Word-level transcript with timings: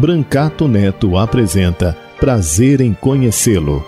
Brancato 0.00 0.68
Neto 0.68 1.16
apresenta 1.16 1.92
Prazer 2.20 2.80
em 2.80 2.94
Conhecê-lo. 2.94 3.84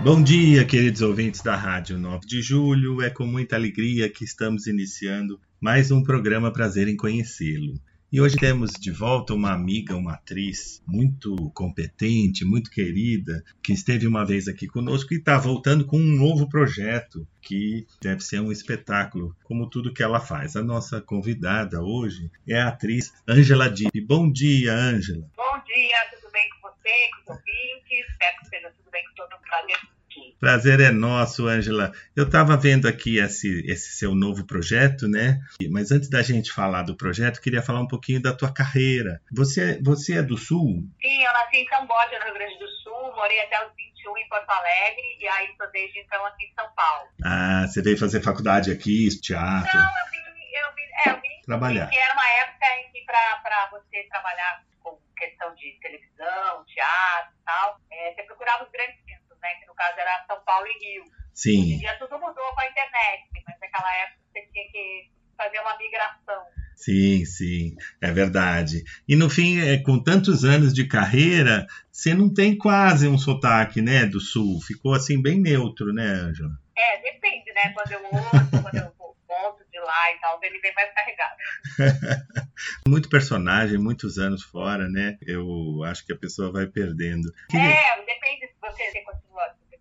Bom 0.00 0.22
dia, 0.22 0.64
queridos 0.64 1.02
ouvintes 1.02 1.42
da 1.42 1.56
Rádio 1.56 1.98
9 1.98 2.24
de 2.24 2.40
Julho. 2.40 3.02
É 3.02 3.10
com 3.10 3.26
muita 3.26 3.56
alegria 3.56 4.08
que 4.08 4.22
estamos 4.22 4.68
iniciando 4.68 5.40
mais 5.60 5.90
um 5.90 6.04
programa 6.04 6.52
Prazer 6.52 6.86
em 6.86 6.96
Conhecê-lo. 6.96 7.74
E 8.16 8.20
hoje 8.22 8.38
temos 8.38 8.70
de 8.72 8.90
volta 8.90 9.34
uma 9.34 9.52
amiga, 9.52 9.94
uma 9.94 10.14
atriz 10.14 10.82
muito 10.86 11.36
competente, 11.50 12.46
muito 12.46 12.70
querida, 12.70 13.44
que 13.62 13.74
esteve 13.74 14.06
uma 14.06 14.24
vez 14.24 14.48
aqui 14.48 14.66
conosco 14.66 15.12
e 15.12 15.18
está 15.18 15.36
voltando 15.36 15.84
com 15.84 15.98
um 15.98 16.16
novo 16.16 16.48
projeto 16.48 17.28
que 17.42 17.86
deve 18.00 18.22
ser 18.22 18.40
um 18.40 18.50
espetáculo, 18.50 19.36
como 19.44 19.68
tudo 19.68 19.92
que 19.92 20.02
ela 20.02 20.18
faz. 20.18 20.56
A 20.56 20.62
nossa 20.62 20.98
convidada 20.98 21.82
hoje 21.82 22.30
é 22.48 22.58
a 22.58 22.68
atriz 22.68 23.12
Ângela 23.28 23.68
Dipp. 23.68 24.00
Bom 24.00 24.32
dia, 24.32 24.72
Ângela. 24.72 25.28
Bom 25.36 25.62
dia, 25.66 25.96
tudo 26.14 26.32
bem 26.32 26.48
com 26.48 26.70
você, 26.70 27.10
com 27.16 27.20
os 27.20 27.38
ouvintes? 27.38 28.10
Espero 28.12 28.36
que 28.38 28.44
esteja 28.44 28.70
tudo 28.78 28.90
bem 28.90 29.04
com 29.08 29.14
todo 29.14 29.30
mundo. 29.30 29.42
Prazer 29.42 29.95
é 30.42 30.90
nosso, 30.90 31.46
Ângela. 31.46 31.92
Eu 32.14 32.24
estava 32.24 32.56
vendo 32.56 32.86
aqui 32.86 33.18
esse, 33.18 33.64
esse 33.66 33.96
seu 33.96 34.14
novo 34.14 34.46
projeto, 34.46 35.08
né? 35.08 35.40
Mas 35.70 35.90
antes 35.90 36.08
da 36.08 36.22
gente 36.22 36.52
falar 36.52 36.82
do 36.82 36.96
projeto, 36.96 37.40
queria 37.40 37.62
falar 37.62 37.80
um 37.80 37.88
pouquinho 37.88 38.20
da 38.20 38.34
tua 38.34 38.52
carreira. 38.52 39.20
Você, 39.32 39.80
você 39.82 40.18
é 40.18 40.22
do 40.22 40.36
Sul? 40.36 40.84
Sim, 41.00 41.22
eu 41.22 41.32
nasci 41.32 41.56
em 41.56 41.66
Camboja, 41.66 42.18
no 42.18 42.24
Rio 42.26 42.34
Grande 42.34 42.58
do 42.58 42.68
Sul, 42.82 43.14
morei 43.14 43.40
até 43.40 43.66
os 43.66 43.72
21 43.74 44.18
em 44.18 44.28
Porto 44.28 44.50
Alegre 44.50 45.16
e 45.20 45.28
aí 45.28 45.46
estou 45.50 45.70
desde 45.72 45.98
então 46.00 46.24
aqui 46.26 46.44
em 46.44 46.54
São 46.54 46.68
Paulo. 46.74 47.08
Ah, 47.24 47.66
você 47.66 47.82
veio 47.82 47.98
fazer 47.98 48.20
faculdade 48.20 48.70
aqui, 48.70 49.08
teatro? 49.20 49.78
Não, 49.78 49.84
eu 49.84 50.10
vim, 50.10 50.18
eu 50.18 50.74
vim, 50.74 50.82
é, 51.06 51.10
eu 51.10 51.20
vim 51.20 51.42
trabalhar. 51.44 51.86
Que 51.88 51.98
era 51.98 52.12
uma 52.12 52.28
época 52.42 52.66
em 52.80 52.92
que 52.92 53.04
para 53.06 53.70
você 53.70 54.02
trabalhar 54.10 54.62
com 54.80 54.98
questão 55.16 55.54
de 55.54 55.78
televisão, 55.80 56.64
teatro 56.66 57.34
e 57.34 57.44
tal, 57.44 57.80
é, 57.90 58.14
você 58.14 58.22
procurava 58.24 58.64
os 58.64 58.70
grandes 58.70 58.96
né? 59.42 59.54
Que 59.60 59.66
no 59.66 59.74
caso 59.74 59.98
era 59.98 60.24
São 60.26 60.40
Paulo 60.44 60.66
e 60.66 60.84
Rio. 60.84 61.04
Sim. 61.34 61.62
Hoje 61.62 61.74
em 61.74 61.78
dia 61.78 61.98
tudo 61.98 62.18
mudou 62.18 62.54
com 62.54 62.60
a 62.60 62.66
internet, 62.66 63.28
mas 63.46 63.60
naquela 63.60 63.94
época 63.96 64.20
você 64.32 64.46
tinha 64.52 64.70
que 64.70 65.10
fazer 65.36 65.60
uma 65.60 65.76
migração. 65.76 66.44
Sim, 66.76 67.24
sim, 67.24 67.74
é 68.02 68.12
verdade. 68.12 68.84
E 69.08 69.16
no 69.16 69.30
fim, 69.30 69.60
é, 69.60 69.78
com 69.78 70.02
tantos 70.02 70.44
anos 70.44 70.74
de 70.74 70.86
carreira, 70.86 71.66
você 71.90 72.12
não 72.12 72.32
tem 72.32 72.56
quase 72.56 73.08
um 73.08 73.16
sotaque, 73.16 73.80
né, 73.80 74.04
do 74.04 74.20
sul. 74.20 74.60
Ficou 74.60 74.94
assim 74.94 75.20
bem 75.20 75.40
neutro, 75.40 75.92
né, 75.92 76.04
Ângela? 76.04 76.52
É, 76.76 77.00
depende, 77.00 77.50
né? 77.54 77.72
Quando 77.74 77.92
eu 77.92 78.04
ouço, 78.04 78.62
quando 78.62 78.74
eu 78.76 78.92
volto 79.26 79.64
de 79.72 79.78
lá 79.80 80.12
e 80.12 80.20
tal, 80.20 80.38
ele 80.42 80.58
vem 80.60 80.74
mais 80.74 80.92
carregado. 80.92 81.36
Muito 82.86 83.08
personagem, 83.08 83.78
muitos 83.78 84.18
anos 84.18 84.42
fora, 84.42 84.88
né? 84.88 85.16
Eu 85.22 85.82
acho 85.84 86.04
que 86.04 86.12
a 86.12 86.18
pessoa 86.18 86.52
vai 86.52 86.66
perdendo. 86.66 87.32
É, 87.54 88.04
depende 88.04 88.48
se 88.48 88.54
você 88.60 88.90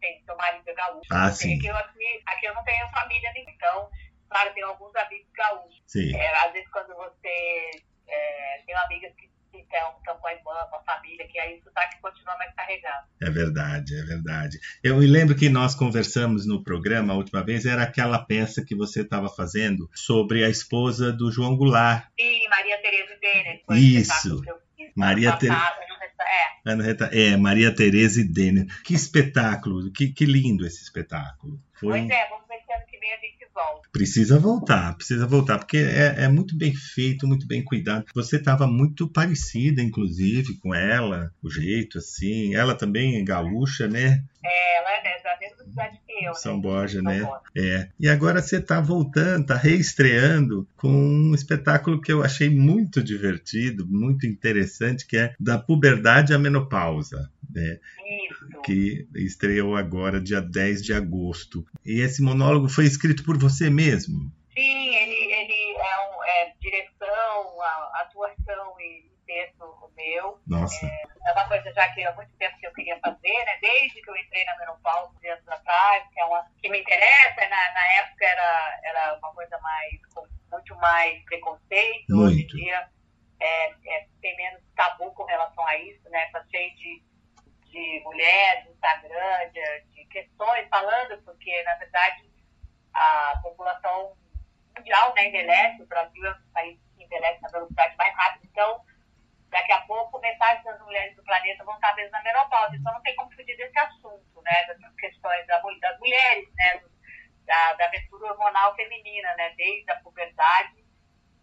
tem 0.05 0.21
seu 0.23 0.37
marido 0.37 0.63
gaúcho. 0.75 1.07
Ah, 1.11 1.31
sim. 1.31 1.57
Aqui 1.57 1.67
eu, 1.67 1.75
aqui, 1.75 2.21
aqui 2.27 2.45
eu 2.45 2.53
não 2.53 2.63
tenho 2.63 2.87
família, 2.89 3.31
então, 3.35 3.89
claro, 4.29 4.53
tenho 4.53 4.67
alguns 4.67 4.95
amigos 4.95 5.27
gaúchos. 5.33 5.83
Sim. 5.87 6.15
É, 6.15 6.45
às 6.45 6.53
vezes 6.53 6.69
quando 6.69 6.95
você 6.95 7.71
é, 8.07 8.61
tem 8.65 8.75
amigas 8.75 9.11
que 9.15 9.25
estão, 9.57 9.97
estão 9.97 10.17
com 10.17 10.27
a 10.27 10.33
irmã, 10.33 10.53
com 10.69 10.75
a 10.75 10.83
família, 10.83 11.27
que 11.27 11.39
aí 11.39 11.57
o 11.57 11.63
sotaque 11.63 11.99
continua 12.01 12.37
mais 12.37 12.53
carregado. 12.53 13.07
É 13.21 13.29
verdade, 13.29 13.99
é 13.99 14.03
verdade. 14.03 14.59
Eu 14.83 14.97
me 14.97 15.07
lembro 15.07 15.35
que 15.35 15.49
nós 15.49 15.73
conversamos 15.73 16.45
no 16.45 16.63
programa 16.63 17.13
a 17.13 17.17
última 17.17 17.43
vez, 17.43 17.65
era 17.65 17.83
aquela 17.83 18.19
peça 18.19 18.63
que 18.63 18.75
você 18.75 19.01
estava 19.01 19.29
fazendo 19.29 19.89
sobre 19.93 20.43
a 20.43 20.49
esposa 20.49 21.11
do 21.11 21.31
João 21.31 21.55
Goulart. 21.55 22.07
Sim, 22.19 22.47
Maria 22.49 22.79
Tereza 22.81 23.17
Denner. 23.19 23.63
Isso. 23.71 24.41
Maria 24.95 25.35
Tereza. 25.37 25.85
É. 26.21 27.31
é, 27.31 27.37
Maria 27.37 27.73
Tereza 27.73 28.21
e 28.21 28.23
Denner. 28.23 28.65
Que 28.83 28.93
espetáculo, 28.93 29.91
que, 29.91 30.09
que 30.09 30.25
lindo 30.25 30.65
esse 30.65 30.83
espetáculo. 30.83 31.59
Foi... 31.73 31.99
Pois 31.99 32.09
é, 32.09 32.29
vamos 32.29 32.47
ver 32.47 32.59
se 32.65 32.73
ano 32.73 32.85
que 32.87 32.97
vem 32.97 33.13
a 33.13 33.17
gente 33.17 33.47
volta. 33.53 33.89
Precisa 33.91 34.39
voltar, 34.39 34.95
precisa 34.95 35.25
voltar, 35.25 35.59
porque 35.59 35.77
é, 35.77 36.23
é 36.23 36.27
muito 36.27 36.57
bem 36.57 36.73
feito, 36.73 37.27
muito 37.27 37.47
bem 37.47 37.63
cuidado. 37.63 38.05
Você 38.13 38.37
estava 38.37 38.67
muito 38.67 39.07
parecida, 39.07 39.81
inclusive, 39.81 40.57
com 40.57 40.73
ela, 40.73 41.31
o 41.41 41.49
jeito, 41.49 41.97
assim. 41.97 42.55
Ela 42.55 42.75
também 42.75 43.17
é 43.17 43.23
gaúcha, 43.23 43.87
né? 43.87 44.23
É, 44.43 44.77
ela 44.77 44.91
é 44.91 45.21
da 45.21 45.37
mesma 45.39 45.63
cidade 45.63 45.99
eu. 46.23 46.33
São 46.33 46.55
né? 46.55 46.61
Borja, 46.61 47.01
São 47.01 47.11
né? 47.11 47.21
Borja. 47.21 47.41
É. 47.55 47.89
E 47.99 48.07
agora 48.07 48.41
você 48.41 48.57
está 48.57 48.79
voltando, 48.79 49.41
está 49.41 49.55
reestreando 49.55 50.67
com 50.75 50.89
um 50.89 51.33
espetáculo 51.33 52.01
que 52.01 52.11
eu 52.11 52.23
achei 52.23 52.49
muito 52.49 53.03
divertido, 53.03 53.87
muito 53.87 54.25
interessante, 54.25 55.05
que 55.05 55.17
é 55.17 55.33
Da 55.39 55.57
Puberdade 55.57 56.33
à 56.33 56.39
Menopausa. 56.39 57.29
Né? 57.53 57.79
Isso. 58.29 58.61
Que 58.63 59.07
estreou 59.15 59.75
agora, 59.75 60.21
dia 60.21 60.41
10 60.41 60.83
de 60.83 60.93
agosto. 60.93 61.65
E 61.85 62.01
esse 62.01 62.21
monólogo 62.21 62.67
foi 62.67 62.85
escrito 62.85 63.23
por 63.23 63.37
você 63.37 63.69
mesmo? 63.69 64.31
Sim, 64.55 64.95
ele, 64.95 65.33
ele 65.33 65.77
é, 65.77 65.99
um, 65.99 66.23
é 66.23 66.53
direção, 66.61 67.61
a, 67.61 68.01
atuação 68.03 68.79
e 68.79 69.04
texto 69.45 69.91
meu. 69.95 70.39
Nossa. 70.47 70.85
É, 70.85 71.29
é, 71.29 71.31
uma 71.33 71.47
coisa 71.47 71.71
já 71.73 71.87
que 71.89 72.03
há 72.03 72.13
muito 72.13 72.31
tempo 72.37 72.57
que 72.57 72.67
eu 72.67 72.73
queria 72.73 72.99
fazer, 72.99 73.45
né? 73.45 73.57
Desde 73.61 74.01
que 74.01 74.09
eu 74.09 74.17
entrei 74.17 74.43
na 74.45 74.57
menopausa, 74.57 75.13
anos 75.25 75.47
atrás, 75.47 76.07
que 76.11 76.19
é 76.19 76.25
uma 76.25 76.45
que 76.61 76.69
me 76.69 76.79
interessa. 76.79 77.41
Na, 77.41 77.73
na 77.73 77.93
época 77.99 78.25
era, 78.25 78.79
era 78.83 79.17
uma 79.17 79.33
coisa 79.33 79.57
mais 79.59 80.05
com 80.13 80.27
muito 80.51 80.75
mais 80.77 81.23
preconceito. 81.25 82.05
Muito. 82.09 82.27
Hoje 82.27 82.43
em 82.43 82.47
dia 82.47 82.89
é, 83.39 83.69
é, 83.69 84.07
tem 84.21 84.35
menos 84.35 84.61
tabu 84.75 85.11
com 85.13 85.23
relação 85.23 85.65
a 85.67 85.77
isso, 85.77 86.09
né? 86.09 86.25
Tá 86.31 86.43
cheio 86.51 86.75
de, 86.75 87.03
de 87.65 88.01
mulheres 88.03 88.69
Instagram, 88.69 89.49
de, 89.51 89.81
de 89.93 90.05
questões 90.05 90.67
falando, 90.69 91.21
porque 91.23 91.63
na 91.63 91.75
verdade 91.75 92.29
a 92.93 93.39
população 93.41 94.15
mundial 94.77 95.13
né, 95.15 95.27
envelhece, 95.27 95.81
o 95.81 95.87
Brasil 95.87 96.25
é 96.25 96.31
um 96.31 96.51
país 96.53 96.79
que 96.95 97.03
envelhece 97.03 97.41
na 97.41 97.49
velocidade 97.49 97.95
mais 97.97 98.15
rápida, 98.15 98.47
então 98.51 98.81
daqui 99.55 99.71
a 99.71 99.81
pouco 99.81 100.19
metade 100.19 100.61
das 100.65 100.77
mulheres 100.81 101.15
do 101.15 101.23
planeta 101.23 101.63
vão 101.63 101.75
estar 101.75 101.95
mesmo 101.95 102.11
na 102.11 102.21
menopausa, 102.23 102.75
então 102.75 102.93
não 102.93 103.01
tem 103.01 103.15
como 103.15 103.31
fugir 103.31 103.55
desse 103.55 103.79
assunto, 103.79 104.41
né, 104.43 104.65
das 104.67 104.95
questões 104.95 105.47
da, 105.47 105.61
das 105.79 105.97
mulheres, 105.97 106.49
né, 106.55 106.81
da, 107.45 107.73
da 107.75 107.85
aventura 107.85 108.33
hormonal 108.33 108.75
feminina, 108.75 109.33
né, 109.37 109.53
desde 109.55 109.89
a 109.91 109.95
puberdade 110.01 110.83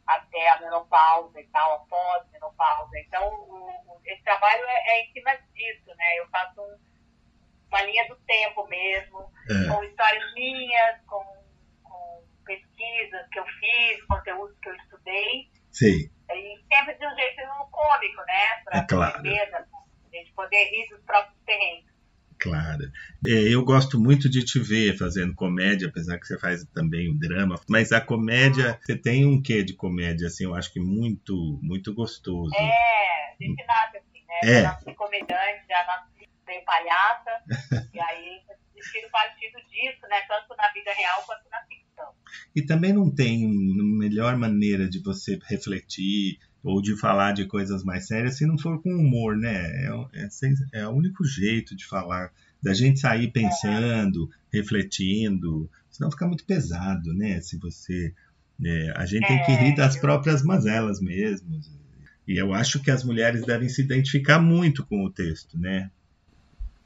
até 0.07 0.47
a 0.51 0.61
menopausa 0.61 1.41
e 1.41 1.47
tal, 1.47 1.75
a 1.75 1.79
pós-menopausa. 1.87 2.99
Então, 2.99 3.27
o, 3.29 3.71
o, 3.87 4.01
esse 4.05 4.23
trabalho 4.25 4.63
é, 4.67 4.91
é, 4.91 5.05
em 5.05 5.13
cima 5.13 5.35
disso, 5.55 5.95
né, 5.97 6.19
eu 6.19 6.29
faço 6.29 6.61
um, 6.61 6.79
uma 7.69 7.83
linha 7.83 8.07
do 8.09 8.17
tempo 8.27 8.67
mesmo, 8.69 9.33
É. 9.49 9.73
com 9.73 9.83
histórias 9.85 10.35
minhas, 10.35 11.01
com, 11.07 11.25
com 11.83 12.25
pesquisas 12.45 13.27
que 13.31 13.39
eu 13.39 13.47
fiz, 13.47 14.05
conteúdos 14.05 14.59
que 14.61 14.69
eu 14.69 14.75
estudei, 14.77 15.51
Sim. 15.71 16.11
E 16.35 16.59
sempre 16.73 16.95
de 16.95 17.07
um 17.07 17.15
jeito 17.15 17.43
cômico, 17.71 18.23
né? 18.27 18.63
Para 18.65 18.79
É 18.79 18.87
claro. 18.87 19.19
a 19.19 20.17
gente 20.17 20.33
poder 20.33 20.65
rir 20.71 20.89
dos 20.89 21.01
próprios 21.05 21.39
terrenos. 21.45 21.93
Claro. 22.39 22.91
É, 23.25 23.55
eu 23.55 23.65
gosto 23.65 24.01
muito 24.01 24.29
de 24.29 24.45
te 24.45 24.59
ver 24.59 24.99
fazendo 24.99 25.35
comédia, 25.35 25.89
apesar 25.89 26.19
que 26.19 26.27
você 26.27 26.37
faz 26.39 26.65
também 26.75 27.09
o 27.09 27.19
drama, 27.19 27.61
mas 27.69 27.93
a 27.93 28.01
comédia, 28.01 28.81
você 28.83 28.97
tem 28.97 29.25
um 29.25 29.41
quê 29.41 29.63
de 29.63 29.75
comédia, 29.75 30.27
assim, 30.27 30.45
eu 30.45 30.55
acho 30.55 30.73
que 30.73 30.81
muito, 30.81 31.61
muito 31.63 31.95
gostoso. 31.95 32.53
É, 32.57 33.31
a 33.31 33.37
gente 33.39 33.65
nasce 33.65 33.99
assim, 33.99 34.25
né? 34.27 34.41
É. 34.43 34.63
Já 34.63 34.73
nasci 34.73 34.95
comediante, 34.95 35.65
já 35.69 35.87
nasci 35.87 36.29
bem 36.45 36.65
palhaça, 36.65 37.31
e 37.95 38.01
aí 38.01 38.43
eu 38.49 38.91
tiro 38.91 39.09
partido 39.11 39.59
disso, 39.71 40.01
né? 40.11 40.21
Tanto 40.27 40.57
na 40.57 40.69
vida 40.73 40.93
real 40.95 41.23
quanto 41.25 41.49
na 41.49 41.63
ficção. 41.67 41.92
E 42.55 42.63
também 42.63 42.93
não 42.93 43.11
tem 43.11 43.49
melhor 43.49 44.37
maneira 44.37 44.89
de 44.89 44.99
você 44.99 45.39
refletir 45.49 46.39
ou 46.63 46.81
de 46.81 46.97
falar 46.97 47.33
de 47.33 47.45
coisas 47.47 47.83
mais 47.83 48.07
sérias 48.07 48.37
se 48.37 48.47
não 48.47 48.57
for 48.57 48.81
com 48.81 48.91
humor, 48.91 49.37
né? 49.37 49.87
É, 49.87 49.91
é, 50.15 50.81
é 50.81 50.87
o 50.87 50.93
único 50.93 51.25
jeito 51.25 51.75
de 51.75 51.85
falar, 51.85 52.31
da 52.63 52.73
gente 52.73 53.01
sair 53.01 53.33
pensando, 53.33 54.31
refletindo, 54.53 55.69
senão 55.91 56.11
fica 56.11 56.27
muito 56.27 56.45
pesado, 56.45 57.13
né? 57.13 57.41
Se 57.41 57.59
você. 57.59 58.15
É, 58.65 58.93
a 58.97 59.05
gente 59.05 59.27
tem 59.27 59.45
que 59.45 59.53
rir 59.53 59.75
das 59.75 59.97
próprias 59.97 60.43
mazelas 60.43 61.01
mesmo. 61.01 61.61
E 62.29 62.41
eu 62.41 62.55
acho 62.55 62.81
que 62.81 62.91
as 62.91 63.03
mulheres 63.03 63.45
devem 63.45 63.69
se 63.69 63.83
identificar 63.83 64.39
muito 64.41 64.87
com 64.87 65.05
o 65.05 65.11
texto, 65.11 65.59
né? 65.59 65.91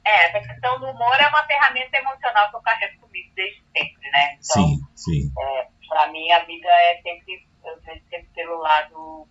É, 0.07 0.27
essa 0.27 0.39
questão 0.47 0.79
do 0.79 0.85
humor 0.87 1.17
é 1.19 1.27
uma 1.27 1.45
ferramenta 1.45 1.97
emocional 1.97 2.49
que 2.49 2.55
eu 2.55 2.61
carrego 2.61 3.01
comigo 3.01 3.29
desde 3.35 3.61
sempre, 3.75 4.09
né? 4.09 4.33
Então, 4.35 4.39
sim, 4.39 4.79
sim. 4.95 5.33
É, 5.37 5.67
pra 5.89 6.07
mim, 6.07 6.31
a 6.31 6.45
vida 6.45 6.69
é 6.69 7.01
sempre, 7.01 7.45
eu 7.65 7.81
sempre 7.81 8.29
pelo 8.33 8.57
lado, 8.59 9.27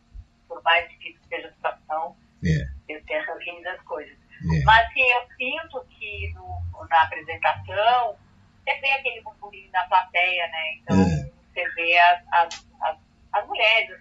por 0.47 0.63
mais 0.63 0.87
difícil 0.91 1.19
que 1.23 1.29
seja 1.29 1.49
a 1.49 1.53
situação, 1.53 2.17
é. 2.45 2.93
eu 2.93 3.03
tento 3.07 3.39
rir 3.39 3.63
das 3.63 3.81
coisas. 3.83 4.15
É. 4.53 4.65
Mas, 4.65 4.93
sim, 4.93 5.01
eu 5.01 5.27
sinto 5.39 5.87
que 5.87 6.35
no, 6.35 6.87
na 6.91 7.05
apresentação, 7.05 8.19
você 8.63 8.75
vê 8.79 8.91
aquele 8.91 9.23
burburinho 9.23 9.71
na 9.73 9.89
plateia, 9.89 10.47
né? 10.49 10.75
Então, 10.75 11.01
é. 11.01 11.31
você 11.55 11.69
vê 11.71 11.99
as, 11.99 12.23
as, 12.33 12.67
as, 12.83 12.99
as 13.33 13.47
mulheres 13.47 13.99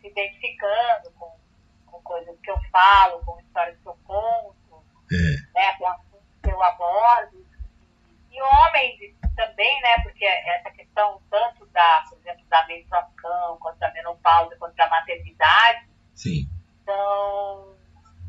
se 0.00 0.08
identificando 0.08 1.10
com, 1.18 1.30
com 1.84 2.00
coisas 2.00 2.40
que 2.40 2.50
eu 2.50 2.58
falo, 2.72 3.22
com 3.22 3.38
histórias 3.40 3.78
que 3.78 3.86
eu 3.86 3.98
conto, 4.06 4.56
é. 5.12 5.60
né? 5.60 5.76
Eu 6.48 6.62
abordo, 6.62 7.46
e 8.36 8.42
homens 8.42 9.16
também, 9.34 9.80
né, 9.80 9.98
porque 10.02 10.24
essa 10.24 10.70
questão 10.70 11.20
tanto 11.30 11.66
da, 11.66 12.04
por 12.08 12.18
exemplo, 12.18 12.44
da 12.48 12.66
menstruação, 12.66 13.58
quanto 13.60 13.78
da 13.78 13.92
menopausa, 13.92 14.56
quanto 14.56 14.74
da 14.76 14.88
maternidade, 14.88 15.88
Sim. 16.14 16.48
São, 16.84 17.76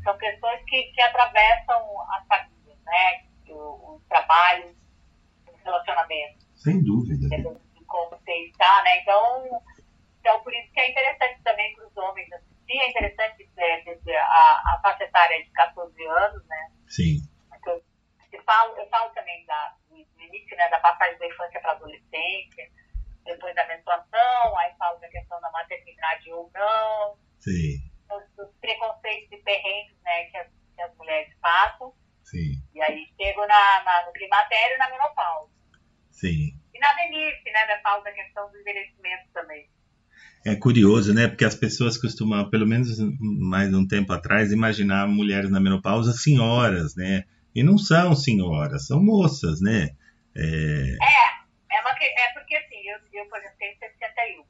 são 0.02 0.18
questões 0.18 0.62
que, 0.66 0.82
que 0.92 1.02
atravessam 1.02 2.02
as 2.12 2.26
famílias, 2.26 2.78
né, 2.84 3.24
os 3.48 4.02
trabalhos, 4.08 4.76
os 5.46 5.62
relacionamentos. 5.62 6.46
Sem 6.56 6.82
dúvida. 6.82 7.28
De 7.28 7.84
como 7.86 8.10
você 8.10 8.32
está, 8.46 8.82
né, 8.82 9.00
então, 9.00 9.62
então 10.20 10.40
por 10.42 10.52
isso 10.54 10.70
que 10.72 10.80
é 10.80 10.90
interessante 10.90 11.42
também 11.42 11.74
para 11.74 11.86
os 11.86 11.96
homens 11.96 12.32
assistir, 12.32 12.78
é 12.78 12.90
interessante 12.90 13.50
é, 13.56 14.18
a, 14.18 14.74
a 14.74 14.80
faixa 14.82 15.04
etária 15.04 15.42
de 15.42 15.50
14 15.50 16.06
anos, 16.06 16.46
né, 16.46 16.70
Sim 16.86 17.37
falo, 18.48 18.74
eu 18.78 18.88
falo 18.88 19.10
também 19.12 19.44
da, 19.44 19.76
do 19.90 19.96
início, 20.22 20.56
né, 20.56 20.70
da 20.70 20.80
passagem 20.80 21.18
da 21.18 21.26
infância 21.26 21.60
para 21.60 21.72
a 21.72 21.74
adolescência, 21.74 22.70
depois 23.24 23.54
da 23.54 23.66
menstruação, 23.66 24.58
aí 24.58 24.74
falo 24.78 24.98
da 25.00 25.08
questão 25.08 25.38
da 25.42 25.50
maternidade 25.50 26.32
ou 26.32 26.50
não, 26.54 27.18
Sim. 27.40 27.78
Os, 28.10 28.44
os 28.44 28.54
preconceitos 28.60 29.30
e 29.32 29.42
perrengues 29.42 29.96
né, 30.02 30.24
que, 30.30 30.36
as, 30.38 30.48
que 30.74 30.82
as 30.82 30.96
mulheres 30.96 31.32
passam. 31.40 31.92
Sim. 32.24 32.62
E 32.74 32.80
aí 32.80 33.06
chego 33.20 33.40
na, 33.40 33.84
na, 33.84 34.06
no 34.06 34.12
climatério 34.12 34.74
e 34.74 34.78
na 34.78 34.90
menopausa. 34.90 35.52
Sim. 36.10 36.58
E 36.74 36.78
na 36.78 36.92
velhice, 36.94 37.44
né, 37.44 37.66
da 37.66 37.80
falo 37.80 38.02
da 38.02 38.12
questão 38.12 38.50
do 38.50 38.58
envelhecimento 38.58 39.28
também. 39.32 39.68
É 40.46 40.56
curioso, 40.56 41.12
né? 41.12 41.28
Porque 41.28 41.44
as 41.44 41.54
pessoas 41.54 41.98
costumam, 41.98 42.48
pelo 42.48 42.66
menos 42.66 42.88
mais 43.20 43.72
um 43.74 43.86
tempo 43.86 44.12
atrás, 44.12 44.52
imaginar 44.52 45.06
mulheres 45.06 45.50
na 45.50 45.60
menopausa 45.60 46.12
senhoras, 46.12 46.94
né? 46.96 47.24
E 47.58 47.62
não 47.64 47.76
são 47.76 48.14
senhoras, 48.14 48.86
são 48.86 49.02
moças, 49.02 49.60
né? 49.60 49.90
É, 50.36 50.42
é, 50.46 51.76
é, 51.76 51.80
uma, 51.80 51.90
é 51.90 52.32
porque 52.32 52.54
assim, 52.54 52.88
eu, 52.88 53.00
eu, 53.12 53.28
por 53.28 53.36
exemplo, 53.36 53.56
tenho 53.58 53.76
61. 53.80 54.42
O 54.42 54.46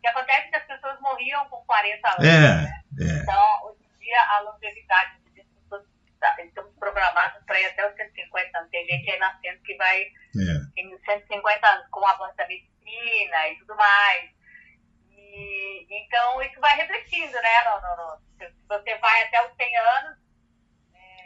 que 0.00 0.08
acontece 0.08 0.48
é 0.48 0.50
que 0.50 0.56
as 0.56 0.66
pessoas 0.66 1.00
morriam 1.00 1.48
com 1.50 1.62
40 1.64 2.08
anos. 2.08 2.24
É, 2.26 2.40
né? 2.40 2.82
é. 2.98 3.22
Então, 3.22 3.64
hoje 3.64 3.78
em 3.84 3.98
dia, 4.00 4.20
a 4.22 4.40
longevidade 4.40 5.20
das 5.36 5.46
pessoas, 5.46 5.84
tá, 6.18 6.36
estamos 6.42 6.74
programados 6.80 7.44
para 7.46 7.60
ir 7.60 7.66
até 7.66 7.88
os 7.88 7.94
150 7.94 8.58
anos. 8.58 8.70
Tem 8.72 8.86
gente 8.86 9.08
aí 9.08 9.18
nascendo 9.20 9.62
que 9.62 9.76
vai 9.76 10.00
é. 10.02 10.82
em 10.82 10.98
150 10.98 11.68
anos, 11.68 11.86
com 11.92 12.00
o 12.00 12.06
avanço 12.06 12.36
da 12.36 12.48
medicina 12.48 13.48
e 13.50 13.58
tudo 13.60 13.76
mais. 13.76 14.30
E, 15.12 15.86
então, 15.88 16.42
isso 16.42 16.58
vai 16.58 16.74
refletindo, 16.74 17.34
né? 17.34 17.62
No, 17.66 17.80
no, 17.80 17.96
no, 17.96 18.20
se 18.36 18.52
você 18.68 18.98
vai 18.98 19.22
até 19.22 19.46
os 19.46 19.54
100 19.54 19.76
anos, 19.76 20.27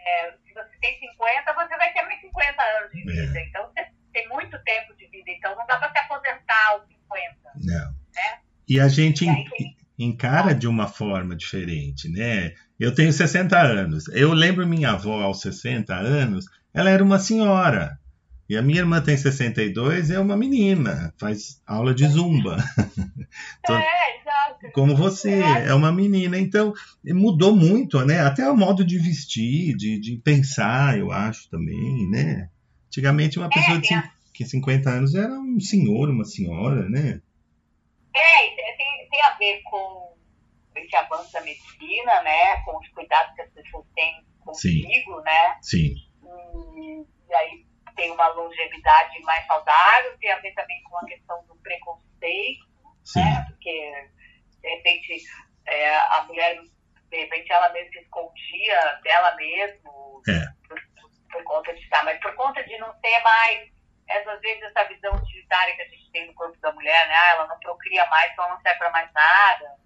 é, 0.06 0.32
se 0.44 0.54
você 0.54 0.76
tem 0.80 0.98
50, 1.00 1.52
você 1.52 1.76
vai 1.76 1.92
ter 1.92 2.02
mais 2.02 2.20
50 2.20 2.62
anos 2.62 2.92
de 2.92 3.00
é. 3.00 3.04
vida. 3.04 3.38
É. 3.38 3.46
Então, 3.46 3.66
você 3.66 3.86
tem 4.12 4.28
muito 4.28 4.58
tempo 4.64 4.94
de 4.96 5.06
vida. 5.08 5.30
Então, 5.30 5.56
não 5.56 5.66
dá 5.66 5.78
para 5.78 5.90
se 5.90 5.98
aposentar 5.98 6.68
aos 6.70 6.86
50. 6.88 7.36
Não. 7.56 7.92
Né? 8.14 8.38
E 8.68 8.80
a 8.80 8.88
gente 8.88 9.24
e 9.24 9.76
encara 9.98 10.54
de 10.54 10.66
uma 10.66 10.88
forma 10.88 11.36
diferente, 11.36 12.08
né? 12.08 12.54
Eu 12.78 12.94
tenho 12.94 13.12
60 13.12 13.58
anos. 13.58 14.08
Eu 14.08 14.32
lembro 14.32 14.66
minha 14.66 14.92
avó 14.92 15.22
aos 15.22 15.40
60 15.40 15.94
anos, 15.94 16.46
ela 16.74 16.90
era 16.90 17.02
uma 17.02 17.18
senhora. 17.18 17.98
E 18.48 18.56
a 18.56 18.62
minha 18.62 18.80
irmã 18.80 19.00
tem 19.00 19.16
62 19.16 20.10
e 20.10 20.14
é 20.14 20.18
uma 20.18 20.36
menina, 20.36 21.14
faz 21.18 21.62
aula 21.66 21.94
de 21.94 22.06
zumba. 22.06 22.56
então, 23.60 23.76
é. 23.76 24.21
Como 24.72 24.96
você, 24.96 25.42
é. 25.42 25.68
é 25.68 25.74
uma 25.74 25.92
menina. 25.92 26.38
Então, 26.38 26.72
mudou 27.04 27.54
muito, 27.54 28.04
né? 28.04 28.20
Até 28.20 28.48
o 28.48 28.56
modo 28.56 28.84
de 28.84 28.98
vestir, 28.98 29.76
de, 29.76 29.98
de 29.98 30.16
pensar, 30.18 30.98
eu 30.98 31.10
acho 31.10 31.48
também, 31.50 32.08
né? 32.10 32.48
Antigamente, 32.86 33.38
uma 33.38 33.48
pessoa 33.48 33.78
é, 33.78 33.80
de 33.80 34.44
50 34.44 34.90
anos 34.90 35.14
era 35.14 35.32
um 35.32 35.58
senhor, 35.60 36.10
uma 36.10 36.24
senhora, 36.24 36.88
né? 36.88 37.20
É, 38.14 38.76
tem, 38.76 39.08
tem 39.10 39.22
a 39.22 39.36
ver 39.38 39.62
com 39.62 40.14
esse 40.76 40.96
avanço 40.96 41.32
da 41.32 41.40
medicina, 41.40 42.22
né? 42.22 42.56
Com 42.64 42.78
os 42.78 42.88
cuidados 42.88 43.34
que 43.34 43.42
as 43.42 43.50
pessoas 43.50 43.86
têm 43.94 44.24
consigo, 44.40 44.88
Sim. 44.88 45.22
né? 45.24 45.58
Sim. 45.62 45.94
E, 46.76 47.06
e 47.30 47.34
aí 47.34 47.66
tem 47.96 48.10
uma 48.10 48.28
longevidade 48.28 49.20
mais 49.22 49.46
saudável, 49.46 50.16
tem 50.18 50.32
a 50.32 50.38
ver 50.38 50.52
também 50.54 50.82
com 50.84 50.96
a 50.98 51.04
questão 51.04 51.44
do 51.46 51.54
preconceito, 51.56 52.66
né? 53.16 53.44
Porque, 53.48 54.08
de 54.62 54.68
repente, 54.68 55.22
é, 55.66 55.96
a 55.96 56.24
mulher, 56.26 56.58
de 57.10 57.16
repente, 57.16 57.52
ela 57.52 57.68
mesma 57.70 57.92
se 57.92 57.98
escondia 57.98 59.00
dela 59.02 59.34
mesma 59.36 59.90
é. 60.28 60.68
por, 60.68 60.80
por, 61.30 61.44
conta 61.44 61.74
de 61.74 61.80
estar, 61.80 62.04
mas 62.04 62.20
por 62.20 62.34
conta 62.36 62.62
de 62.64 62.78
não 62.78 62.92
ter 63.00 63.20
mais, 63.20 63.70
às 64.08 64.40
vezes, 64.40 64.62
essa 64.62 64.84
visão 64.84 65.14
utilitária 65.14 65.74
que 65.76 65.82
a 65.82 65.88
gente 65.88 66.10
tem 66.12 66.26
no 66.26 66.34
corpo 66.34 66.58
da 66.60 66.72
mulher, 66.72 67.08
né? 67.08 67.14
Ah, 67.14 67.30
ela 67.32 67.46
não 67.48 67.58
procria 67.60 68.06
mais, 68.06 68.32
então 68.32 68.48
não 68.48 68.60
serve 68.60 68.78
para 68.78 68.90
mais 68.90 69.12
nada. 69.12 69.76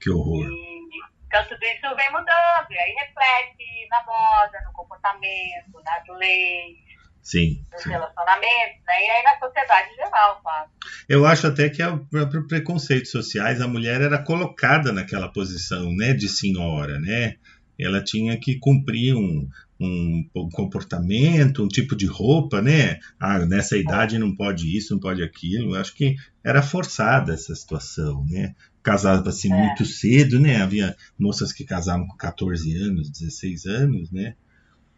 Que 0.00 0.10
horror. 0.10 0.46
E, 0.46 0.88
então, 1.26 1.44
tudo 1.48 1.64
isso 1.64 1.96
vem 1.96 2.10
mudando, 2.10 2.70
e 2.70 2.78
aí 2.78 2.92
reflete 2.92 3.88
na 3.90 4.02
moda, 4.04 4.60
no 4.62 4.72
comportamento, 4.72 5.82
nas 5.84 6.06
leis, 6.18 6.85
Sim. 7.26 7.60
Nos 7.72 7.82
sim. 7.82 7.90
relacionamentos, 7.90 8.84
né? 8.86 9.04
E 9.04 9.10
aí 9.10 9.22
na 9.24 9.36
sociedade 9.36 9.90
em 9.90 9.96
geral, 9.96 10.40
claro. 10.40 10.70
Eu 11.08 11.26
acho 11.26 11.48
até 11.48 11.68
que 11.68 11.82
é 11.82 11.88
o 11.88 11.98
próprio 12.06 12.46
preconceitos 12.46 13.10
sociais, 13.10 13.60
a 13.60 13.66
mulher 13.66 14.00
era 14.00 14.22
colocada 14.22 14.92
naquela 14.92 15.26
posição, 15.26 15.92
né, 15.92 16.12
de 16.12 16.28
senhora, 16.28 17.00
né? 17.00 17.34
Ela 17.76 18.00
tinha 18.00 18.38
que 18.38 18.60
cumprir 18.60 19.16
um, 19.16 19.48
um, 19.80 20.30
um 20.36 20.48
comportamento, 20.50 21.64
um 21.64 21.68
tipo 21.68 21.96
de 21.96 22.06
roupa, 22.06 22.62
né? 22.62 23.00
Ah, 23.18 23.40
nessa 23.40 23.76
idade 23.76 24.20
não 24.20 24.32
pode 24.32 24.76
isso, 24.76 24.94
não 24.94 25.00
pode 25.00 25.20
aquilo. 25.20 25.74
Eu 25.74 25.80
acho 25.80 25.96
que 25.96 26.14
era 26.44 26.62
forçada 26.62 27.34
essa 27.34 27.56
situação, 27.56 28.24
né? 28.28 28.54
Casava-se 28.84 29.52
é. 29.52 29.56
muito 29.56 29.84
cedo, 29.84 30.38
né? 30.38 30.62
Havia 30.62 30.94
moças 31.18 31.52
que 31.52 31.64
casavam 31.64 32.06
com 32.06 32.16
14 32.16 32.72
anos, 32.76 33.10
16 33.10 33.66
anos, 33.66 34.12
né? 34.12 34.36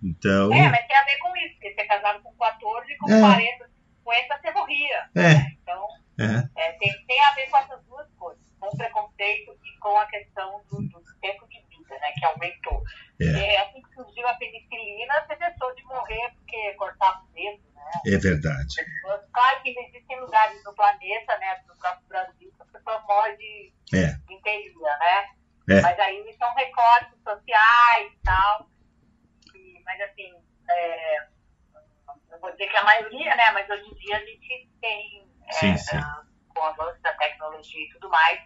Então... 0.03 0.53
É, 0.53 0.69
mas 0.69 0.87
tem 0.87 0.97
a 0.97 1.05
ver 1.05 1.19
com 1.19 1.37
isso, 1.37 1.55
porque 1.55 1.75
você 1.75 1.81
é 1.81 1.87
casado 2.01 2.23
com 2.23 2.33
14 2.37 2.93
e 2.93 2.97
com 2.97 3.13
é. 3.13 3.21
40, 3.21 3.71
50 3.99 4.39
você 4.39 4.51
morria. 4.53 5.11
É. 5.15 5.21
Né? 5.21 5.57
Então, 5.63 5.87
é. 6.19 6.63
É, 6.63 6.73
tem, 6.73 7.07
tem 7.07 7.25
a 7.25 7.33
ver 7.33 7.49
com 7.51 7.57
essas 7.59 7.85
duas 7.85 8.09
coisas, 8.15 8.43
com 8.59 8.67
o 8.67 8.77
preconceito 8.77 9.59
e 9.65 9.79
com 9.79 9.97
a 9.97 10.07
questão 10.07 10.63
do, 10.71 10.83
do 10.83 11.05
tempo 11.21 11.47
de 11.49 11.61
vida, 11.69 11.99
né, 12.01 12.13
que 12.13 12.25
aumentou. 12.25 12.83
É. 13.21 13.59
assim 13.63 13.83
que 13.83 13.95
surgiu 13.95 14.27
a 14.29 14.35
penicilina, 14.35 15.27
você 15.27 15.37
deixou 15.37 15.75
de 15.75 15.85
morrer 15.85 16.31
porque 16.35 16.73
cortava 16.75 17.25
o 17.25 17.33
dedo, 17.35 17.63
né? 17.75 17.91
É 18.07 18.17
verdade. 18.17 18.75
Claro 19.33 19.63
que 19.63 19.71
existem 19.71 20.21
lugares 20.21 20.63
no 20.65 20.75
planeta, 20.75 21.39
né, 21.39 21.61
no 21.67 21.77
próprio 21.77 22.07
Brasil, 22.09 22.53
que 22.57 22.63
a 22.63 22.79
pessoa 22.79 23.01
morre 23.09 23.37
de, 23.37 23.73
é. 23.95 24.13
de 24.13 24.35
inteira, 24.35 24.99
né? 24.99 25.29
É. 25.71 25.81
Mas 25.83 25.99
aí 25.99 26.37
são 26.39 26.55
recortes 26.55 27.23
sociais 27.23 28.13
e 28.13 28.19
tal 28.25 28.69
mas 29.89 30.01
assim, 30.03 30.35
é, 30.71 31.27
não 32.39 32.41
vou 32.41 32.53
dizer 32.53 32.69
que 32.69 32.77
a 32.77 32.85
maioria, 32.85 33.37
né, 33.37 33.51
mas 33.53 33.69
hoje 33.69 33.85
em 33.85 33.95
dia 33.95 34.17
a 34.17 34.25
gente 34.25 34.71
tem, 34.81 35.29
é, 35.49 35.53
sim, 35.53 35.77
sim. 35.77 36.01
com 36.49 36.61
o 36.61 36.65
avanço 36.65 37.01
da 37.03 37.13
tecnologia 37.15 37.85
e 37.85 37.91
tudo 37.91 38.09
mais, 38.09 38.41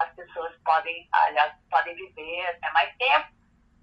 as 0.00 0.10
pessoas 0.14 0.54
podem, 0.64 1.08
aliás, 1.12 1.54
podem 1.70 1.94
viver 1.94 2.46
até 2.46 2.70
mais 2.72 2.94
tempo, 2.96 3.28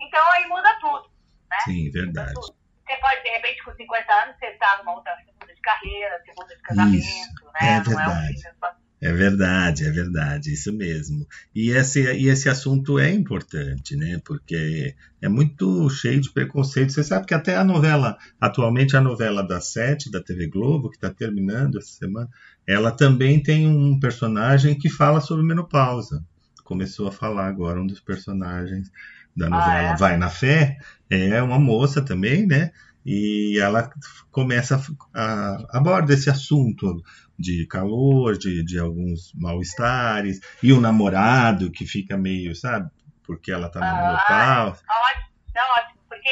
então 0.01 0.23
aí 0.33 0.47
muda 0.47 0.77
tudo, 0.79 1.09
né? 1.49 1.57
Sim, 1.63 1.89
verdade. 1.91 2.33
Você 2.33 2.97
pode, 2.97 3.21
de 3.21 3.29
repente, 3.29 3.63
com 3.63 3.75
50 3.75 4.13
anos, 4.13 4.37
você 4.37 4.45
está 4.47 4.77
numa 4.77 4.95
outra 4.95 5.15
segunda 5.17 5.53
de 5.53 5.61
carreira, 5.61 6.23
segunda 6.23 6.55
de 6.55 6.61
casamento, 6.61 6.97
Isso. 6.97 7.45
né? 7.45 7.77
É 7.77 7.81
verdade. 7.81 8.47
É 8.47 8.86
verdade, 9.13 9.85
é 9.85 9.91
verdade, 9.91 10.51
isso 10.51 10.73
mesmo. 10.73 11.27
E 11.53 11.69
esse, 11.69 12.01
e 12.01 12.29
esse 12.29 12.49
assunto 12.49 12.97
é 12.97 13.11
importante, 13.11 13.95
né? 13.95 14.19
Porque 14.25 14.95
é 15.21 15.29
muito 15.29 15.87
cheio 15.89 16.19
de 16.19 16.31
preconceito. 16.31 16.91
Você 16.91 17.03
sabe 17.03 17.27
que 17.27 17.33
até 17.33 17.55
a 17.55 17.63
novela, 17.63 18.17
atualmente 18.41 18.97
a 18.97 19.01
novela 19.01 19.43
da 19.43 19.61
Sete, 19.61 20.11
da 20.11 20.21
TV 20.21 20.47
Globo, 20.47 20.89
que 20.89 20.97
está 20.97 21.11
terminando 21.11 21.77
essa 21.77 21.91
semana, 21.91 22.27
ela 22.65 22.91
também 22.91 23.41
tem 23.41 23.67
um 23.67 23.99
personagem 23.99 24.77
que 24.77 24.89
fala 24.89 25.21
sobre 25.21 25.45
menopausa. 25.45 26.25
Começou 26.63 27.07
a 27.07 27.11
falar 27.11 27.47
agora 27.47 27.79
um 27.79 27.87
dos 27.87 27.99
personagens 27.99 28.91
da 29.35 29.47
novela 29.47 29.91
ah, 29.91 29.93
é? 29.93 29.95
Vai 29.95 30.17
na 30.17 30.29
Fé, 30.29 30.79
é 31.07 31.41
uma 31.43 31.59
moça 31.59 32.01
também, 32.01 32.47
né? 32.47 32.71
E 33.09 33.57
ela 33.57 33.89
começa 34.29 34.75
a, 35.15 35.21
a 35.21 35.77
aborda 35.77 36.13
esse 36.13 36.29
assunto 36.29 37.01
de 37.39 37.65
calor, 37.67 38.37
de, 38.37 38.65
de 38.65 38.77
alguns 38.77 39.31
mal-estares, 39.33 40.41
e 40.61 40.73
o 40.73 40.81
namorado 40.81 41.71
que 41.71 41.85
fica 41.85 42.17
meio, 42.17 42.53
sabe, 42.53 42.91
porque 43.23 43.49
ela 43.49 43.69
tá 43.69 43.79
no 43.79 43.85
ah, 43.85 44.11
local. 44.11 44.67
Ótimo, 44.67 45.27
não, 45.55 45.69
ótimo, 45.75 45.99
porque 46.09 46.29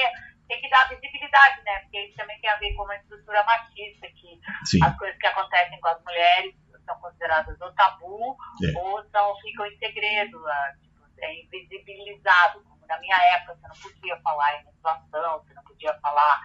tem 0.49 0.59
que 0.59 0.69
dar 0.69 0.89
visibilidade, 0.89 1.63
né? 1.63 1.79
Porque 1.79 1.99
isso 2.07 2.17
também 2.17 2.37
tem 2.41 2.49
a 2.49 2.57
ver 2.57 2.73
com 2.73 2.83
uma 2.83 2.95
estrutura 2.97 3.41
machista, 3.45 4.07
que 4.07 4.39
Sim. 4.65 4.83
as 4.83 4.97
coisas 4.97 5.17
que 5.17 5.27
acontecem 5.27 5.79
com 5.79 5.87
as 5.87 6.03
mulheres 6.03 6.53
são 6.85 6.99
consideradas 6.99 7.59
ou 7.61 7.71
tabu 7.71 8.37
é. 8.63 8.77
ou 8.77 9.03
são, 9.11 9.35
ficam 9.41 9.65
em 9.65 9.77
segredo, 9.77 10.39
tipo, 10.81 11.05
é 11.19 11.41
invisibilizado. 11.41 12.61
Como 12.63 12.85
na 12.85 12.99
minha 12.99 13.17
época, 13.35 13.55
você 13.55 13.67
não 13.67 13.91
podia 13.91 14.17
falar 14.21 14.59
em 14.59 14.65
menstruação, 14.65 15.39
você 15.39 15.53
não 15.53 15.63
podia 15.63 15.93
falar 15.95 16.41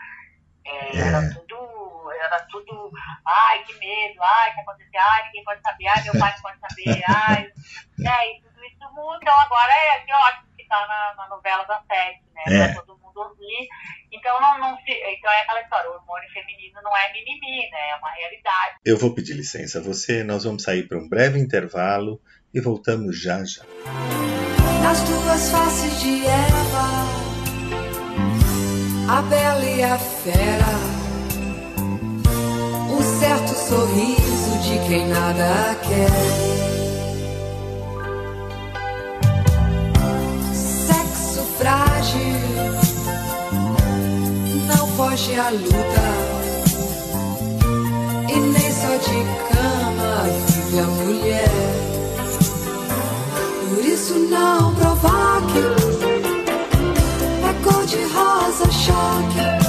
é, 0.64 0.96
é. 0.96 1.00
Era 1.00 1.20
tudo, 1.32 2.12
era 2.12 2.40
tudo, 2.50 2.90
ai, 3.26 3.62
que 3.64 3.74
medo, 3.74 4.22
ai, 4.22 4.54
que 4.54 4.60
aconteceu, 4.60 5.00
ai, 5.00 5.26
ninguém 5.26 5.44
pode 5.44 5.62
saber, 5.62 5.86
ai, 5.88 6.02
meu 6.02 6.18
pai 6.18 6.34
não 6.34 6.42
pode 6.42 6.60
saber, 6.60 7.02
ai, 7.08 7.52
é, 8.06 8.36
e 8.36 8.40
tudo 8.40 8.64
isso 8.64 8.94
muda. 8.94 9.18
Então 9.22 9.40
agora 9.40 9.72
é 9.72 10.00
que 10.00 10.12
ótimo 10.12 10.48
que 10.56 10.64
tá 10.66 10.86
na, 10.86 11.22
na 11.22 11.28
novela 11.28 11.64
da 11.64 11.82
sete, 11.86 12.22
né? 12.34 12.42
É. 12.46 12.72
Pra 12.72 12.82
todo 12.82 12.98
mundo 12.98 13.16
ouvir. 13.20 13.68
Então 14.12 14.40
não, 14.40 14.58
não 14.58 14.76
se, 14.78 14.90
então 14.90 15.30
é 15.30 15.40
aquela 15.42 15.60
história, 15.60 15.90
o 15.90 15.94
hormônio 15.94 16.30
feminino 16.30 16.80
não 16.82 16.96
é 16.96 17.12
mimimi, 17.12 17.70
né? 17.70 17.90
É 17.90 17.96
uma 17.96 18.10
realidade. 18.10 18.76
Eu 18.84 18.98
vou 18.98 19.14
pedir 19.14 19.34
licença 19.34 19.78
a 19.78 19.82
você, 19.82 20.24
nós 20.24 20.44
vamos 20.44 20.62
sair 20.62 20.86
para 20.86 20.98
um 20.98 21.08
breve 21.08 21.38
intervalo 21.38 22.20
e 22.52 22.60
voltamos 22.60 23.20
já 23.20 23.44
já. 23.44 23.64
Nas 24.82 25.00
duas 25.04 25.50
faces 25.50 26.00
de 26.00 26.26
Eva 26.26 27.29
a 29.10 29.22
bela 29.22 29.64
e 29.64 29.82
a 29.82 29.98
fera. 29.98 30.72
Um 32.88 33.02
certo 33.18 33.52
sorriso 33.68 34.58
de 34.62 34.78
quem 34.86 35.08
nada 35.08 35.76
quer. 35.82 36.10
Sexo 40.54 41.42
frágil, 41.58 42.20
não 44.68 44.86
foge 44.96 45.34
à 45.40 45.50
luta. 45.50 46.08
E 48.28 48.38
nem 48.38 48.72
só 48.72 48.96
de 48.96 49.24
cama 49.50 50.22
vive 50.46 50.78
a 50.78 50.86
mulher. 50.86 51.50
Por 53.74 53.84
isso 53.84 54.14
não 54.30 54.72
provoque 54.76 55.79
tu 57.90 57.98
a 58.60 58.70
shocking 58.70 59.59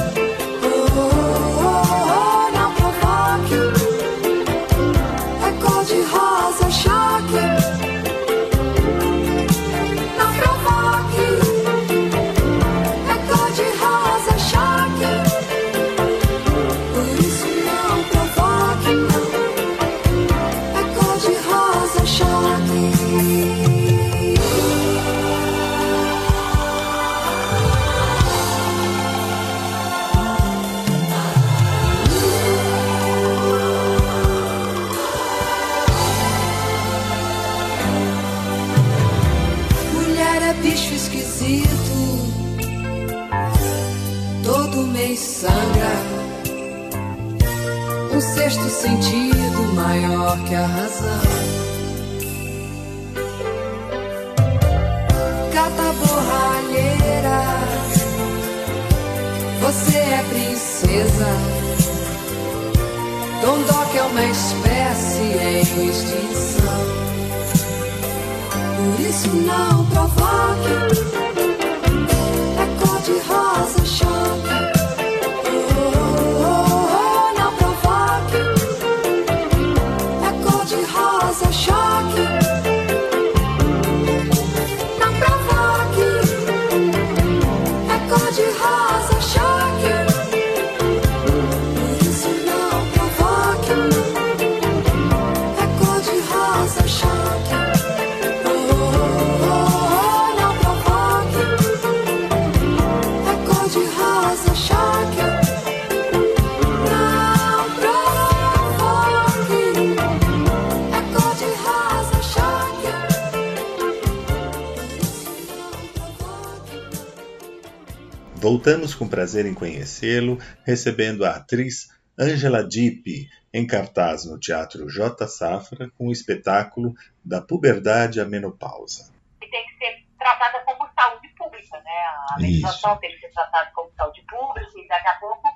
Com 118.95 119.07
prazer 119.07 119.45
em 119.45 119.53
conhecê-lo, 119.53 120.37
recebendo 120.65 121.25
a 121.25 121.31
atriz 121.31 121.89
Angela 122.17 122.63
Dipp 122.63 123.29
em 123.53 123.65
cartaz 123.65 124.25
no 124.25 124.39
Teatro 124.39 124.87
J. 124.89 125.27
Safra 125.27 125.89
com 125.97 126.07
o 126.07 126.11
espetáculo 126.11 126.93
Da 127.23 127.41
Puberdade 127.41 128.21
à 128.21 128.25
Menopausa. 128.25 129.11
E 129.41 129.47
tem 129.47 129.65
que 129.65 129.77
ser 129.77 130.05
tratada 130.17 130.59
como 130.65 130.89
saúde 130.93 131.27
pública, 131.29 131.81
né? 131.81 132.03
A 132.35 132.39
menstruação 132.39 132.97
tem 132.97 133.11
que 133.11 133.19
ser 133.21 133.31
tratada 133.31 133.71
como 133.73 133.91
saúde 133.97 134.23
pública 134.29 134.71
e 134.75 134.87
daqui 134.87 135.07
a 135.07 135.19
pouco 135.19 135.47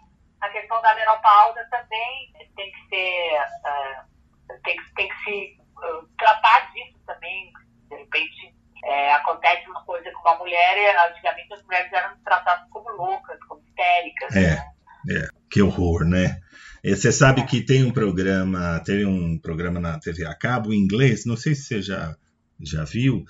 a 0.41 0.49
questão 0.49 0.81
da 0.81 0.95
menopausa 0.95 1.65
também 1.69 2.33
tem 2.55 2.71
que 2.71 2.89
ser 2.89 3.39
uh, 3.39 4.61
tem, 4.63 4.77
tem 4.95 5.09
que 5.09 5.23
se 5.23 5.57
uh, 5.77 6.07
tratar 6.17 6.71
disso 6.73 6.99
também, 7.05 7.51
de 7.89 7.95
repente 7.95 8.55
é, 8.85 9.13
acontece 9.13 9.67
uma 9.67 9.83
coisa 9.83 10.11
com 10.11 10.29
uma 10.29 10.37
mulher, 10.37 10.95
antigamente 11.09 11.53
as 11.53 11.63
mulheres 11.63 11.91
eram 11.91 12.15
tratadas 12.23 12.69
como 12.69 12.89
loucas, 12.91 13.39
como 13.47 13.61
histéricas. 13.61 14.35
É, 14.35 14.55
né? 15.05 15.21
é. 15.23 15.27
que 15.49 15.61
horror, 15.61 16.05
né? 16.05 16.39
Você 16.83 17.11
sabe 17.11 17.41
é. 17.41 17.45
que 17.45 17.61
tem 17.61 17.83
um 17.83 17.91
programa, 17.91 18.79
teve 18.85 19.05
um 19.05 19.39
programa 19.39 19.79
na 19.79 19.99
TV 19.99 20.23
a 20.25 20.35
cabo 20.35 20.71
em 20.71 20.77
inglês, 20.77 21.25
não 21.25 21.35
sei 21.35 21.55
se 21.55 21.63
você 21.63 21.81
já, 21.81 22.15
já 22.61 22.83
viu, 22.83 23.25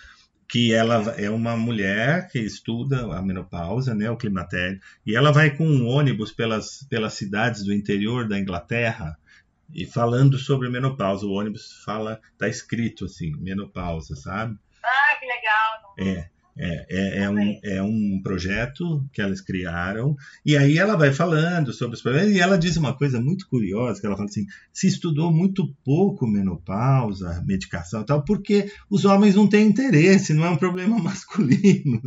que 0.48 0.74
ela 0.74 1.16
é 1.18 1.30
uma 1.30 1.56
mulher 1.56 2.28
que 2.28 2.40
estuda 2.40 3.16
a 3.16 3.22
menopausa, 3.22 3.96
né, 3.96 4.12
o 4.12 4.18
climatério, 4.18 4.80
e 5.06 5.16
ela 5.16 5.32
vai 5.32 5.56
com 5.56 5.66
um 5.66 5.88
ônibus 5.88 6.34
pelas, 6.34 6.86
pelas 6.90 7.14
cidades 7.14 7.64
do 7.64 7.74
interior 7.74 8.28
da 8.28 8.38
Inglaterra 8.38 9.18
e 9.74 9.86
falando 9.86 10.38
sobre 10.38 10.70
menopausa. 10.70 11.26
O 11.26 11.32
ônibus 11.32 11.82
fala, 11.86 12.20
tá 12.38 12.48
escrito 12.48 13.06
assim, 13.06 13.32
menopausa, 13.38 14.16
sabe? 14.16 14.60
Que 15.26 15.28
legal. 15.28 15.96
É. 15.98 16.36
É, 16.58 16.86
é, 16.90 17.24
é, 17.24 17.30
um, 17.30 17.60
é 17.66 17.84
um 17.84 18.22
projeto 18.24 19.06
que 19.12 19.22
elas 19.22 19.42
criaram, 19.42 20.16
e 20.46 20.56
aí 20.56 20.78
ela 20.78 20.96
vai 20.96 21.12
falando 21.12 21.74
sobre 21.74 21.96
os 21.98 22.02
problemas, 22.02 22.32
e 22.32 22.40
ela 22.40 22.58
diz 22.58 22.78
uma 22.78 22.98
coisa 22.98 23.20
muito 23.20 23.46
curiosa, 23.50 24.00
que 24.00 24.08
ela 24.08 24.16
fala 24.16 24.30
assim, 24.30 24.46
se 24.72 24.88
estudou 24.88 25.34
muito 25.34 25.76
pouco 25.84 26.26
menopausa, 26.26 27.44
medicação 27.46 28.04
e 28.04 28.06
tal, 28.06 28.24
porque 28.24 28.72
os 28.90 29.04
homens 29.04 29.36
não 29.36 29.50
têm 29.50 29.68
interesse, 29.68 30.34
não 30.34 30.46
é 30.46 30.50
um 30.50 30.56
problema 30.56 30.96
masculino. 31.04 32.02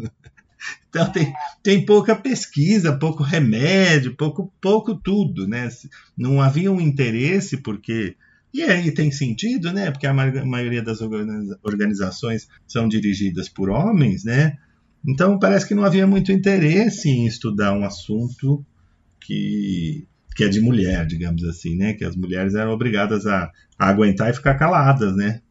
Então 0.88 1.12
tem, 1.12 1.30
tem 1.62 1.84
pouca 1.84 2.16
pesquisa, 2.16 2.98
pouco 2.98 3.22
remédio, 3.22 4.16
pouco, 4.16 4.50
pouco 4.62 4.94
tudo, 4.94 5.46
né? 5.46 5.68
Não 6.16 6.40
havia 6.40 6.72
um 6.72 6.80
interesse, 6.80 7.58
porque 7.58 8.16
e 8.52 8.62
aí 8.62 8.92
tem 8.92 9.10
sentido, 9.10 9.72
né? 9.72 9.90
Porque 9.90 10.06
a 10.06 10.14
maioria 10.14 10.82
das 10.82 11.00
organizações 11.62 12.48
são 12.66 12.88
dirigidas 12.88 13.48
por 13.48 13.68
homens, 13.68 14.24
né? 14.24 14.56
Então 15.06 15.38
parece 15.38 15.66
que 15.68 15.74
não 15.74 15.84
havia 15.84 16.06
muito 16.06 16.32
interesse 16.32 17.08
em 17.08 17.26
estudar 17.26 17.72
um 17.72 17.84
assunto 17.84 18.64
que, 19.20 20.08
que 20.34 20.44
é 20.44 20.48
de 20.48 20.60
mulher, 20.60 21.06
digamos 21.06 21.44
assim, 21.44 21.76
né? 21.76 21.92
Que 21.92 22.04
as 22.04 22.16
mulheres 22.16 22.54
eram 22.54 22.72
obrigadas 22.72 23.26
a, 23.26 23.52
a 23.78 23.88
aguentar 23.88 24.30
e 24.30 24.34
ficar 24.34 24.54
caladas, 24.54 25.14
né? 25.14 25.42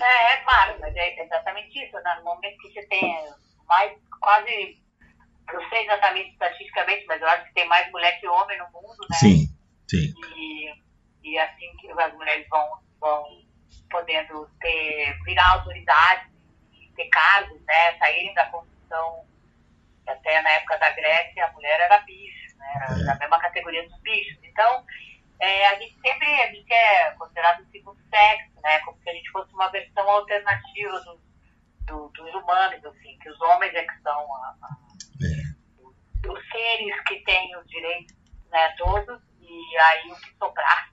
É, 0.00 0.34
é 0.34 0.36
claro, 0.44 0.78
mas 0.80 0.94
é 0.94 1.24
exatamente 1.24 1.70
isso. 1.82 1.94
Né? 1.94 2.16
No 2.18 2.24
momento 2.24 2.56
que 2.58 2.72
você 2.72 2.82
tem 2.86 3.14
mais, 3.66 3.92
quase, 4.20 4.78
não 5.52 5.68
sei 5.70 5.84
exatamente 5.84 6.30
estatisticamente, 6.32 7.06
mas 7.06 7.20
eu 7.20 7.28
acho 7.28 7.44
que 7.46 7.54
tem 7.54 7.68
mais 7.68 7.90
mulher 7.90 8.20
que 8.20 8.28
homem 8.28 8.58
no 8.58 8.66
mundo, 8.66 8.96
né? 9.10 9.16
Sim, 9.18 9.48
sim. 9.88 10.12
E 10.36 10.89
e 11.22 11.38
assim 11.38 11.76
que 11.76 11.90
as 11.90 12.12
mulheres 12.14 12.46
vão, 12.48 12.80
vão 13.00 13.42
podendo 13.90 14.48
ter, 14.60 15.18
virar 15.24 15.52
autoridade 15.52 16.30
e 16.72 16.88
ter 16.94 17.08
cargos, 17.08 17.60
né, 17.62 17.98
saírem 17.98 18.34
da 18.34 18.46
condição, 18.46 19.26
até 20.06 20.40
na 20.42 20.50
época 20.50 20.78
da 20.78 20.90
Grécia, 20.90 21.44
a 21.44 21.52
mulher 21.52 21.80
era 21.80 21.98
bicho, 22.00 22.56
né, 22.56 22.72
era 22.74 23.00
é. 23.00 23.04
da 23.04 23.14
mesma 23.16 23.38
categoria 23.40 23.88
dos 23.88 24.00
bichos. 24.00 24.38
Então, 24.42 24.84
é, 25.40 25.66
a 25.68 25.74
gente 25.76 25.98
sempre 26.00 26.26
a 26.42 26.46
gente 26.48 26.72
é 26.72 27.10
considerado 27.12 27.60
o 27.60 27.70
segundo 27.70 28.00
sexo, 28.08 28.60
né, 28.62 28.78
como 28.80 28.98
se 29.02 29.10
a 29.10 29.12
gente 29.12 29.30
fosse 29.30 29.52
uma 29.54 29.68
versão 29.68 30.08
alternativa 30.08 31.00
do, 31.00 31.20
do, 31.86 32.08
dos 32.08 32.34
humanos, 32.34 32.84
assim, 32.84 33.18
que 33.18 33.30
os 33.30 33.40
homens 33.40 33.74
é 33.74 33.84
que 33.84 34.00
são 34.02 34.34
a, 34.34 34.56
a, 34.62 34.76
é. 35.22 36.28
os 36.28 36.48
seres 36.48 37.00
que 37.04 37.16
têm 37.24 37.56
os 37.56 37.66
direitos 37.68 38.16
né, 38.50 38.74
todos 38.76 39.29
e 39.50 39.78
aí 39.78 40.12
o 40.12 40.16
que 40.16 40.36
sobrar. 40.38 40.90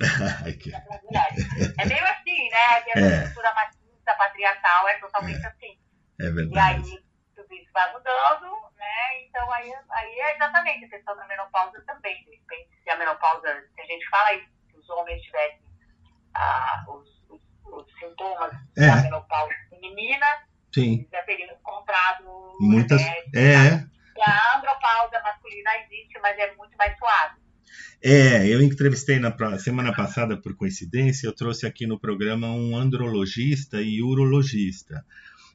é 1.78 1.86
meio 1.86 2.04
assim, 2.06 2.48
né? 2.50 2.58
A 2.58 2.98
é. 2.98 3.24
cultura 3.24 3.54
machista, 3.54 4.14
patriarcal 4.16 4.88
é 4.88 4.98
totalmente 4.98 5.44
é. 5.44 5.48
assim. 5.48 5.78
É 6.20 6.30
verdade. 6.30 6.88
E 6.88 6.94
aí 6.94 7.04
tudo 7.34 7.54
isso 7.54 7.70
vai 7.72 7.92
mudando, 7.92 8.70
né? 8.76 9.22
Então 9.22 9.52
aí, 9.52 9.72
aí 9.90 10.20
é 10.20 10.36
exatamente 10.36 10.86
a 10.86 10.88
questão 10.88 11.16
da 11.16 11.26
menopausa 11.26 11.82
também. 11.86 12.24
De 12.24 12.36
repente, 12.36 12.70
se 12.82 12.90
a 12.90 12.96
menopausa, 12.96 13.62
se 13.74 13.80
a 13.80 13.84
gente 13.84 14.08
fala 14.08 14.32
isso, 14.34 14.48
se 14.70 14.78
os 14.78 14.88
homens 14.90 15.22
tivessem 15.22 15.62
ah, 16.34 16.84
os, 16.88 17.08
os, 17.28 17.40
os, 17.64 17.92
sintomas 17.98 18.52
é. 18.76 18.86
da 18.86 19.02
menopausa 19.02 19.54
feminina, 19.68 20.26
Sim. 20.74 21.06
já 21.12 21.22
teriam 21.24 21.54
encontrado 21.54 22.56
muitas. 22.60 23.00
Remédio, 23.00 23.40
é. 23.40 23.98
A 24.20 24.58
andropausa 24.58 25.20
masculina 25.22 25.76
existe, 25.78 26.18
mas 26.20 26.36
é 26.38 26.52
muito 26.56 26.76
mais 26.76 26.96
suave. 26.98 27.47
É, 28.02 28.46
eu 28.46 28.62
entrevistei 28.62 29.18
na 29.18 29.34
semana 29.58 29.94
passada, 29.94 30.36
por 30.36 30.54
coincidência, 30.54 31.26
eu 31.26 31.32
trouxe 31.32 31.66
aqui 31.66 31.86
no 31.86 31.98
programa 31.98 32.48
um 32.48 32.76
andrologista 32.76 33.80
e 33.82 34.02
urologista. 34.02 35.04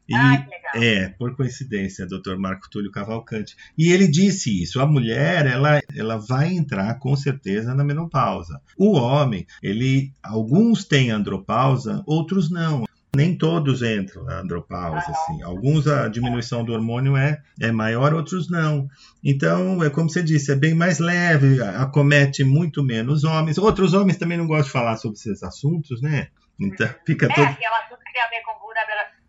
E, 0.08 0.14
ah, 0.14 0.46
é, 0.76 1.08
por 1.08 1.34
coincidência, 1.36 2.06
Dr. 2.06 2.36
Marco 2.38 2.70
Túlio 2.70 2.92
Cavalcante. 2.92 3.56
E 3.78 3.92
ele 3.92 4.08
disse 4.08 4.62
isso: 4.62 4.82
a 4.82 4.86
mulher, 4.86 5.46
ela, 5.46 5.82
ela 5.96 6.18
vai 6.18 6.54
entrar 6.54 7.00
com 7.00 7.16
certeza 7.16 7.74
na 7.74 7.86
menopausa. 7.86 8.62
O 8.78 8.98
homem, 8.98 9.48
ele, 9.62 10.12
alguns 10.22 10.84
têm 10.84 11.10
andropausa, 11.10 12.04
outros 12.06 12.52
não 12.52 12.84
nem 13.16 13.38
todos 13.38 13.84
entram 13.84 14.24
na 14.24 14.40
andropausa, 14.40 15.12
assim. 15.12 15.44
Alguns 15.44 15.88
a 15.88 16.08
diminuição 16.08 16.64
do 16.66 16.74
hormônio 16.74 17.16
é, 17.16 17.42
é 17.62 17.72
maior, 17.72 18.14
outros 18.14 18.50
não. 18.50 18.88
Então, 19.24 19.84
é 19.84 19.90
como 19.90 20.10
você 20.10 20.24
disse, 20.24 20.52
é 20.52 20.56
bem 20.56 20.74
mais 20.74 21.00
leve, 21.00 21.62
acomete 21.62 22.44
muito 22.44 22.84
menos 22.84 23.24
homens. 23.24 23.58
Outros 23.58 23.94
homens 23.94 24.18
também 24.18 24.38
não 24.38 24.48
gostam 24.48 24.66
de 24.66 24.72
falar 24.72 24.98
sobre 24.98 25.18
esses 25.18 25.44
assuntos, 25.44 26.02
né? 26.02 26.30
Então, 26.60 26.88
fica 27.06 27.28
é, 27.28 27.30
todo... 27.30 27.46
é 27.46 27.50
assunto 27.50 28.04
que 28.04 28.14
tem 28.14 28.22
a 28.22 28.30
ver 28.30 28.42
com 28.42 28.54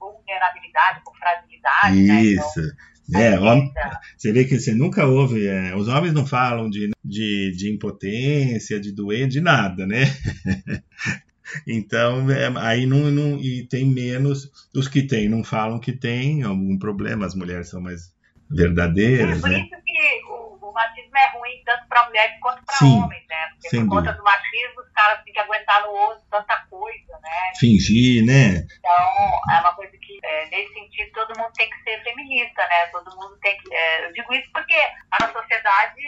vulnerabilidade, 0.00 1.00
com 1.04 1.14
fragilidade, 1.14 2.02
né? 2.02 2.22
Isso. 2.22 2.60
Né? 2.60 2.72
Então, 3.06 3.20
é, 3.20 3.38
homem, 3.38 3.70
você 4.16 4.32
vê 4.32 4.46
que 4.46 4.58
você 4.58 4.72
nunca 4.72 5.04
ouve, 5.04 5.46
é, 5.46 5.76
os 5.76 5.88
homens 5.88 6.14
não 6.14 6.24
falam 6.24 6.70
de, 6.70 6.90
de, 7.04 7.52
de 7.54 7.70
impotência, 7.70 8.80
de 8.80 8.92
doer, 8.92 9.28
de 9.28 9.42
nada, 9.42 9.86
né? 9.86 10.04
Então, 11.66 12.30
é, 12.30 12.52
aí 12.58 12.86
não, 12.86 13.10
não, 13.10 13.38
e 13.38 13.66
tem 13.66 13.84
menos, 13.84 14.50
os 14.74 14.88
que 14.88 15.02
têm 15.02 15.28
não 15.28 15.44
falam 15.44 15.78
que 15.78 15.92
tem 15.92 16.42
algum 16.42 16.78
problema, 16.78 17.26
as 17.26 17.34
mulheres 17.34 17.68
são 17.68 17.80
mais 17.80 18.14
verdadeiras, 18.50 19.38
é, 19.38 19.40
por 19.40 19.50
né? 19.50 19.58
isso 19.58 19.82
que 19.84 20.24
o, 20.28 20.68
o 20.68 20.72
machismo 20.72 21.16
é 21.16 21.38
ruim 21.38 21.62
tanto 21.64 21.86
para 21.88 22.06
mulheres 22.06 22.34
quanto 22.40 22.62
para 22.64 22.86
homens, 22.86 23.24
né? 23.28 23.48
Porque 23.52 23.76
por 23.78 23.88
conta 23.88 24.12
do 24.12 24.22
machismo, 24.22 24.80
os 24.80 24.90
caras 24.92 25.24
têm 25.24 25.32
que 25.32 25.38
aguentar 25.38 25.82
no 25.82 25.92
osso 25.92 26.22
tanta 26.30 26.56
coisa, 26.70 27.18
né? 27.22 27.52
Fingir, 27.58 28.24
né? 28.24 28.66
Então, 28.78 29.54
é 29.56 29.60
uma 29.60 29.74
coisa 29.74 29.92
que, 29.92 30.18
é, 30.22 30.50
nesse 30.50 30.72
sentido, 30.72 31.12
todo 31.12 31.38
mundo 31.38 31.52
tem 31.54 31.68
que 31.70 31.82
ser 31.82 32.02
feminista, 32.02 32.62
né? 32.68 32.86
Todo 32.92 33.16
mundo 33.16 33.38
tem 33.40 33.56
que... 33.58 33.74
É, 33.74 34.06
eu 34.06 34.12
digo 34.12 34.32
isso 34.34 34.48
porque 34.52 34.74
a 35.10 35.32
sociedade 35.32 36.02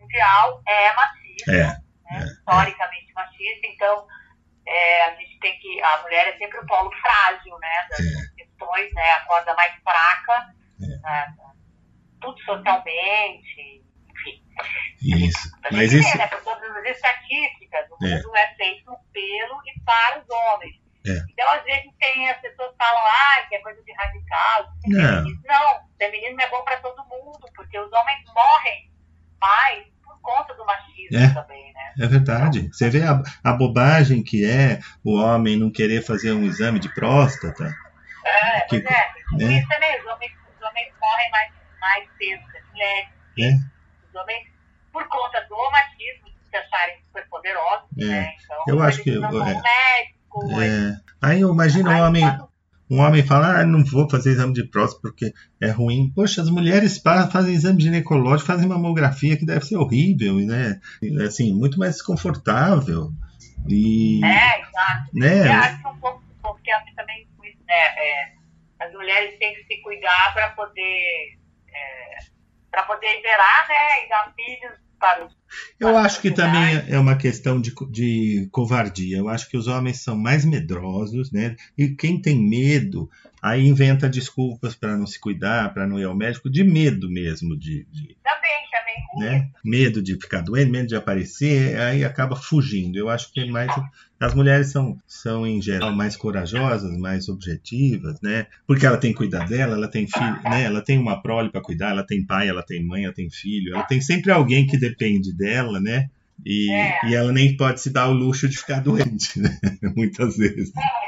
mundial 0.00 0.62
é 0.66 0.92
machista, 0.94 1.52
é, 1.52 1.66
né? 1.66 1.80
É, 2.12 2.24
historicamente 2.24 3.12
machista, 3.14 3.66
então 3.66 4.06
é, 4.66 5.04
a 5.04 5.14
gente 5.14 5.38
tem 5.40 5.58
que. 5.58 5.82
A 5.82 6.02
mulher 6.02 6.28
é 6.28 6.38
sempre 6.38 6.58
o 6.58 6.66
polo 6.66 6.90
frágil, 6.96 7.58
né? 7.58 7.86
Das 7.90 8.00
é. 8.00 8.34
questões, 8.36 8.92
né? 8.94 9.10
A 9.12 9.20
corda 9.26 9.54
mais 9.54 9.74
fraca, 9.82 10.54
é. 10.82 10.86
né, 10.86 11.34
tudo 12.20 12.38
socialmente, 12.42 13.84
enfim. 14.10 14.44
Isso. 15.02 15.50
A 15.64 15.72
Mas 15.72 15.92
isso... 15.92 16.10
Vê, 16.10 16.18
né, 16.18 16.26
por 16.28 16.42
todas 16.42 16.76
as 16.76 16.84
estatísticas, 16.86 17.86
o 17.90 18.06
é. 18.06 18.10
mundo 18.10 18.36
é 18.36 18.54
feito 18.54 18.96
pelo 19.12 19.60
e 19.66 19.80
para 19.84 20.20
os 20.20 20.30
homens. 20.30 20.74
É. 21.06 21.22
Então, 21.30 21.50
às 21.50 21.62
vezes, 21.64 21.90
tem, 21.98 22.30
as 22.30 22.40
pessoas 22.40 22.74
falam, 22.78 23.02
ah, 23.06 23.46
que 23.46 23.56
é 23.56 23.58
coisa 23.58 23.82
de 23.82 23.92
radical. 23.92 24.72
Não, 24.86 25.24
não 25.44 25.84
feminismo 25.98 26.40
é 26.40 26.48
bom 26.48 26.62
para 26.64 26.80
todo 26.80 27.04
mundo, 27.04 27.46
porque 27.54 27.78
os 27.78 27.92
homens 27.92 28.24
morrem 28.32 28.90
mais 29.40 29.93
conta 30.24 30.54
do 30.54 30.64
machismo 30.64 31.18
é. 31.18 31.28
também, 31.32 31.72
né? 31.72 31.92
É 32.00 32.06
verdade. 32.08 32.68
Você 32.72 32.90
vê 32.90 33.02
a, 33.02 33.22
a, 33.44 33.52
bobagem 33.52 34.22
que 34.22 34.44
é 34.44 34.80
o 35.04 35.16
homem 35.16 35.56
não 35.56 35.70
querer 35.70 36.02
fazer 36.02 36.32
um 36.32 36.42
exame 36.44 36.80
de 36.80 36.92
próstata. 36.92 37.72
É, 38.24 38.60
que, 38.62 38.80
pois 38.80 38.84
é. 38.84 39.14
Né? 39.32 39.58
Isso 39.58 39.68
também, 39.68 40.00
os 40.00 40.06
homens, 40.06 40.32
os 40.56 40.68
homens 40.68 40.92
morrem 41.00 41.30
mais, 41.30 41.52
mais 41.80 42.08
cedo 42.18 42.42
que 42.50 42.58
as 42.58 42.68
mulheres. 42.72 43.08
É. 43.38 43.52
Os 44.08 44.14
homens, 44.14 44.48
por 44.92 45.06
conta 45.08 45.40
do 45.48 45.70
machismo, 45.70 46.28
se 46.50 46.56
acharem 46.56 46.96
super 47.06 47.28
poderosos, 47.28 47.86
é. 47.98 48.04
né? 48.04 48.36
Então, 48.42 48.64
eu 48.66 48.82
acho 48.82 49.02
que. 49.02 49.10
É, 49.10 49.20
médico, 49.20 50.60
é. 50.60 51.00
Aí 51.22 51.40
eu 51.42 51.52
imagino 51.52 51.90
o 51.90 52.02
homem. 52.02 52.24
Um 52.90 53.00
homem 53.00 53.22
fala, 53.22 53.60
ah, 53.60 53.64
não 53.64 53.84
vou 53.84 54.08
fazer 54.08 54.30
exame 54.30 54.52
de 54.52 54.64
próstata 54.64 55.00
porque 55.02 55.32
é 55.60 55.70
ruim. 55.70 56.12
Poxa, 56.14 56.42
as 56.42 56.50
mulheres 56.50 57.02
fazem 57.32 57.54
exame 57.54 57.82
ginecológico, 57.82 58.46
fazem 58.46 58.68
mamografia 58.68 59.36
que 59.36 59.46
deve 59.46 59.64
ser 59.64 59.76
horrível, 59.76 60.34
né? 60.34 60.80
Assim, 61.26 61.52
muito 61.52 61.78
mais 61.78 61.94
desconfortável. 61.94 63.10
E, 63.66 64.22
é, 64.22 64.60
exato. 64.60 65.10
Né? 65.14 65.46
Eu 65.46 65.52
acho 65.52 65.88
um 65.88 65.96
pouco, 65.98 66.22
porque 66.42 66.70
também 66.94 67.26
né, 67.66 67.74
é, 67.74 68.32
as 68.80 68.92
mulheres 68.92 69.38
têm 69.38 69.54
que 69.54 69.64
se 69.64 69.82
cuidar 69.82 70.34
para 70.34 70.50
poder, 70.50 71.38
é, 71.72 72.16
para 72.70 72.82
poder 72.82 73.20
gerar, 73.22 73.66
né, 73.68 74.04
e 74.04 74.08
dar 74.08 74.34
filhos 74.34 74.83
para 74.98 75.26
os 75.26 75.34
eu 75.78 75.96
acho 75.96 76.20
que 76.20 76.30
também 76.30 76.82
é 76.88 76.98
uma 76.98 77.16
questão 77.16 77.60
de, 77.60 77.72
de 77.90 78.48
covardia. 78.50 79.18
Eu 79.18 79.28
acho 79.28 79.48
que 79.48 79.56
os 79.56 79.66
homens 79.66 80.00
são 80.00 80.16
mais 80.16 80.44
medrosos, 80.44 81.30
né? 81.30 81.56
E 81.76 81.88
quem 81.90 82.20
tem 82.20 82.40
medo, 82.40 83.08
aí 83.44 83.66
inventa 83.66 84.08
desculpas 84.08 84.74
para 84.74 84.96
não 84.96 85.06
se 85.06 85.20
cuidar, 85.20 85.74
para 85.74 85.86
não 85.86 85.98
ir 85.98 86.04
ao 86.04 86.16
médico, 86.16 86.48
de 86.48 86.64
medo 86.64 87.10
mesmo. 87.10 87.56
De, 87.56 87.86
de 87.90 88.16
também, 88.22 88.64
também. 88.72 89.28
Né? 89.28 89.50
Medo 89.62 90.02
de 90.02 90.14
ficar 90.14 90.40
doente, 90.40 90.70
medo 90.70 90.88
de 90.88 90.96
aparecer, 90.96 91.78
aí 91.78 92.04
acaba 92.04 92.36
fugindo. 92.36 92.96
Eu 92.96 93.08
acho 93.08 93.32
que 93.32 93.40
é 93.40 93.46
mais. 93.46 93.70
As 94.18 94.34
mulheres 94.34 94.70
são, 94.70 94.96
são, 95.06 95.46
em 95.46 95.60
geral, 95.60 95.92
mais 95.92 96.16
corajosas, 96.16 96.96
mais 96.96 97.28
objetivas, 97.28 98.18
né? 98.22 98.46
Porque 98.66 98.86
ela 98.86 98.96
tem 98.96 99.10
que 99.10 99.18
cuidar 99.18 99.46
dela, 99.46 99.74
ela 99.74 99.88
tem 99.88 100.06
filho, 100.06 100.42
né? 100.44 100.62
Ela 100.62 100.80
tem 100.80 100.98
uma 100.98 101.20
prole 101.20 101.50
para 101.50 101.60
cuidar, 101.60 101.90
ela 101.90 102.06
tem 102.06 102.24
pai, 102.24 102.48
ela 102.48 102.62
tem 102.62 102.82
mãe, 102.82 103.04
ela 103.04 103.12
tem 103.12 103.28
filho, 103.28 103.74
ela 103.74 103.82
tem 103.82 104.00
sempre 104.00 104.32
alguém 104.32 104.66
que 104.66 104.78
depende 104.78 105.36
dela 105.36 105.74
dela, 105.74 105.80
né? 105.80 106.08
E, 106.44 106.70
é. 106.70 106.98
e 107.08 107.14
ela 107.14 107.32
nem 107.32 107.56
pode 107.56 107.80
se 107.80 107.90
dar 107.90 108.08
o 108.08 108.12
luxo 108.12 108.48
de 108.48 108.56
ficar 108.56 108.80
doente, 108.80 109.38
né? 109.38 109.58
Muitas 109.96 110.36
vezes. 110.36 110.72
É. 110.76 111.03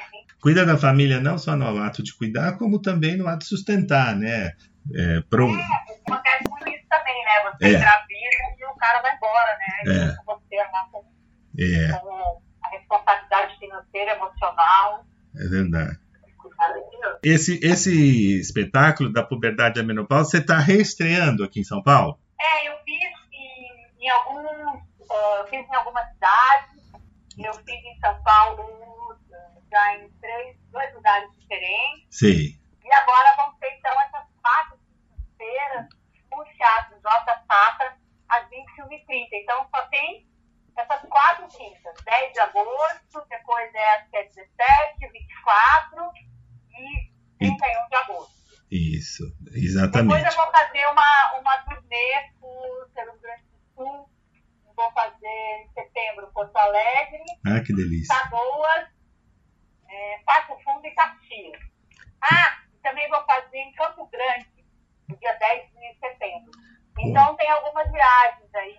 Cuida 0.47 0.65
da 0.65 0.79
família 0.79 1.19
não 1.19 1.37
só 1.37 1.57
no 1.57 1.83
ato 1.83 2.05
de 2.05 2.15
cuidar, 2.15 2.57
como 2.57 2.81
também 2.81 3.17
no 3.17 3.27
ato 3.27 3.41
de 3.41 3.47
sustentar, 3.47 4.15
né? 4.15 4.53
É, 4.95 5.21
pro... 5.29 5.49
é 5.49 5.61
acontece 6.07 6.49
muito 6.49 6.69
isso 6.69 6.87
também, 6.89 7.25
né? 7.25 7.51
Você 7.51 7.65
é. 7.65 7.69
engravida 7.71 8.57
e 8.57 8.65
o 8.65 8.77
cara 8.77 9.03
vai 9.03 9.17
embora, 9.17 9.59
né? 9.59 9.93
É. 9.93 10.17
Você 10.25 10.57
lá 10.57 10.89
com, 10.93 11.05
é. 11.59 11.99
com 11.99 12.41
a 12.63 12.69
responsabilidade 12.71 13.59
financeira, 13.59 14.13
emocional. 14.13 15.05
É 15.35 15.49
verdade. 15.49 15.99
Esse, 17.25 17.59
esse 17.61 18.39
espetáculo 18.39 19.13
da 19.13 19.25
puberdade 19.25 19.81
à 19.81 19.83
menopausa, 19.83 20.31
você 20.31 20.39
está 20.39 20.59
reestreando 20.61 21.43
aqui 21.43 21.59
em 21.59 21.65
São 21.65 21.83
Paulo? 21.83 22.21
É, 22.41 22.69
eu 22.69 22.75
fiz 22.85 23.11
em, 23.33 24.05
em 24.05 24.11
alguns, 24.11 24.81
uh, 25.11 25.47
fiz 25.51 25.69
em 25.69 25.75
algumas 25.75 26.07
cidades, 26.13 26.71
eu 27.37 27.53
fiz 27.53 27.85
em 27.85 27.99
São 27.99 28.23
Paulo 28.23 28.87
já 29.77 29.97
em 29.97 30.11
três, 30.21 30.57
dois 30.71 30.95
lugares 30.95 31.31
diferentes. 31.39 32.07
Sim. 32.11 32.59
E 32.83 32.93
agora 32.93 33.37
vão 33.37 33.53
ter 33.59 33.71
então 33.77 33.93
essas 34.01 34.27
quatro 34.41 34.79
feiras 35.37 35.87
o 36.33 36.45
Teatro 36.45 36.99
J. 37.01 37.45
Safra 37.47 37.97
às 38.29 38.49
21h30. 38.49 39.29
Então 39.33 39.69
só 39.71 39.83
tem 39.89 40.27
essas 40.77 41.01
quatro 41.09 41.49
quintas, 41.49 41.95
10 42.05 42.33
de 42.33 42.41
agosto, 42.41 43.27
depois 43.31 43.75
é 43.75 43.97
às 43.97 44.11
17, 44.11 45.12
24 45.12 46.12
e 46.71 47.49
31 47.49 47.89
de 47.89 47.97
agosto. 47.97 48.37
Isso, 48.71 49.23
exatamente. 49.55 50.19
Depois 50.19 50.37
eu 50.37 50.43
vou 50.43 50.53
fazer 50.53 50.87
uma, 50.89 51.39
uma 51.41 51.59
turnê 51.59 52.31
por, 52.41 52.91
pelo 52.95 53.19
Grande 53.21 53.45
Sul. 53.75 54.11
Vou 54.77 54.93
fazer 54.93 55.27
em 55.27 55.71
setembro 55.73 56.31
Porto 56.35 56.55
Alegre. 56.57 57.25
Ah, 57.47 57.61
que 57.61 57.73
delícia. 57.75 58.15
Canoas, 58.15 58.89
é, 59.88 60.18
Passo 60.25 60.57
Fundo 60.64 60.87
e 60.87 60.90
Caxias. 60.92 61.61
Ah, 62.22 62.59
também 62.83 63.09
vou 63.09 63.25
fazer 63.25 63.59
em 63.59 63.72
Campo 63.72 64.09
Grande, 64.09 64.49
no 65.09 65.16
dia 65.16 65.33
10 65.33 65.70
de 65.72 65.99
setembro. 65.99 66.51
Então 66.99 67.37
tem 67.37 67.51
algumas 67.51 67.90
viagens 67.90 68.55
aí 68.55 68.77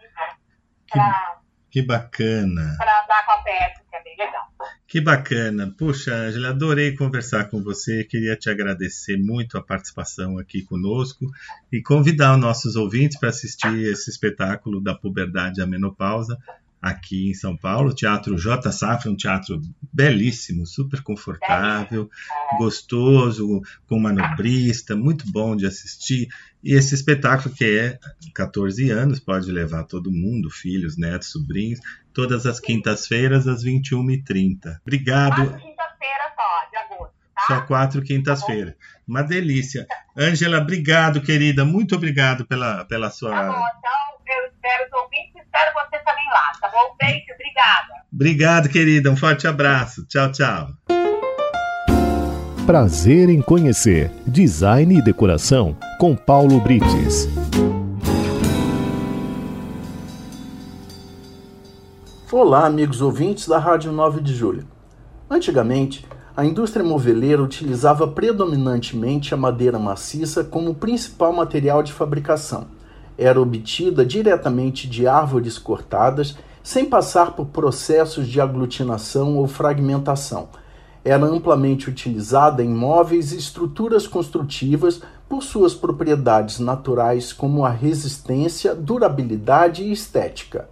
para 0.89 1.39
que 1.69 1.81
bacana. 1.81 2.75
Para 2.77 3.03
andar 3.03 3.25
com 3.25 3.31
a 3.33 3.37
PS, 3.43 3.81
que 3.89 3.95
é 3.95 4.03
bem 4.03 4.15
legal. 4.17 4.47
Que 4.87 5.01
bacana. 5.01 5.73
Puxa, 5.77 6.13
Angela, 6.13 6.49
adorei 6.49 6.95
conversar 6.95 7.49
com 7.49 7.61
você. 7.61 8.03
Queria 8.05 8.37
te 8.37 8.49
agradecer 8.49 9.17
muito 9.17 9.57
a 9.57 9.61
participação 9.61 10.39
aqui 10.39 10.63
conosco 10.63 11.25
e 11.71 11.81
convidar 11.81 12.33
os 12.33 12.39
nossos 12.39 12.75
ouvintes 12.75 13.19
para 13.19 13.29
assistir 13.29 13.91
esse 13.91 14.09
espetáculo 14.09 14.81
da 14.81 14.95
puberdade 14.95 15.61
à 15.61 15.67
menopausa 15.67 16.37
aqui 16.81 17.29
em 17.29 17.33
São 17.33 17.55
Paulo, 17.55 17.93
Teatro 17.93 18.37
J. 18.37 18.71
Safra, 18.71 19.11
um 19.11 19.15
teatro 19.15 19.61
belíssimo, 19.91 20.65
super 20.65 21.01
confortável, 21.01 22.09
gostoso, 22.57 23.61
com 23.87 23.99
manobrista, 23.99 24.95
muito 24.95 25.29
bom 25.31 25.55
de 25.55 25.65
assistir. 25.65 26.27
E 26.63 26.73
esse 26.73 26.95
espetáculo 26.95 27.53
que 27.53 27.65
é 27.65 27.99
14 28.33 28.89
anos, 28.89 29.19
pode 29.19 29.51
levar 29.51 29.83
todo 29.83 30.11
mundo, 30.11 30.49
filhos, 30.49 30.97
netos, 30.97 31.31
sobrinhos, 31.31 31.79
todas 32.13 32.45
as 32.45 32.59
quintas-feiras 32.59 33.47
às 33.47 33.63
21h30. 33.63 34.79
Obrigado. 34.81 35.35
Quatro 35.35 35.59
quintas-feiras 35.59 36.31
só, 36.35 36.69
de 36.69 36.77
agosto. 36.77 37.13
Tá? 37.35 37.41
Só 37.47 37.61
quatro 37.61 38.01
quintas-feiras. 38.01 38.73
Uma 39.07 39.21
delícia. 39.21 39.87
Ângela, 40.17 40.57
obrigado, 40.57 41.21
querida. 41.21 41.63
Muito 41.63 41.95
obrigado 41.95 42.45
pela, 42.45 42.85
pela 42.85 43.09
sua. 43.09 43.31
Tá 43.31 43.51
bom, 43.51 43.65
então 43.77 44.35
eu 44.35 44.47
espero 44.47 44.85
os 44.85 44.93
ouvintes, 44.93 45.35
espero 45.35 45.73
você 45.73 45.86
também 45.86 45.86
lá, 46.29 46.51
tá 46.59 46.69
bom? 46.69 46.95
Beijo, 46.99 47.25
obrigada. 47.33 48.03
Obrigado, 48.13 48.69
querida. 48.69 49.11
Um 49.11 49.17
forte 49.17 49.47
abraço. 49.47 50.05
Tchau, 50.07 50.31
tchau. 50.31 50.67
Prazer 52.65 53.29
em 53.29 53.41
conhecer 53.41 54.11
Design 54.25 54.97
e 54.97 55.01
Decoração 55.01 55.77
com 55.97 56.15
Paulo 56.15 56.59
Brites. 56.59 57.27
Olá, 62.29 62.65
amigos 62.65 63.01
ouvintes 63.01 63.47
da 63.47 63.57
Rádio 63.57 63.91
9 63.91 64.21
de 64.21 64.35
Julho. 64.35 64.67
Antigamente, 65.29 66.05
a 66.35 66.45
indústria 66.45 66.85
moveleira 66.85 67.41
utilizava 67.41 68.07
predominantemente 68.07 69.33
a 69.33 69.37
madeira 69.37 69.79
maciça 69.79 70.43
como 70.43 70.75
principal 70.75 71.33
material 71.33 71.81
de 71.81 71.91
fabricação. 71.91 72.67
Era 73.17 73.41
obtida 73.41 74.05
diretamente 74.05 74.87
de 74.87 75.07
árvores 75.07 75.57
cortadas, 75.57 76.37
sem 76.61 76.85
passar 76.85 77.31
por 77.31 77.47
processos 77.47 78.27
de 78.27 78.39
aglutinação 78.39 79.37
ou 79.37 79.47
fragmentação 79.47 80.49
era 81.07 81.25
amplamente 81.25 81.89
utilizada 81.89 82.61
em 82.61 82.67
móveis 82.67 83.31
e 83.31 83.37
estruturas 83.37 84.05
construtivas 84.05 85.01
por 85.29 85.41
suas 85.41 85.73
propriedades 85.73 86.59
naturais 86.59 87.31
como 87.31 87.65
a 87.65 87.69
resistência, 87.69 88.75
durabilidade 88.75 89.83
e 89.83 89.91
estética. 89.93 90.67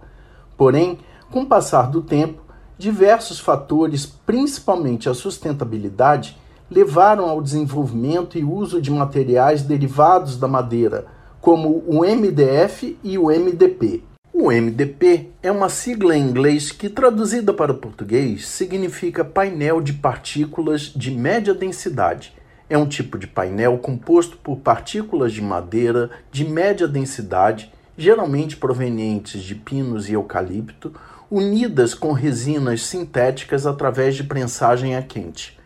Porém, 0.54 0.98
com 1.30 1.40
o 1.40 1.46
passar 1.46 1.90
do 1.90 2.02
tempo, 2.02 2.42
diversos 2.76 3.40
fatores, 3.40 4.04
principalmente 4.04 5.08
a 5.08 5.14
sustentabilidade, 5.14 6.36
levaram 6.70 7.30
ao 7.30 7.40
desenvolvimento 7.40 8.36
e 8.36 8.44
uso 8.44 8.78
de 8.78 8.90
materiais 8.90 9.62
derivados 9.62 10.36
da 10.36 10.46
madeira, 10.46 11.06
como 11.46 11.84
o 11.86 12.04
MDF 12.04 12.98
e 13.04 13.16
o 13.16 13.26
MDP. 13.26 14.02
O 14.32 14.50
MDP 14.50 15.30
é 15.40 15.48
uma 15.48 15.68
sigla 15.68 16.16
em 16.16 16.28
inglês 16.28 16.72
que, 16.72 16.88
traduzida 16.88 17.54
para 17.54 17.70
o 17.70 17.76
português, 17.76 18.48
significa 18.48 19.24
painel 19.24 19.80
de 19.80 19.92
partículas 19.92 20.92
de 20.96 21.12
média 21.12 21.54
densidade. 21.54 22.34
É 22.68 22.76
um 22.76 22.84
tipo 22.84 23.16
de 23.16 23.28
painel 23.28 23.78
composto 23.78 24.36
por 24.38 24.56
partículas 24.56 25.32
de 25.32 25.40
madeira 25.40 26.10
de 26.32 26.44
média 26.44 26.88
densidade, 26.88 27.72
geralmente 27.96 28.56
provenientes 28.56 29.40
de 29.40 29.54
pinos 29.54 30.08
e 30.08 30.14
eucalipto, 30.14 30.92
unidas 31.30 31.94
com 31.94 32.10
resinas 32.10 32.84
sintéticas 32.84 33.68
através 33.68 34.16
de 34.16 34.24
prensagem 34.24 34.96
a 34.96 35.02
quente. 35.02 35.56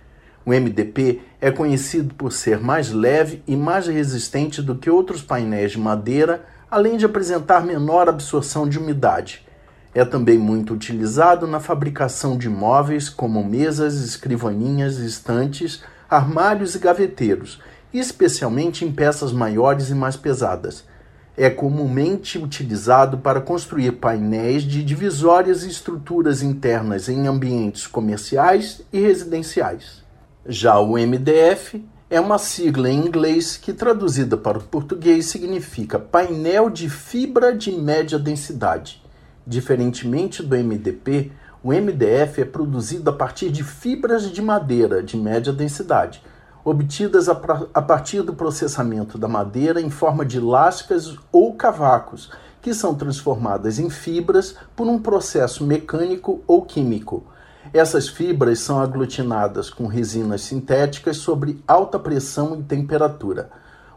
O 0.51 0.53
MDP 0.53 1.21
é 1.41 1.49
conhecido 1.53 2.13
por 2.13 2.33
ser 2.33 2.59
mais 2.59 2.91
leve 2.91 3.41
e 3.47 3.55
mais 3.55 3.87
resistente 3.87 4.61
do 4.61 4.75
que 4.75 4.91
outros 4.91 5.23
painéis 5.23 5.71
de 5.71 5.79
madeira 5.79 6.45
além 6.69 6.97
de 6.97 7.05
apresentar 7.05 7.65
menor 7.65 8.09
absorção 8.09 8.69
de 8.69 8.77
umidade. 8.77 9.47
É 9.95 10.05
também 10.05 10.39
muito 10.39 10.75
utilizado 10.75 11.47
na 11.47 11.61
fabricação 11.61 12.37
de 12.37 12.49
móveis 12.49 13.09
como 13.09 13.45
mesas, 13.45 14.03
escrivaninhas, 14.03 14.99
estantes, 14.99 15.85
armários 16.11 16.75
e 16.75 16.81
gaveteiros, 16.81 17.63
especialmente 17.95 18.85
em 18.85 18.91
peças 18.91 19.33
maiores 19.33 19.89
e 19.89 19.95
mais 19.95 20.17
pesadas. 20.17 20.85
É 21.37 21.49
comumente 21.49 22.39
utilizado 22.39 23.19
para 23.19 23.41
construir 23.41 23.93
painéis 23.93 24.65
de 24.65 24.83
divisórias 24.83 25.63
e 25.63 25.69
estruturas 25.69 26.43
internas 26.43 27.09
em 27.09 27.29
ambientes 27.29 27.87
comerciais 27.87 28.83
e 28.93 28.99
residenciais. 28.99 30.01
Já 30.47 30.81
o 30.81 30.93
MDF 30.93 31.85
é 32.09 32.19
uma 32.19 32.39
sigla 32.39 32.89
em 32.89 33.07
inglês 33.07 33.59
que, 33.59 33.75
traduzida 33.75 34.39
para 34.39 34.57
o 34.57 34.63
português, 34.63 35.27
significa 35.27 35.99
painel 35.99 36.71
de 36.71 36.89
fibra 36.89 37.55
de 37.55 37.71
média 37.71 38.19
densidade. 38.19 39.03
Diferentemente 39.47 40.43
do 40.43 40.57
MDP, 40.57 41.31
o 41.63 41.75
MDF 41.75 42.41
é 42.41 42.45
produzido 42.47 43.11
a 43.11 43.13
partir 43.13 43.51
de 43.51 43.63
fibras 43.63 44.33
de 44.33 44.41
madeira 44.41 45.03
de 45.03 45.15
média 45.15 45.53
densidade, 45.53 46.23
obtidas 46.65 47.29
a, 47.29 47.39
a 47.75 47.83
partir 47.83 48.23
do 48.23 48.33
processamento 48.33 49.19
da 49.19 49.29
madeira 49.29 49.79
em 49.79 49.91
forma 49.91 50.25
de 50.25 50.41
lascas 50.41 51.19
ou 51.31 51.53
cavacos, 51.53 52.31
que 52.63 52.73
são 52.73 52.95
transformadas 52.95 53.79
em 53.79 53.91
fibras 53.91 54.57
por 54.75 54.87
um 54.87 54.99
processo 54.99 55.67
mecânico 55.67 56.43
ou 56.47 56.63
químico. 56.63 57.27
Essas 57.73 58.09
fibras 58.09 58.59
são 58.59 58.81
aglutinadas 58.81 59.71
com 59.71 59.87
resinas 59.87 60.41
sintéticas 60.41 61.19
sobre 61.19 61.63
alta 61.69 62.01
pressão 62.01 62.59
e 62.59 62.65
temperatura. 62.65 63.49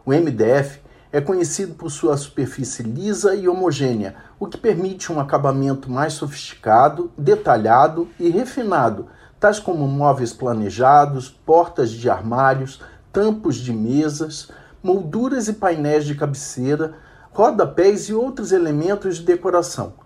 O 0.06 0.12
MDF 0.12 0.80
é 1.10 1.20
conhecido 1.20 1.74
por 1.74 1.90
sua 1.90 2.16
superfície 2.16 2.84
lisa 2.84 3.34
e 3.34 3.48
homogênea, 3.48 4.14
o 4.38 4.46
que 4.46 4.56
permite 4.56 5.12
um 5.12 5.18
acabamento 5.18 5.90
mais 5.90 6.12
sofisticado, 6.12 7.10
detalhado 7.18 8.08
e 8.18 8.28
refinado, 8.28 9.08
tais 9.40 9.58
como 9.58 9.88
móveis 9.88 10.32
planejados, 10.32 11.28
portas 11.28 11.90
de 11.90 12.08
armários, 12.08 12.80
tampos 13.12 13.56
de 13.56 13.72
mesas, 13.72 14.50
molduras 14.80 15.48
e 15.48 15.52
painéis 15.52 16.04
de 16.04 16.14
cabeceira, 16.14 16.94
rodapés 17.32 18.08
e 18.08 18.14
outros 18.14 18.52
elementos 18.52 19.16
de 19.16 19.24
decoração. 19.24 20.03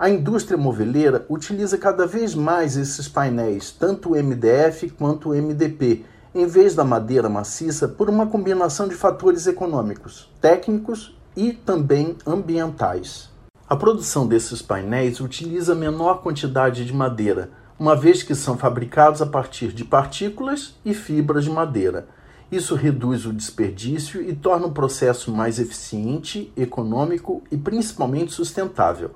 A 0.00 0.08
indústria 0.08 0.56
moveleira 0.56 1.26
utiliza 1.28 1.76
cada 1.76 2.06
vez 2.06 2.34
mais 2.34 2.74
esses 2.74 3.06
painéis, 3.06 3.70
tanto 3.70 4.12
MDF 4.12 4.88
quanto 4.88 5.34
MDP, 5.34 6.06
em 6.34 6.46
vez 6.46 6.74
da 6.74 6.82
madeira 6.82 7.28
maciça, 7.28 7.86
por 7.86 8.08
uma 8.08 8.26
combinação 8.26 8.88
de 8.88 8.94
fatores 8.94 9.46
econômicos, 9.46 10.32
técnicos 10.40 11.14
e 11.36 11.52
também 11.52 12.16
ambientais. 12.26 13.28
A 13.68 13.76
produção 13.76 14.26
desses 14.26 14.62
painéis 14.62 15.20
utiliza 15.20 15.74
menor 15.74 16.22
quantidade 16.22 16.86
de 16.86 16.94
madeira, 16.94 17.50
uma 17.78 17.94
vez 17.94 18.22
que 18.22 18.34
são 18.34 18.56
fabricados 18.56 19.20
a 19.20 19.26
partir 19.26 19.70
de 19.70 19.84
partículas 19.84 20.76
e 20.82 20.94
fibras 20.94 21.44
de 21.44 21.50
madeira. 21.50 22.08
Isso 22.50 22.74
reduz 22.74 23.26
o 23.26 23.34
desperdício 23.34 24.22
e 24.22 24.34
torna 24.34 24.66
o 24.66 24.72
processo 24.72 25.30
mais 25.30 25.58
eficiente, 25.58 26.50
econômico 26.56 27.42
e 27.52 27.56
principalmente 27.58 28.32
sustentável. 28.32 29.10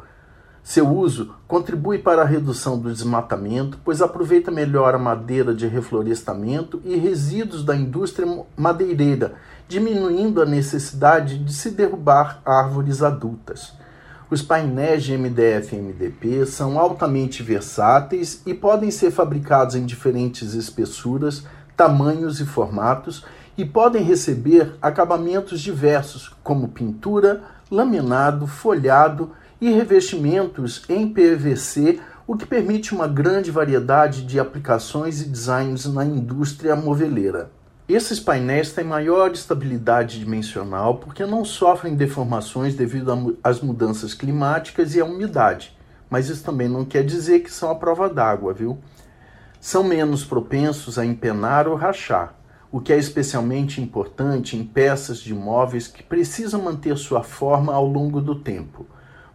Seu 0.65 0.89
uso 0.89 1.35
contribui 1.47 1.99
para 1.99 2.23
a 2.23 2.25
redução 2.25 2.79
do 2.79 2.91
desmatamento, 2.91 3.79
pois 3.85 4.01
aproveita 4.01 4.51
melhor 4.51 4.95
a 4.95 4.99
madeira 4.99 5.55
de 5.55 5.67
reflorestamento 5.67 6.81
e 6.87 6.97
resíduos 6.97 7.63
da 7.63 7.77
indústria 7.77 8.27
madeireira, 8.57 9.35
diminuindo 9.69 10.41
a 10.41 10.47
necessidade 10.47 11.37
de 11.37 11.53
se 11.53 11.71
derrubar 11.71 12.41
árvores 12.47 13.03
adultas. 13.03 13.75
Os 14.31 14.41
painéis 14.41 15.05
de 15.05 15.19
MDF 15.19 15.77
e 15.77 15.79
MDP 15.79 16.47
são 16.47 16.79
altamente 16.79 17.43
versáteis 17.43 18.41
e 18.47 18.55
podem 18.55 18.91
ser 18.91 19.11
fabricados 19.11 19.75
em 19.75 19.85
diferentes 19.85 20.55
espessuras, 20.55 21.45
tamanhos 21.77 22.41
e 22.41 22.47
formatos 22.47 23.23
e 23.55 23.67
podem 23.67 24.03
receber 24.03 24.77
acabamentos 24.81 25.61
diversos, 25.61 26.35
como 26.43 26.69
pintura, 26.69 27.43
laminado, 27.71 28.47
folhado 28.47 29.31
e 29.65 29.73
revestimentos 29.73 30.83
em 30.91 31.09
PVC, 31.09 31.99
o 32.27 32.37
que 32.37 32.45
permite 32.45 32.95
uma 32.95 33.09
grande 33.09 33.51
variedade 33.51 34.21
de 34.21 34.39
aplicações 34.39 35.23
e 35.23 35.25
designs 35.27 35.87
na 35.87 36.05
indústria 36.05 36.77
moveleira. 36.77 37.51
Esses 37.89 38.21
painéis 38.21 38.73
têm 38.73 38.85
maior 38.85 39.33
estabilidade 39.33 40.19
dimensional 40.19 40.99
porque 40.99 41.25
não 41.25 41.47
sofrem 41.47 41.95
deformações 41.95 42.75
devido 42.75 43.39
às 43.43 43.63
mudanças 43.63 44.13
climáticas 44.13 44.95
e 44.95 45.01
à 45.01 45.05
umidade, 45.07 45.75
mas 46.11 46.29
isso 46.29 46.45
também 46.45 46.69
não 46.69 46.85
quer 46.85 47.03
dizer 47.03 47.41
que 47.41 47.51
são 47.51 47.71
à 47.71 47.75
prova 47.75 48.11
d'água, 48.11 48.53
viu? 48.53 48.77
São 49.59 49.83
menos 49.83 50.27
propensos 50.27 50.99
a 50.99 51.07
empenar 51.07 51.67
ou 51.67 51.75
rachar, 51.75 52.35
o 52.71 52.83
que 52.83 52.93
é 52.93 52.99
especialmente 52.99 53.81
importante 53.81 54.59
em 54.59 54.63
peças 54.63 55.21
de 55.21 55.33
móveis 55.33 55.89
que 55.89 56.03
precisam 56.03 56.61
manter 56.61 56.99
sua 56.99 57.23
forma 57.23 57.73
ao 57.73 57.87
longo 57.87 58.21
do 58.21 58.35
tempo 58.35 58.87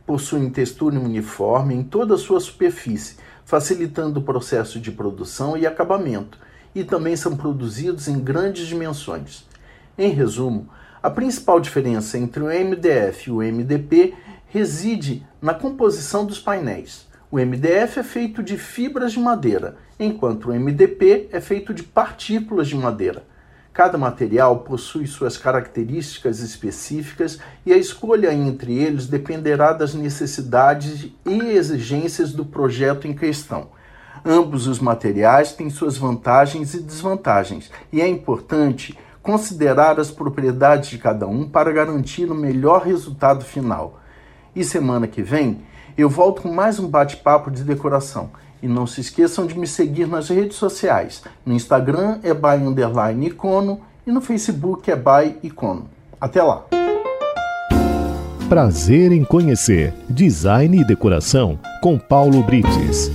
possuem 0.10 0.50
textura 0.50 1.00
uniforme 1.00 1.76
em 1.76 1.84
toda 1.84 2.16
a 2.16 2.18
sua 2.18 2.40
superfície, 2.40 3.18
facilitando 3.46 4.20
o 4.20 4.24
processo 4.24 4.80
de 4.80 4.92
produção 4.92 5.56
e 5.56 5.68
acabamento, 5.68 6.40
e 6.74 6.84
também 6.84 7.16
são 7.16 7.38
produzidos 7.38 8.08
em 8.08 8.20
grandes 8.20 8.66
dimensões. 8.66 9.48
Em 9.96 10.10
resumo, 10.10 10.68
a 11.04 11.12
principal 11.12 11.60
diferença 11.60 12.18
entre 12.18 12.42
o 12.42 12.48
MDF 12.48 13.30
e 13.30 13.32
o 13.32 13.36
MDP 13.36 14.16
reside 14.48 15.24
na 15.40 15.54
composição 15.54 16.26
dos 16.26 16.40
painéis. 16.40 17.08
O 17.30 17.38
MDF 17.38 18.00
é 18.00 18.04
feito 18.04 18.42
de 18.42 18.58
fibras 18.58 19.12
de 19.12 19.20
madeira, 19.20 19.78
enquanto 20.00 20.50
o 20.50 20.54
MDP 20.60 21.30
é 21.32 21.40
feito 21.40 21.72
de 21.72 21.84
partículas 21.84 22.68
de 22.68 22.76
madeira. 22.76 23.28
Cada 23.80 23.98
material 23.98 24.58
possui 24.58 25.08
suas 25.08 25.38
características 25.38 26.42
específicas 26.42 27.40
e 27.66 27.72
a 27.72 27.78
escolha 27.78 28.34
entre 28.34 28.78
eles 28.78 29.08
dependerá 29.08 29.72
das 29.72 29.94
necessidades 29.94 31.10
e 31.26 31.40
exigências 31.52 32.34
do 32.34 32.44
projeto 32.44 33.08
em 33.08 33.14
questão. 33.14 33.70
Ambos 34.26 34.68
os 34.68 34.82
materiais 34.82 35.54
têm 35.54 35.70
suas 35.70 35.98
vantagens 35.98 36.74
e 36.74 36.82
desvantagens, 36.82 37.72
e 37.90 38.02
é 38.02 38.08
importante 38.10 39.00
considerar 39.24 39.98
as 39.98 40.12
propriedades 40.12 40.90
de 40.90 40.98
cada 40.98 41.26
um 41.26 41.48
para 41.48 41.72
garantir 41.72 42.30
o 42.30 42.36
melhor 42.36 42.82
resultado 42.82 43.46
final. 43.46 44.02
E 44.54 44.62
semana 44.62 45.08
que 45.08 45.24
vem 45.24 45.64
eu 45.98 46.10
volto 46.10 46.42
com 46.42 46.52
mais 46.52 46.80
um 46.80 46.88
bate-papo 46.90 47.50
de 47.50 47.64
decoração. 47.64 48.30
E 48.62 48.68
não 48.68 48.86
se 48.86 49.02
esqueçam 49.02 49.46
de 49.46 49.58
me 49.58 49.66
seguir 49.66 50.08
nas 50.08 50.30
redes 50.30 50.58
sociais. 50.58 51.24
No 51.46 51.54
Instagram 51.54 52.20
é 52.24 52.34
by 52.34 52.64
underline 52.66 53.28
icono 53.28 53.82
e 54.06 54.12
no 54.12 54.22
Facebook 54.22 54.92
é 54.92 54.96
by 54.96 55.38
icono. 55.44 55.90
Até 56.20 56.44
lá! 56.44 56.66
Prazer 58.50 59.12
em 59.12 59.24
conhecer 59.24 59.94
Design 60.10 60.82
e 60.82 60.84
Decoração 60.84 61.60
com 61.82 62.00
Paulo 62.00 62.42
Brites. 62.44 63.12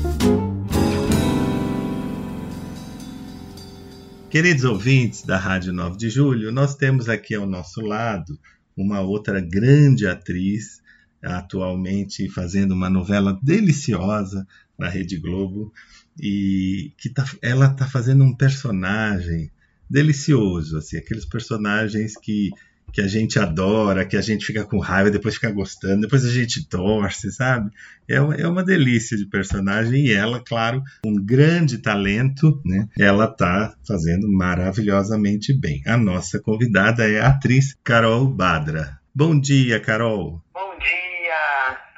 Queridos 4.30 4.64
ouvintes 4.64 5.22
da 5.22 5.36
Rádio 5.36 5.72
9 5.72 5.96
de 5.96 6.08
Julho, 6.08 6.50
nós 6.50 6.74
temos 6.74 7.08
aqui 7.08 7.34
ao 7.34 7.46
nosso 7.46 7.80
lado 7.80 8.38
uma 8.76 9.00
outra 9.00 9.40
grande 9.40 10.06
atriz, 10.06 10.80
atualmente 11.22 12.28
fazendo 12.28 12.72
uma 12.72 12.90
novela 12.90 13.38
deliciosa 13.42 14.46
na 14.78 14.88
Rede 14.88 15.18
Globo 15.18 15.72
e 16.20 16.92
que 16.98 17.08
tá, 17.08 17.24
ela 17.42 17.66
está 17.66 17.86
fazendo 17.86 18.24
um 18.24 18.34
personagem 18.34 19.50
delicioso, 19.88 20.78
assim, 20.78 20.96
aqueles 20.96 21.24
personagens 21.24 22.14
que, 22.16 22.50
que 22.92 23.00
a 23.00 23.06
gente 23.06 23.38
adora, 23.38 24.04
que 24.04 24.16
a 24.16 24.20
gente 24.20 24.44
fica 24.46 24.64
com 24.64 24.78
raiva, 24.78 25.10
depois 25.10 25.34
fica 25.34 25.50
gostando, 25.50 26.02
depois 26.02 26.24
a 26.24 26.30
gente 26.30 26.66
torce, 26.66 27.30
sabe? 27.32 27.70
É, 28.08 28.16
é 28.16 28.48
uma 28.48 28.64
delícia 28.64 29.16
de 29.16 29.26
personagem 29.26 30.06
e 30.06 30.12
ela, 30.12 30.40
claro, 30.40 30.82
um 31.04 31.14
grande 31.14 31.78
talento, 31.78 32.60
né? 32.64 32.88
Ela 32.98 33.26
está 33.26 33.74
fazendo 33.86 34.30
maravilhosamente 34.30 35.52
bem. 35.52 35.82
A 35.86 35.96
nossa 35.96 36.40
convidada 36.40 37.08
é 37.08 37.20
a 37.20 37.28
atriz 37.28 37.76
Carol 37.84 38.26
Badra. 38.26 38.98
Bom 39.14 39.38
dia, 39.38 39.78
Carol. 39.78 40.42
Bom 40.52 40.78
dia, 40.78 41.03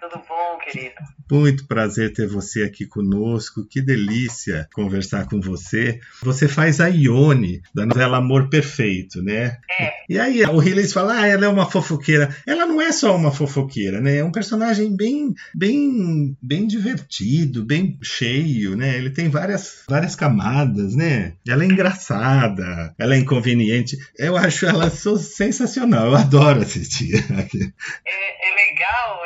tudo 0.08 0.22
bom, 0.28 0.58
querido? 0.58 0.94
Muito 1.30 1.66
prazer 1.66 2.12
ter 2.12 2.28
você 2.28 2.62
aqui 2.62 2.86
conosco. 2.86 3.66
Que 3.68 3.80
delícia 3.80 4.68
conversar 4.72 5.26
com 5.26 5.40
você. 5.40 6.00
Você 6.22 6.46
faz 6.46 6.80
a 6.80 6.86
Ione 6.86 7.62
da 7.74 7.84
novela 7.84 8.18
Amor 8.18 8.48
Perfeito, 8.48 9.22
né? 9.22 9.58
É. 9.80 9.92
E 10.08 10.18
aí 10.18 10.44
o 10.44 10.62
Hillis 10.62 10.92
fala: 10.92 11.20
"Ah, 11.20 11.26
ela 11.26 11.46
é 11.46 11.48
uma 11.48 11.68
fofoqueira". 11.68 12.34
Ela 12.46 12.64
não 12.64 12.80
é 12.80 12.92
só 12.92 13.16
uma 13.16 13.32
fofoqueira, 13.32 14.00
né? 14.00 14.18
É 14.18 14.24
um 14.24 14.30
personagem 14.30 14.96
bem 14.96 15.34
bem 15.54 16.36
bem 16.40 16.66
divertido, 16.66 17.64
bem 17.64 17.98
cheio, 18.02 18.76
né? 18.76 18.96
Ele 18.96 19.10
tem 19.10 19.28
várias 19.28 19.82
várias 19.88 20.14
camadas, 20.14 20.94
né? 20.94 21.34
Ela 21.46 21.64
é 21.64 21.66
engraçada, 21.66 22.94
ela 22.98 23.14
é 23.14 23.18
inconveniente. 23.18 23.96
Eu 24.16 24.36
acho 24.36 24.66
ela 24.66 24.90
sensacional. 24.90 26.06
Eu 26.06 26.16
adoro 26.16 26.60
assistir. 26.60 27.16
É, 28.06 28.48
é 28.48 28.54
legal, 28.54 29.25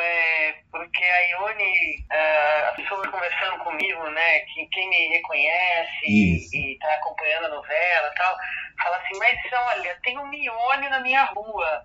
porque 0.71 1.03
a 1.03 1.19
Ione, 1.31 2.05
uh, 2.11 2.69
as 2.69 2.75
pessoas 2.77 3.09
conversando 3.09 3.57
comigo, 3.59 4.09
né, 4.11 4.39
que 4.39 4.65
quem 4.67 4.89
me 4.89 5.07
reconhece 5.09 6.05
Isso. 6.07 6.55
e 6.55 6.73
está 6.73 6.93
acompanhando 6.93 7.45
a 7.45 7.49
novela 7.49 8.07
e 8.11 8.15
tal, 8.15 8.35
fala 8.81 8.97
assim, 8.97 9.17
mas 9.19 9.37
olha, 9.53 9.97
tem 10.03 10.17
um 10.17 10.33
Ione 10.33 10.89
na 10.89 10.99
minha 11.01 11.23
rua, 11.25 11.83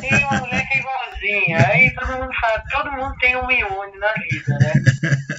tem 0.00 0.24
uma 0.24 0.38
mulher 0.38 0.66
que 0.66 0.74
é 0.74 0.78
igualzinha, 0.78 1.68
aí 1.68 1.94
todo 1.94 2.12
mundo 2.18 2.32
fala, 2.40 2.64
todo 2.70 2.92
mundo 2.92 3.14
tem 3.18 3.36
um 3.36 3.50
Ione 3.50 3.98
na 3.98 4.12
vida, 4.14 4.58
né, 4.58 4.72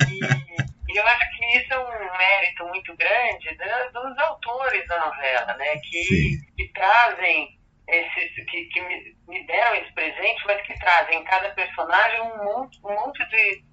e, 0.09 0.93
e 0.93 0.97
eu 0.97 1.07
acho 1.07 1.37
que 1.37 1.57
isso 1.57 1.73
é 1.73 1.79
um 1.79 2.17
mérito 2.17 2.65
muito 2.67 2.95
grande 2.95 3.55
da- 3.57 3.87
dos 3.87 4.17
autores 4.19 4.87
da 4.87 4.99
novela, 4.99 5.53
né, 5.55 5.77
que, 5.77 6.03
Sim. 6.03 6.37
que 6.55 6.67
trazem 6.73 7.49
que, 8.49 8.65
que 8.65 8.81
me, 8.81 9.15
me 9.27 9.45
deram 9.45 9.75
esse 9.75 9.93
presente, 9.93 10.43
mas 10.45 10.61
que 10.65 10.79
trazem 10.79 11.19
em 11.19 11.23
cada 11.23 11.49
personagem 11.51 12.21
um 12.21 12.43
monte, 12.43 12.79
um 12.83 12.93
monte 12.93 13.27
de, 13.29 13.63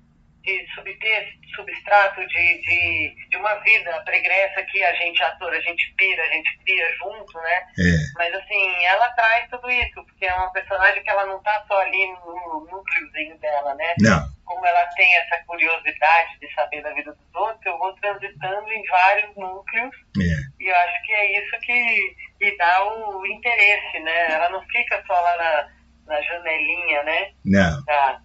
de 0.43 0.67
subtexto, 0.75 1.39
substrato 1.55 2.21
de, 2.27 2.63
de, 2.63 3.29
de 3.29 3.37
uma 3.37 3.55
vida 3.57 4.03
pregressa 4.05 4.63
que 4.63 4.83
a 4.83 4.93
gente, 4.95 5.23
ator, 5.23 5.53
a 5.53 5.61
gente 5.61 5.93
pira, 5.97 6.23
a 6.23 6.29
gente 6.29 6.59
cria 6.65 6.97
junto, 6.97 7.39
né? 7.39 7.57
É, 7.79 8.13
Mas 8.17 8.35
assim, 8.35 8.85
ela 8.85 9.09
traz 9.11 9.49
tudo 9.51 9.71
isso, 9.71 10.05
porque 10.05 10.25
é 10.27 10.35
uma 10.35 10.53
personagem 10.53 11.03
que 11.03 11.11
ela 11.11 11.27
não 11.27 11.43
tá 11.43 11.65
só 11.69 11.81
ali 11.81 12.07
no 12.07 12.67
núcleozinho 12.71 13.39
dela, 13.39 13.75
né? 13.75 13.95
não, 14.01 14.29
Como 14.45 14.65
ela 14.67 14.87
tem 14.97 15.17
essa 15.17 15.43
curiosidade 15.45 16.39
de 16.41 16.53
saber 16.55 16.83
da 16.83 16.93
vida 16.93 17.13
dos 17.13 17.35
outros, 17.35 17.67
eu 17.67 17.79
vou 17.79 17.93
transitando 17.95 18.73
em 18.73 18.87
vários 18.87 19.37
núcleos 19.37 19.95
é, 20.19 20.63
e 20.63 20.69
eu 20.69 20.77
acho 20.77 21.03
que 21.05 21.13
é 21.13 21.39
isso 21.39 21.59
que, 21.61 22.17
que 22.39 22.57
dá 22.57 22.85
o 22.85 23.27
interesse, 23.27 24.01
né? 24.01 24.33
Ela 24.33 24.51
não 24.51 24.63
fica 24.67 25.03
só 25.07 25.13
lá 25.13 25.37
na, 25.37 26.15
na 26.15 26.23
janelinha, 26.23 27.03
né? 27.03 27.33
não. 27.45 27.85
Da, 27.85 28.21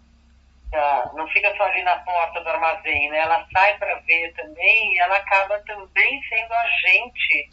da- 0.71 1.11
não 1.15 1.27
fica 1.29 1.53
só 1.55 1.63
ali 1.63 1.83
na 1.83 1.97
porta 1.97 2.41
do 2.41 2.49
armazém, 2.49 3.09
né? 3.09 3.19
Ela 3.19 3.45
sai 3.51 3.77
para 3.77 3.99
ver 4.01 4.33
também 4.33 4.93
e 4.93 4.99
ela 4.99 5.17
acaba 5.17 5.57
também 5.59 6.19
sendo 6.29 6.53
agente 6.53 7.49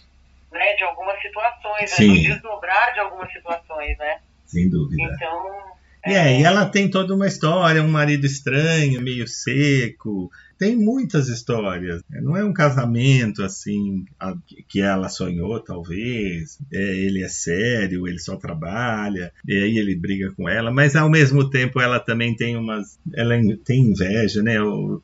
né, 0.53 0.75
de 0.75 0.85
algumas 0.85 1.21
situações, 1.23 1.91
né? 1.91 1.97
Sim. 1.97 2.23
desdobrar 2.23 2.93
de 2.93 3.01
algumas 3.01 3.33
situações, 3.33 3.97
né? 3.99 4.21
Sem 4.45 4.69
dúvida. 4.69 5.03
Então, 5.03 5.73
É, 6.05 6.41
e 6.41 6.45
ela 6.45 6.67
tem 6.67 6.91
toda 6.91 7.15
uma 7.15 7.27
história, 7.27 7.81
um 7.83 7.89
marido 7.91 8.27
estranho, 8.27 9.01
meio 9.01 9.27
seco. 9.27 10.29
Tem 10.63 10.77
muitas 10.77 11.29
histórias. 11.29 12.03
Não 12.09 12.37
é 12.37 12.45
um 12.45 12.53
casamento 12.53 13.43
assim 13.43 14.05
a- 14.21 14.37
que 14.69 14.81
ela 14.81 15.09
sonhou, 15.09 15.59
talvez. 15.59 16.57
É, 16.73 16.81
ele 16.81 17.21
é 17.25 17.29
sério, 17.29 18.07
ele 18.07 18.21
só 18.21 18.37
trabalha, 18.37 19.33
e 19.45 19.55
aí 19.57 19.77
ele 19.77 19.97
briga 19.97 20.31
com 20.37 20.49
ela, 20.49 20.71
mas 20.71 20.95
ao 20.95 21.11
mesmo 21.11 21.51
tempo 21.51 21.81
ela 21.81 21.99
também 21.99 22.37
tem 22.37 22.57
umas. 22.57 22.97
Ela 23.13 23.35
tem 23.65 23.81
inveja, 23.91 24.41
né? 24.41 24.55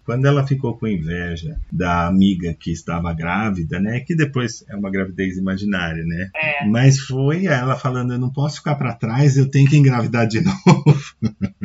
Quando 0.05 0.27
ela 0.27 0.47
ficou 0.47 0.79
com 0.79 0.87
inveja 0.87 1.57
da 1.73 2.07
amiga 2.07 2.55
que 2.55 2.71
estava 2.71 3.13
grávida, 3.13 3.81
né? 3.81 3.99
Que 4.01 4.15
depois 4.15 4.65
é 4.69 4.77
uma 4.77 4.91
gravidez 4.93 5.37
imaginária, 5.37 6.05
né? 6.05 6.31
É. 6.37 6.65
Mas 6.67 7.01
foi 7.01 7.47
ela 7.47 7.75
falando: 7.77 8.13
eu 8.13 8.19
não 8.19 8.31
posso 8.33 8.59
ficar 8.59 8.77
para 8.77 8.95
trás, 8.95 9.37
eu 9.37 9.51
tenho 9.51 9.69
que 9.69 9.77
engravidar 9.77 10.29
de 10.29 10.41
novo. 10.45 10.85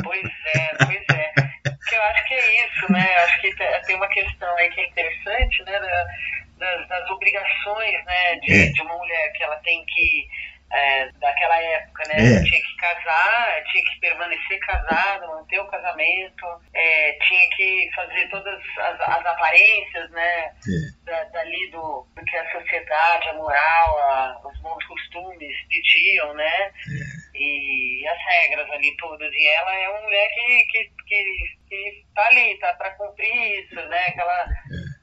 Pois 0.03 0.23
é, 0.55 0.85
pois 0.85 0.92
eu 1.95 2.03
acho 2.03 2.23
que 2.25 2.33
é 2.33 2.65
isso, 2.65 2.91
né? 2.91 3.15
Acho 3.23 3.41
que 3.41 3.55
te- 3.55 3.81
tem 3.85 3.95
uma 3.95 4.07
questão 4.07 4.55
aí 4.57 4.69
que 4.69 4.81
é 4.81 4.87
interessante, 4.87 5.63
né? 5.63 5.79
da- 5.79 6.07
das, 6.57 6.87
das 6.87 7.09
obrigações, 7.09 8.05
né? 8.05 8.35
De, 8.41 8.53
É. 8.53 8.71
de 8.71 8.81
uma 8.81 8.97
mulher 8.97 9.31
que 9.33 9.43
ela 9.43 9.55
tem 9.57 9.83
que, 9.85 10.27
é, 10.73 11.11
daquela 11.19 11.61
época, 11.61 12.03
né? 12.09 12.15
É. 12.17 12.43
Tinha 12.43 12.61
que 12.61 12.75
casar, 12.77 13.63
tinha 13.71 13.83
que 13.83 13.99
permanecer 13.99 14.59
casado, 14.59 15.27
manter 15.27 15.59
o 15.59 15.67
casamento, 15.67 16.45
é, 16.73 17.13
tinha 17.27 17.49
que 17.51 17.89
fazer 17.95 18.27
todas 18.29 18.59
as, 18.79 18.99
as 19.01 19.25
aparências, 19.25 20.09
né? 20.11 20.45
É. 20.47 21.03
da- 21.05 21.23
dali 21.25 21.69
do, 21.71 22.07
do 22.15 22.25
que 22.25 22.35
a 22.37 22.51
sociedade, 22.51 23.29
a 23.29 23.33
moral, 23.33 23.97
a- 23.99 24.41
os 24.45 24.59
bons 24.61 24.83
costumes 24.85 25.55
pediam, 25.69 26.33
né? 26.33 26.71
E 27.35 28.07
as 28.07 28.17
regras 28.25 28.69
ali 28.71 28.95
todas. 28.97 29.31
E 29.33 29.47
ela 29.47 29.75
é 29.75 29.89
uma 29.89 30.01
mulher 30.01 30.29
que, 30.29 30.65
que, 30.65 30.91
que, 31.07 31.55
que 31.69 32.05
tá 32.15 32.25
ali, 32.27 32.57
tá 32.59 32.73
para 32.75 32.91
cumprir 32.91 33.63
isso, 33.65 33.75
né? 33.89 34.07
Aquela, 34.07 34.45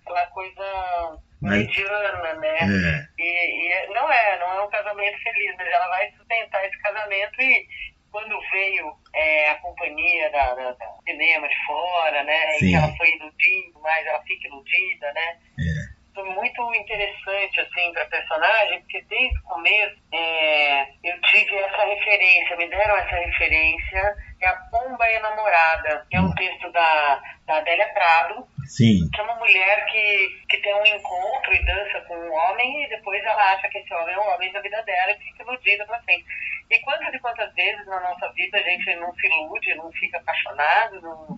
aquela 0.03 0.27
coisa 0.29 1.19
Mas- 1.41 1.67
mediana, 1.67 2.35
né? 2.35 2.59
É. 2.61 3.23
E, 3.23 3.87
e 3.87 3.95
não 3.95 4.13
é, 4.13 4.39
não 4.39 4.53
é 4.53 4.63
um 4.63 4.71
casamento 4.71 5.19
feliz, 5.23 5.55
mas 5.57 5.69
ela 5.69 5.89
vai 5.89 6.11
sustentar 6.13 6.65
esse 6.67 6.79
casamento 6.81 7.41
e 7.41 7.67
quando 8.11 8.39
veio 8.51 8.93
é, 9.15 9.51
a 9.51 9.55
companhia 9.57 10.31
da, 10.31 10.55
da, 10.55 10.73
da 10.73 10.87
cinema 11.05 11.49
de 11.49 11.67
fora, 11.67 12.25
né? 12.25 12.51
Sim. 12.59 12.67
E 12.67 12.71
que 12.71 12.75
ela 12.75 12.97
foi 12.97 13.11
iludindo, 13.15 13.81
mas 13.81 14.07
ela 14.07 14.21
fica 14.23 14.49
iludida, 14.49 15.13
né? 15.13 15.39
É. 15.59 16.00
Foi 16.15 16.25
muito 16.25 16.75
interessante, 16.75 17.61
assim, 17.61 17.93
pra 17.93 18.05
personagem, 18.07 18.81
porque 18.81 19.01
desde 19.03 19.39
o 19.39 19.43
começo 19.43 19.97
é, 20.13 20.83
eu 21.05 21.21
tive 21.23 21.57
essa 21.57 21.85
referência, 21.85 22.57
me 22.57 22.69
deram 22.69 22.97
essa 22.97 23.17
referência, 23.17 24.17
é 24.41 24.49
a 24.49 24.57
Pomba 24.71 25.09
Enamorada, 25.11 26.07
que 26.11 26.17
é 26.17 26.21
um 26.21 26.35
texto 26.35 26.71
da, 26.73 27.23
da 27.47 27.57
Adélia 27.59 27.89
Prado, 27.93 28.47
Sim. 28.65 29.09
que 29.13 29.21
é 29.21 29.25
uma 29.25 29.37
mulher 29.37 29.87
que, 29.87 30.47
que 30.49 30.59
tem 30.59 30.75
um 30.75 30.87
encontro 30.87 31.55
e 31.55 31.65
dança 31.65 32.01
com 32.09 32.15
um 32.15 32.33
homem 32.33 32.85
e 32.85 32.89
depois 32.89 33.23
ela 33.23 33.53
acha 33.53 33.69
que 33.69 33.79
esse 33.79 33.95
homem 33.95 34.15
é 34.15 34.19
o 34.19 34.35
homem 34.35 34.53
da 34.53 34.61
vida 34.61 34.83
dela 34.83 35.13
e 35.13 35.19
fica 35.19 35.43
iludida 35.43 35.85
pra 35.87 36.03
frente. 36.03 36.25
E 36.71 36.79
quantas 36.81 37.13
e 37.13 37.19
quantas 37.19 37.53
vezes 37.55 37.85
na 37.87 38.01
nossa 38.01 38.33
vida 38.33 38.59
a 38.59 38.63
gente 38.63 38.95
não 38.97 39.13
se 39.15 39.27
ilude, 39.27 39.75
não 39.75 39.91
fica 39.93 40.19
apaixonado, 40.19 41.01
não, 41.03 41.37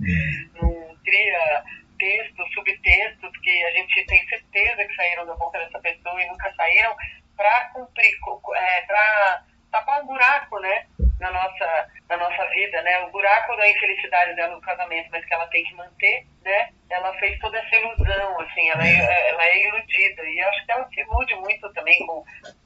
não 0.60 0.96
cria 1.04 1.64
textos, 2.02 2.52
subtextos 2.52 3.30
que 3.42 3.64
a 3.64 3.70
gente 3.70 4.04
tem 4.06 4.26
certeza 4.28 4.84
que 4.84 4.96
saíram 4.96 5.24
da 5.24 5.34
boca 5.34 5.56
dessa 5.58 5.78
pessoa 5.78 6.20
e 6.20 6.26
nunca 6.26 6.52
saíram 6.54 6.96
para 7.36 7.68
cumprir, 7.70 8.12
é, 8.56 8.82
para 8.82 9.44
tapar 9.70 10.02
um 10.02 10.06
buraco, 10.06 10.58
né? 10.58 10.86
Na 11.20 11.30
nossa, 11.30 11.88
na 12.08 12.16
nossa 12.16 12.44
vida, 12.50 12.82
né? 12.82 12.98
O 13.04 13.10
buraco 13.12 13.56
da 13.56 13.68
infelicidade 13.70 14.34
dela 14.34 14.56
no 14.56 14.60
casamento, 14.60 15.08
mas 15.12 15.24
que 15.24 15.32
ela 15.32 15.46
tem 15.46 15.62
que 15.64 15.74
manter, 15.74 16.26
né? 16.42 16.70
Ela 16.90 17.14
fez 17.20 17.38
toda 17.38 17.56
essa 17.58 17.76
ilusão, 17.76 18.40
assim, 18.40 18.68
ela 18.70 18.84
é, 18.84 19.28
ela 19.30 19.44
é 19.44 19.62
iludida. 19.68 20.22
E 20.24 20.40
acho 20.40 20.66
que 20.66 20.72
ela 20.72 20.88
se 20.88 21.00
ilude 21.00 21.34
muito 21.36 21.72
também 21.72 22.04
com 22.06 22.24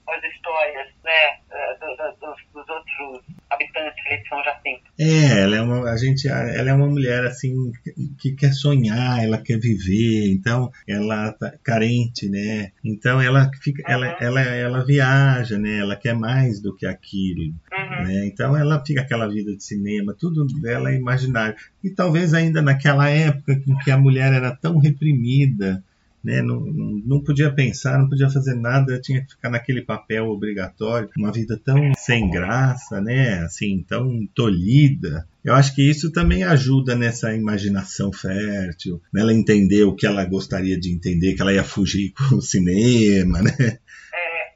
as 0.09 0.25
histórias, 0.25 0.89
né? 1.05 1.39
do- 1.79 2.17
Dos, 2.17 2.47
dos 2.53 2.69
outros 2.69 3.23
habitantes 3.51 4.05
ali 4.07 4.23
de 4.23 4.29
São 4.29 4.43
Jacinto. 4.45 4.83
É, 4.99 5.43
ela 5.43 5.57
é 5.57 5.61
uma, 5.63 5.91
a 5.91 5.97
gente, 5.97 6.27
ela 6.29 6.71
é 6.71 6.73
uma 6.75 6.89
mulher 6.89 7.25
assim 7.25 7.55
que 8.19 8.33
quer 8.33 8.53
sonhar, 8.53 9.23
ela 9.23 9.39
quer 9.39 9.59
viver, 9.59 10.33
então 10.33 10.71
ela 10.89 11.33
tá 11.33 11.53
carente, 11.63 12.29
né? 12.29 12.71
Então 12.85 13.21
ela 13.21 13.51
fica, 13.63 13.83
ela, 13.87 14.07
Uhum. 14.09 14.15
ela, 14.21 14.41
ela 14.41 14.85
viaja, 14.85 15.59
né? 15.59 15.79
Ela 15.79 15.97
quer 15.97 16.15
mais 16.15 16.61
do 16.61 16.75
que 16.75 16.87
aquilo, 16.87 17.43
Uhum. 17.43 18.05
né? 18.07 18.27
Então 18.27 18.57
ela 18.57 18.83
fica 18.85 19.01
aquela 19.03 19.29
vida 19.29 19.55
de 19.55 19.63
cinema, 19.63 20.15
tudo 20.19 20.47
dela 20.61 20.91
é 20.91 20.97
imaginário. 20.97 21.55
E 21.85 21.91
talvez 21.91 22.35
ainda 22.35 22.61
naquela 22.63 23.09
época 23.09 23.53
em 23.53 23.77
que 23.79 23.91
a 23.91 23.99
mulher 23.99 24.33
era 24.33 24.51
tão 24.55 24.79
reprimida, 24.79 25.83
né? 26.27 26.43
Não, 26.43 26.61
não, 26.61 27.21
podia 27.21 27.53
pensar, 27.53 27.99
não 27.99 28.09
podia 28.09 28.29
fazer 28.29 28.55
nada, 28.55 29.01
tinha 29.01 29.23
que 29.23 29.31
ficar 29.31 29.49
naquele 29.49 29.81
papel 29.81 30.27
obrigatório, 30.27 31.09
uma 31.17 31.31
vida 31.31 31.57
tão 31.65 31.93
sem 31.97 32.29
graça, 32.29 33.01
né? 33.01 33.39
Assim, 33.45 33.85
tão 33.87 34.27
tolhida. 34.35 35.25
Eu 35.45 35.55
acho 35.55 35.73
que 35.77 35.89
isso 35.89 36.11
também 36.11 36.43
ajuda 36.43 36.97
nessa 36.97 37.33
imaginação 37.33 38.13
fértil, 38.13 39.01
nela 39.15 39.33
entender 39.33 39.85
o 39.85 39.95
que 39.95 40.05
ela 40.05 40.25
gostaria 40.25 40.77
de 40.79 40.93
entender, 40.93 41.35
que 41.35 41.43
ela 41.43 41.53
ia 41.53 41.63
fugir 41.63 42.13
com 42.19 42.37
o 42.37 42.43
cinema, 42.43 43.41
né? 43.41 43.79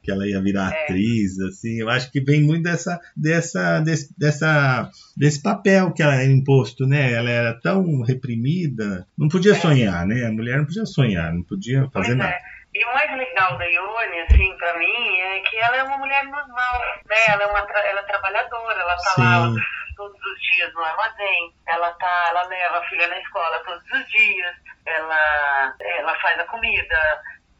É, 0.01 0.05
que 0.05 0.11
ela 0.11 0.27
ia 0.27 0.41
virar 0.41 0.73
É. 0.73 0.83
atriz, 0.85 1.39
assim. 1.41 1.81
Eu 1.81 1.89
acho 1.91 2.11
que 2.11 2.21
vem 2.21 2.43
muito 2.43 2.63
dessa, 2.63 2.99
dessa, 3.17 3.81
desse, 3.81 4.15
dessa, 4.19 4.91
desse 5.17 5.43
papel 5.43 5.93
que 5.93 6.03
ela 6.03 6.15
era 6.15 6.25
imposto, 6.31 6.87
né? 6.87 7.13
Ela 7.13 7.31
era 7.31 7.61
tão 7.61 8.03
reprimida, 8.03 9.07
não 9.17 9.29
podia 9.29 9.55
sonhar, 9.55 10.07
né? 10.07 10.27
A 10.27 10.33
mulher 10.33 10.59
não 10.59 10.65
podia 10.65 10.87
sonhar, 10.87 11.33
não 11.33 11.43
podia 11.43 11.83
fazer 11.91 12.09
Pois 12.09 12.17
nada. 12.17 12.31
é. 12.33 12.41
E 12.73 12.85
o 12.85 12.95
mais 12.95 13.11
legal 13.19 13.59
da 13.59 13.65
Ione, 13.65 14.21
assim, 14.21 14.57
pra 14.57 14.79
mim, 14.79 15.21
é 15.21 15.41
que 15.41 15.57
ela 15.57 15.77
é 15.77 15.83
uma 15.83 15.99
mulher 15.99 16.23
normal, 16.25 16.81
né? 17.09 17.17
Ela 17.29 17.43
é 17.43 17.47
uma 17.47 17.59
ela 17.59 18.01
é 18.01 18.05
trabalhadora, 18.05 18.81
ela 18.81 18.97
tá 18.97 19.15
lá 19.19 19.49
Sim. 19.49 19.57
todos 19.97 20.17
os 20.17 20.41
dias 20.55 20.73
no 20.73 20.81
armazém, 20.81 21.53
ela 21.67 21.91
tá, 21.95 22.27
ela 22.31 22.45
leva 22.47 22.79
a 22.79 22.85
filha 22.89 23.09
na 23.09 23.19
escola 23.19 23.59
todos 23.67 23.83
os 23.83 24.11
dias, 24.13 24.55
ela, 24.87 25.75
ela 25.99 26.15
faz 26.23 26.39
a 26.39 26.45
comida, 26.45 26.97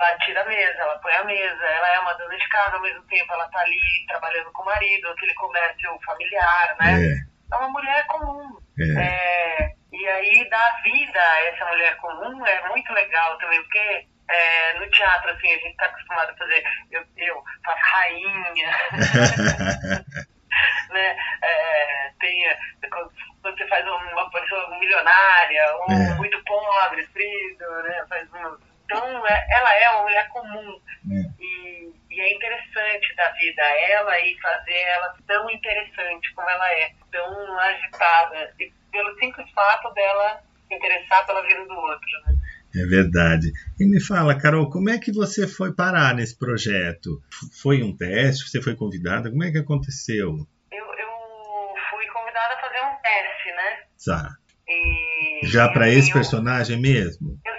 ela 0.01 0.19
tira 0.19 0.41
a 0.41 0.45
mesa, 0.47 0.79
ela 0.79 0.99
põe 0.99 1.13
a 1.15 1.25
mesa, 1.25 1.65
ela 1.65 1.89
é 1.95 1.99
uma 2.01 2.15
dona 2.15 2.37
de 2.37 2.49
casa, 2.49 2.77
ao 2.77 2.83
mesmo 2.83 3.03
tempo 3.05 3.33
ela 3.33 3.49
tá 3.51 3.61
ali 3.61 4.07
trabalhando 4.09 4.51
com 4.53 4.63
o 4.63 4.67
marido, 4.67 5.09
aquele 5.09 5.35
comércio 5.35 5.99
familiar, 6.05 6.77
né? 6.81 7.21
É 7.53 7.57
uma 7.57 7.69
mulher 7.69 8.07
comum. 8.07 8.59
É, 8.79 8.83
é, 8.83 9.63
É, 9.63 9.75
e 9.93 10.09
aí 10.09 10.49
dar 10.49 10.81
vida 10.83 11.21
a 11.21 11.45
essa 11.47 11.67
mulher 11.67 11.97
comum 11.97 12.47
é 12.47 12.69
muito 12.69 12.93
legal 12.93 13.37
também, 13.39 13.61
porque 13.63 14.07
é, 14.29 14.79
no 14.79 14.89
teatro, 14.91 15.31
assim, 15.33 15.49
a 15.49 15.59
gente 15.59 15.71
está 15.73 15.87
acostumado 15.87 16.31
a 16.31 16.37
fazer, 16.37 16.65
eu, 16.93 17.05
eu 17.17 17.43
faço 17.65 17.83
rainha, 17.83 18.71
né? 20.91 21.17
É, 21.43 22.11
tem, 22.21 22.57
quando 22.91 23.13
quando 23.43 23.57
você 23.57 23.67
faz 23.69 23.87
uma 23.87 24.31
pessoa 24.31 24.79
milionária, 24.79 25.75
ou 25.77 25.93
É. 25.93 26.15
muito 26.17 26.43
pobre, 26.45 27.07
frido, 27.07 27.83
né? 27.85 28.05
Faz 28.09 28.29
um, 28.35 28.70
então, 28.97 29.27
é- 29.27 29.47
ela 29.51 29.75
é 29.77 29.91
uma 29.91 30.03
mulher 30.03 30.29
comum. 30.29 30.81
É. 31.13 31.43
E, 31.43 31.93
e 32.11 32.21
é 32.21 32.35
interessante 32.35 33.15
da 33.17 33.31
vida 33.33 33.63
ela 33.63 34.19
e 34.21 34.37
fazer 34.41 34.75
ela 34.79 35.15
tão 35.27 35.51
interessante 35.51 36.33
como 36.35 36.49
ela 36.51 36.73
é, 36.73 36.91
tão 37.11 37.59
agitada. 37.59 38.55
E 38.59 38.73
pelo 38.91 39.19
simples 39.19 39.49
fato 39.53 39.93
dela 39.95 40.43
se 40.69 40.75
interessar 40.75 41.25
pela 41.27 41.43
vida 41.47 41.65
do 41.67 41.75
outro. 41.75 42.07
Né? 42.27 42.35
é 42.77 42.87
verdade. 42.87 43.51
E 43.81 43.85
me 43.85 44.01
fala, 44.01 44.39
Carol, 44.39 44.71
como 44.71 44.91
é 44.91 44.99
que 44.99 45.11
você 45.13 45.47
foi 45.49 45.73
parar 45.75 46.15
nesse 46.15 46.39
projeto? 46.39 47.21
Foi 47.63 47.83
um 47.83 47.97
teste? 47.97 48.49
Você 48.49 48.61
foi 48.63 48.77
convidada? 48.77 49.29
Como 49.31 49.43
é 49.43 49.51
que 49.51 49.59
aconteceu? 49.59 50.29
Eu, 50.71 50.85
eu 50.85 51.75
fui 51.91 52.07
convidada 52.07 52.55
a 52.55 52.61
fazer 52.61 52.81
um 52.81 52.97
teste, 53.03 53.53
né? 53.57 53.79
Tá. 54.07 54.37
E, 54.69 55.47
Já 55.49 55.69
para 55.69 55.89
esse 55.89 56.11
eu- 56.11 56.15
personagem 56.15 56.81
mesmo? 56.81 57.41
Eu 57.45 57.50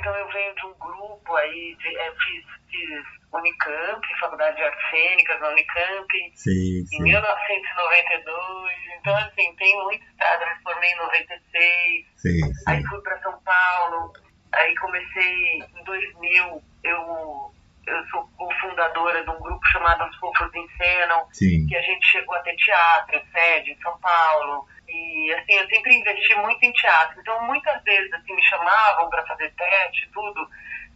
então 0.00 0.16
eu 0.16 0.28
venho 0.32 0.54
de 0.54 0.66
um 0.66 0.74
grupo 0.74 1.36
aí, 1.36 1.76
de, 1.78 1.96
é, 1.96 2.10
fiz, 2.12 2.44
fiz 2.70 3.04
Unicamp, 3.32 4.18
Faculdade 4.18 4.56
de 4.56 4.62
Artes 4.62 4.90
Cênicas 4.90 5.40
na 5.40 5.48
Unicamp, 5.50 6.32
Sim, 6.34 6.80
em 6.80 6.86
sim. 6.86 7.02
1992, 7.02 8.72
então 8.98 9.14
assim, 9.16 9.54
tem 9.56 9.84
muita 9.84 10.04
estrada, 10.06 10.44
eu 10.44 10.56
me 10.56 10.62
formei 10.62 10.90
em 10.90 10.96
96, 10.96 12.06
Sim, 12.16 12.40
aí 12.66 12.80
sim. 12.80 12.88
fui 12.88 13.00
para 13.02 13.20
São 13.20 13.38
Paulo, 13.42 14.12
aí 14.52 14.74
comecei 14.76 15.58
em 15.76 15.84
2000, 15.84 16.62
eu, 16.84 17.52
eu 17.86 18.04
sou 18.10 18.26
cofundadora 18.38 19.22
de 19.22 19.30
um 19.30 19.38
grupo 19.38 19.64
chamado 19.66 20.08
Os 20.08 20.16
Fofos 20.16 20.50
Encenam, 20.54 21.28
que 21.68 21.76
a 21.76 21.82
gente 21.82 22.06
chegou 22.06 22.34
a 22.34 22.40
ter 22.40 22.56
teatro, 22.56 23.20
sede 23.32 23.72
em 23.72 23.82
São 23.82 23.98
Paulo. 24.00 24.66
E 24.90 25.34
assim, 25.34 25.52
eu 25.54 25.68
sempre 25.68 25.94
investi 25.94 26.34
muito 26.36 26.62
em 26.62 26.72
teatro. 26.72 27.20
Então, 27.20 27.46
muitas 27.46 27.82
vezes 27.82 28.12
assim, 28.12 28.34
me 28.34 28.42
chamavam 28.42 29.08
para 29.08 29.26
fazer 29.26 29.52
teste 29.52 30.06
e 30.06 30.12
tudo. 30.12 30.48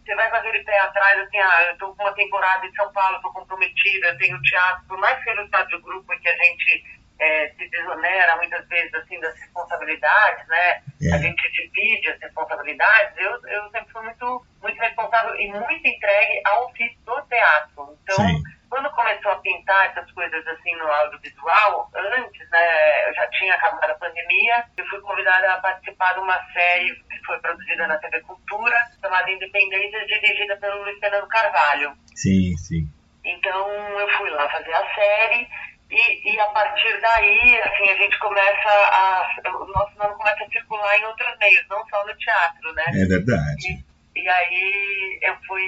Você 0.05 0.15
vai 0.17 0.29
com 0.29 0.37
aquele 0.37 0.63
pé 0.65 0.79
atrás, 0.81 1.19
assim, 1.21 1.39
ah, 1.39 1.63
eu 1.71 1.79
tô 1.79 1.95
com 1.95 2.03
uma 2.03 2.13
temporada 2.13 2.67
em 2.67 2.75
São 2.75 2.93
Paulo, 2.93 3.23
tô 3.23 3.33
comprometida, 3.33 4.19
tenho 4.19 4.41
teatro. 4.43 4.85
Por 4.87 4.99
mais 4.99 5.17
que 5.19 5.25
seja 5.25 5.43
o 5.43 5.49
teatro 5.49 5.77
de 5.77 5.83
grupo 5.83 6.13
em 6.13 6.21
que 6.21 6.29
a 6.29 6.37
gente 6.37 6.85
é, 7.19 7.49
se 7.57 7.69
desonera 7.69 8.37
muitas 8.37 8.67
vezes 8.69 8.93
assim 8.95 9.19
das 9.21 9.35
responsabilidades, 9.39 10.47
né? 10.49 10.83
É. 11.03 11.15
A 11.15 11.19
gente 11.19 11.53
divide 11.53 12.11
as 12.11 12.21
responsabilidades. 12.21 13.17
Eu, 13.17 13.31
eu 13.49 13.71
sempre 13.71 13.93
fui 13.93 14.03
muito, 14.03 14.47
muito 14.61 14.79
responsável 14.79 15.35
e 15.37 15.49
muito 15.53 15.87
entregue 15.87 16.43
ao 16.45 16.67
ofício 16.67 16.99
do 17.07 17.23
teatro. 17.23 17.99
Então, 18.03 18.17
Sim. 18.17 18.43
Quando 18.75 18.91
começou 18.91 19.31
a 19.31 19.37
pintar 19.37 19.87
essas 19.87 20.11
coisas 20.11 20.45
assim 20.49 20.75
no 20.75 20.91
audiovisual, 20.91 21.89
antes, 21.95 22.51
né, 22.51 23.09
eu 23.09 23.14
já 23.14 23.31
tinha 23.31 23.55
acabado 23.55 23.91
a 23.91 23.95
pandemia, 23.95 24.64
eu 24.77 24.85
fui 24.87 25.01
convidada 25.01 25.53
a 25.53 25.61
participar 25.61 26.12
de 26.14 26.18
uma 26.18 26.37
série 26.53 26.93
que 27.09 27.25
foi 27.25 27.39
produzida 27.39 27.87
na 27.87 27.97
TV 27.99 28.20
Cultura, 28.22 28.77
chamada 29.01 29.31
Independência, 29.31 30.07
dirigida 30.07 30.57
pelo 30.57 30.83
Luiz 30.83 30.99
Fernando 30.99 31.29
Carvalho. 31.29 31.97
Sim, 32.16 32.57
sim. 32.57 32.89
Então 33.25 33.70
eu 34.01 34.09
fui 34.18 34.31
lá 34.31 34.49
fazer 34.51 34.75
a 34.75 34.93
série 34.93 35.49
e, 35.89 36.35
e 36.35 36.41
a 36.41 36.47
partir 36.47 37.01
daí, 37.01 37.61
assim, 37.62 37.91
a 37.91 37.97
gente 37.97 38.18
começa 38.18 38.68
a. 38.68 39.37
O 39.55 39.66
nosso 39.66 39.97
nome 39.97 40.14
começa 40.16 40.43
a 40.43 40.51
circular 40.51 40.99
em 40.99 41.05
outros 41.05 41.39
meios, 41.39 41.64
não 41.70 41.87
só 41.87 42.05
no 42.05 42.16
teatro, 42.16 42.72
né? 42.75 42.85
É 42.89 43.05
verdade. 43.07 43.68
E, 43.68 43.94
e 44.17 44.29
aí 44.29 45.19
eu 45.23 45.37
fui 45.47 45.62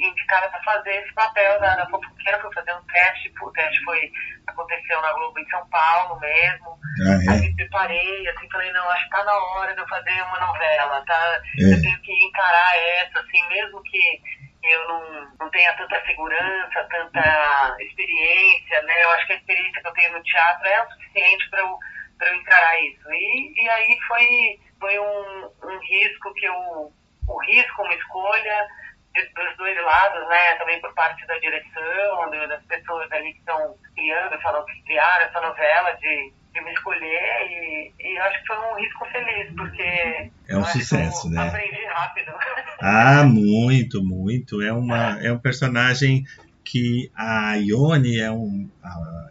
indicada 0.00 0.48
para 0.48 0.62
fazer 0.62 0.96
esse 1.02 1.12
papel 1.12 1.60
na, 1.60 1.76
na 1.76 1.90
fofoqueira, 1.90 2.40
fui 2.40 2.52
fazer 2.54 2.72
um 2.74 2.82
teste, 2.84 3.32
o 3.42 3.50
teste 3.52 3.84
foi, 3.84 4.10
aconteceu 4.46 5.00
na 5.02 5.12
Globo 5.12 5.38
em 5.38 5.48
São 5.48 5.66
Paulo 5.68 6.18
mesmo. 6.20 6.78
Ah, 7.06 7.32
Aí 7.32 7.38
é? 7.38 7.40
me 7.40 7.56
preparei, 7.56 8.28
assim, 8.28 8.48
falei, 8.50 8.72
não, 8.72 8.88
acho 8.90 9.04
que 9.04 9.10
tá 9.10 9.24
na 9.24 9.34
hora 9.34 9.74
de 9.74 9.80
eu 9.80 9.88
fazer 9.88 10.22
uma 10.22 10.40
novela, 10.40 11.04
tá? 11.06 11.42
É. 11.58 11.74
Eu 11.74 11.82
tenho 11.82 12.00
que 12.00 12.26
encarar 12.26 12.76
essa, 12.76 13.20
assim, 13.20 13.48
mesmo 13.48 13.82
que 13.82 14.20
eu 14.62 14.88
não, 14.88 15.32
não 15.40 15.50
tenha 15.50 15.72
tanta 15.74 16.04
segurança, 16.04 16.88
tanta 16.90 17.76
experiência, 17.80 18.82
né? 18.82 19.04
Eu 19.04 19.10
acho 19.10 19.26
que 19.26 19.32
a 19.32 19.36
experiência 19.36 19.80
que 19.80 19.88
eu 19.88 19.92
tenho 19.92 20.12
no 20.12 20.22
teatro 20.22 20.68
é 20.68 20.82
o 20.82 20.90
suficiente 20.90 21.50
para 21.50 21.60
eu, 21.60 21.78
pra 22.18 22.28
eu 22.28 22.34
encarar 22.36 22.80
isso. 22.82 23.12
E, 23.12 23.62
e 23.62 23.68
aí 23.68 23.98
foi, 24.06 24.60
foi 24.78 24.98
um, 24.98 25.50
um 25.64 25.78
risco 25.78 26.34
que 26.34 26.44
eu... 26.46 26.92
O 27.30 27.38
risco, 27.44 27.82
uma 27.82 27.94
escolha 27.94 28.66
de- 29.14 29.32
dos 29.34 29.56
dois 29.56 29.76
lados, 29.84 30.28
né? 30.28 30.54
Também 30.58 30.80
por 30.80 30.92
parte 30.94 31.26
da 31.26 31.38
direção, 31.38 32.30
de- 32.30 32.46
das 32.48 32.62
pessoas 32.66 33.10
ali 33.12 33.32
que 33.32 33.38
estão 33.40 33.74
criando, 33.94 34.34
essa 34.34 34.52
no- 34.52 34.64
que 34.66 34.82
criaram 34.82 35.24
essa 35.26 35.40
novela, 35.40 35.92
de, 36.00 36.32
de 36.52 36.60
me 36.62 36.72
escolher. 36.72 37.46
E, 37.50 37.92
e 38.00 38.18
acho 38.18 38.40
que 38.40 38.46
foi 38.46 38.56
um 38.58 38.76
risco 38.76 39.04
feliz, 39.06 39.54
porque. 39.56 40.30
É 40.48 40.56
um 40.56 40.64
sucesso, 40.64 41.30
né? 41.30 41.48
Aprendi 41.48 41.84
rápido. 41.86 42.32
Ah, 42.82 43.24
muito, 43.24 44.02
muito. 44.02 44.62
É, 44.62 44.72
uma, 44.72 45.20
é 45.22 45.30
um 45.30 45.38
personagem 45.38 46.24
que 46.64 47.10
a 47.14 47.54
Ione 47.56 48.18
é, 48.18 48.30
um, 48.30 48.70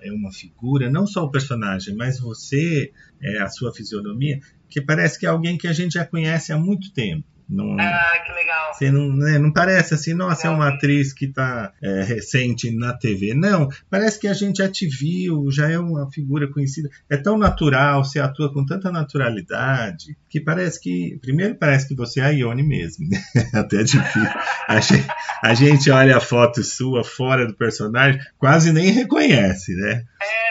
é 0.03 0.11
uma 0.11 0.31
figura, 0.31 0.87
não 0.89 1.07
só 1.07 1.23
o 1.23 1.31
personagem, 1.31 1.95
mas 1.95 2.19
você, 2.19 2.91
é, 3.21 3.39
a 3.41 3.47
sua 3.49 3.73
fisionomia, 3.73 4.39
que 4.69 4.79
parece 4.81 5.17
que 5.19 5.25
é 5.25 5.29
alguém 5.29 5.57
que 5.57 5.67
a 5.67 5.73
gente 5.73 5.93
já 5.93 6.05
conhece 6.05 6.53
há 6.53 6.57
muito 6.57 6.93
tempo. 6.93 7.23
Não, 7.49 7.75
ah, 7.79 8.23
que 8.25 8.31
legal. 8.31 8.73
Você 8.73 8.91
não, 8.91 9.09
né, 9.09 9.39
não 9.39 9.51
parece 9.51 9.93
assim, 9.93 10.13
nossa, 10.13 10.47
é 10.47 10.49
uma 10.49 10.69
atriz 10.69 11.11
que 11.11 11.25
está 11.25 11.73
recente 12.05 12.69
na 12.69 12.93
TV. 12.93 13.33
Não, 13.33 13.67
parece 13.89 14.19
que 14.19 14.27
a 14.27 14.33
gente 14.33 14.57
já 14.57 14.69
te 14.69 14.87
viu, 14.87 15.49
já 15.51 15.69
é 15.69 15.79
uma 15.79 16.09
figura 16.11 16.47
conhecida. 16.47 16.89
É 17.09 17.17
tão 17.17 17.37
natural, 17.37 18.03
você 18.03 18.19
atua 18.19 18.53
com 18.53 18.65
tanta 18.65 18.91
naturalidade, 18.91 20.15
que 20.29 20.39
parece 20.39 20.79
que. 20.79 21.17
Primeiro, 21.21 21.55
parece 21.55 21.87
que 21.87 21.95
você 21.95 22.19
é 22.19 22.25
a 22.25 22.29
Ione 22.29 22.63
mesmo, 22.63 23.07
né? 23.09 23.19
Até 23.53 23.77
é 23.77 23.83
difícil. 23.83 24.29
A 24.67 24.79
gente, 24.79 25.07
a 25.41 25.53
gente 25.53 25.91
olha 25.91 26.17
a 26.17 26.21
foto 26.21 26.63
sua 26.63 27.03
fora 27.03 27.47
do 27.47 27.55
personagem, 27.55 28.21
quase 28.37 28.71
nem 28.71 28.91
reconhece, 28.91 29.73
né? 29.75 30.03
É, 30.21 30.25
é. 30.25 30.48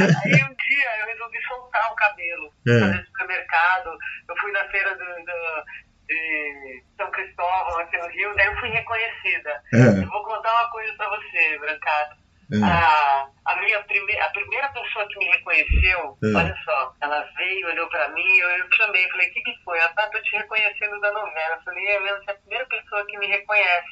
Aí 0.00 0.44
um 0.44 0.54
dia 0.54 1.00
eu 1.00 1.06
resolvi 1.06 1.42
soltar 1.46 1.92
o 1.92 1.96
cabelo, 1.96 2.52
É. 2.68 2.80
fazer 2.80 3.04
supermercado. 3.06 3.98
Eu 4.28 4.36
fui 4.38 4.52
na 4.52 4.64
feira 4.68 4.94
do, 4.96 5.04
do- 5.04 5.64
de 6.08 6.82
São 6.96 7.10
Cristóvão, 7.10 7.78
aqui 7.80 7.98
no 7.98 8.08
Rio, 8.08 8.34
daí 8.36 8.46
eu 8.46 8.56
fui 8.58 8.68
reconhecida. 8.70 9.62
É, 9.74 10.02
Eu 10.02 10.08
vou 10.08 10.24
contar 10.24 10.50
uma 10.52 10.70
coisa 10.70 10.92
pra 10.96 11.08
você, 11.10 11.58
Brancato. 11.58 12.16
é. 12.50 12.64
A, 12.64 13.28
a 13.44 13.56
minha 13.60 13.82
prime 13.84 14.18
a 14.20 14.30
primeira 14.30 14.68
pessoa 14.70 15.06
que 15.08 15.18
me 15.18 15.26
reconheceu, 15.26 16.16
É. 16.24 16.36
olha 16.36 16.56
só, 16.64 16.94
ela 17.02 17.20
veio, 17.36 17.66
olhou 17.68 17.86
pra 17.90 18.08
mim, 18.08 18.38
eu, 18.38 18.48
eu 18.50 18.72
chamei, 18.74 19.06
falei, 19.10 19.28
o 19.28 19.32
que, 19.34 19.42
que 19.42 19.62
foi? 19.64 19.78
Ela 19.78 19.88
tá, 19.92 20.06
tô 20.08 20.18
te 20.22 20.32
reconhecendo 20.36 20.98
da 21.00 21.12
novela. 21.12 21.56
Eu 21.56 21.62
falei, 21.62 21.86
é 21.88 22.00
mesmo, 22.00 22.24
você 22.24 22.30
é 22.30 22.34
a 22.34 22.38
primeira 22.38 22.66
pessoa 22.66 23.06
que 23.06 23.18
me 23.18 23.26
reconhece 23.26 23.88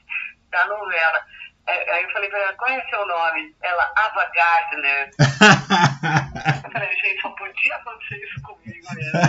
da 0.50 0.64
novela. 0.68 1.26
Aí 1.66 2.02
eu 2.04 2.10
falei 2.12 2.30
pra 2.30 2.38
ela, 2.38 2.52
qual 2.54 2.70
é 2.70 2.80
seu 2.88 3.06
nome? 3.06 3.54
Ela, 3.62 3.92
Ava 3.96 4.30
Gardner. 4.34 5.10
Eu 6.64 6.70
falei, 6.70 6.96
gente, 6.96 7.20
só 7.20 7.28
podia 7.30 7.74
acontecer 7.76 8.16
isso 8.16 8.40
comigo 8.42 8.86
mesmo. 8.94 9.12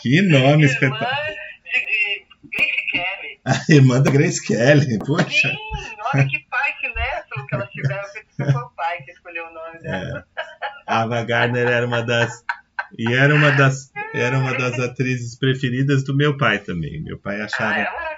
que 0.00 0.22
nome 0.22 0.46
Irmã 0.46 0.64
espetacular. 0.64 1.34
de, 1.64 1.86
de 1.86 2.26
Grace 2.44 2.86
Kelly. 2.90 3.40
A 3.70 3.72
irmã 3.72 4.00
da 4.00 4.10
Grace 4.10 4.42
Kelly, 4.46 4.98
poxa. 4.98 5.48
Sim, 5.48 5.96
olha 6.14 6.26
que 6.26 6.38
pai 6.50 6.72
que 6.80 6.88
neto 6.88 7.46
que 7.46 7.66
tiveram, 7.68 8.02
porque 8.12 8.52
foi 8.52 8.62
o 8.62 8.70
pai 8.70 9.02
que 9.02 9.10
escolheu 9.10 9.46
o 9.46 9.52
nome 9.52 9.78
dela. 9.80 10.26
É. 10.36 10.40
Ava 10.86 11.22
Gardner 11.22 11.68
era 11.68 11.86
uma 11.86 12.02
das 12.02 12.42
e 12.98 13.12
era 13.12 13.34
uma 13.34 13.52
das 13.52 13.92
era 14.14 14.36
uma 14.38 14.54
das 14.54 14.78
atrizes 14.80 15.38
preferidas 15.38 16.02
do 16.02 16.16
meu 16.16 16.36
pai 16.36 16.58
também. 16.58 17.00
Meu 17.02 17.18
pai 17.18 17.40
Ah, 17.40 17.44
achava 17.44 17.70
maravilhosa, 17.70 18.09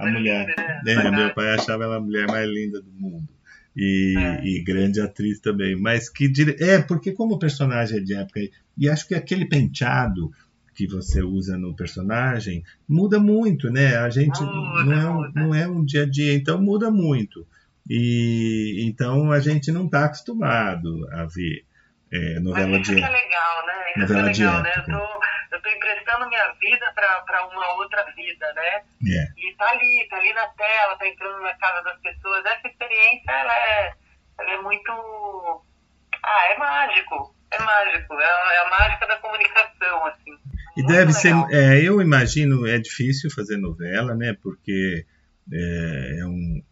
a 0.00 0.10
mulher, 0.10 0.46
né, 0.84 0.94
né? 0.94 1.10
meu 1.10 1.34
pai 1.34 1.54
achava 1.54 1.84
ela 1.84 1.96
a 1.96 2.00
mulher 2.00 2.26
mais 2.26 2.48
linda 2.48 2.80
do 2.80 2.90
mundo. 2.92 3.28
E, 3.76 4.14
É. 4.18 4.44
e 4.44 4.62
grande 4.64 5.00
atriz 5.00 5.38
também, 5.38 5.76
mas 5.76 6.08
que 6.08 6.28
dire... 6.28 6.56
é 6.58 6.82
porque 6.82 7.12
como 7.12 7.36
o 7.36 7.38
personagem 7.38 7.98
é 7.98 8.00
de 8.00 8.14
época 8.14 8.40
e 8.76 8.88
acho 8.88 9.06
que 9.06 9.14
aquele 9.14 9.44
penteado 9.46 10.32
que 10.74 10.86
você 10.88 11.22
usa 11.22 11.56
no 11.56 11.74
personagem 11.74 12.64
muda 12.88 13.20
muito, 13.20 13.70
né? 13.70 13.96
A 13.96 14.10
gente 14.10 14.42
Muda, 14.42 14.84
não 14.84 14.92
é 14.92 15.08
um, 15.10 15.32
não 15.34 15.54
é 15.54 15.68
um 15.68 15.84
dia 15.84 16.02
a 16.02 16.06
dia, 16.06 16.34
então 16.34 16.60
muda 16.60 16.90
muito. 16.90 17.46
E 17.88 18.84
então 18.86 19.30
a 19.30 19.40
gente 19.40 19.70
não 19.70 19.84
está 19.86 20.06
acostumado 20.06 21.06
a 21.12 21.24
ver 21.26 21.64
é, 22.10 22.34
Mas 22.34 22.42
novela 22.42 22.78
isso 22.78 22.90
de 22.90 22.96
que 22.96 23.04
é 23.04 23.08
legal, 23.08 23.66
né? 23.66 23.72
Isso 23.90 23.98
Novela 24.00 24.26
que 24.28 24.34
de 24.34 24.42
é 24.42 24.46
legal, 24.46 24.62
né? 24.62 24.70
época. 24.70 24.92
Tô, 24.92 24.98
eu 24.98 25.06
tô 25.06 25.09
minha 26.30 26.52
vida 26.54 26.90
pra 26.94 27.46
uma 27.48 27.74
outra 27.74 28.02
vida, 28.16 28.52
né? 28.54 28.82
é, 29.06 29.32
E 29.36 29.54
tá 29.56 29.68
ali, 29.70 30.06
tá 30.08 30.16
ali 30.16 30.32
na 30.32 30.46
tela, 30.48 30.96
tá 30.96 31.06
entrando 31.06 31.42
na 31.42 31.54
casa 31.56 31.82
das 31.82 32.00
pessoas. 32.00 32.44
Essa 32.46 32.66
experiência, 32.68 33.30
ela 33.30 33.54
é, 33.54 33.92
ela 34.38 34.50
é 34.52 34.62
muito... 34.62 35.62
Ah, 36.22 36.52
é 36.52 36.56
mágico. 36.58 37.34
É 37.50 37.62
mágico. 37.62 38.14
É, 38.18 38.24
é 38.24 38.58
a 38.66 38.70
mágica 38.70 39.06
da 39.06 39.16
comunicação, 39.18 40.06
assim. 40.06 40.32
E 40.76 40.82
Muito 40.82 40.86
deve 40.86 41.12
ser, 41.12 41.34
é, 41.50 41.82
eu 41.82 42.00
imagino, 42.00 42.66
é 42.66 42.78
difícil 42.78 43.30
fazer 43.30 43.56
novela, 43.58 44.14
né? 44.14 44.36
Porque 44.42 45.04
é, 45.52 46.18
é 46.20 46.24
um, 46.26 46.62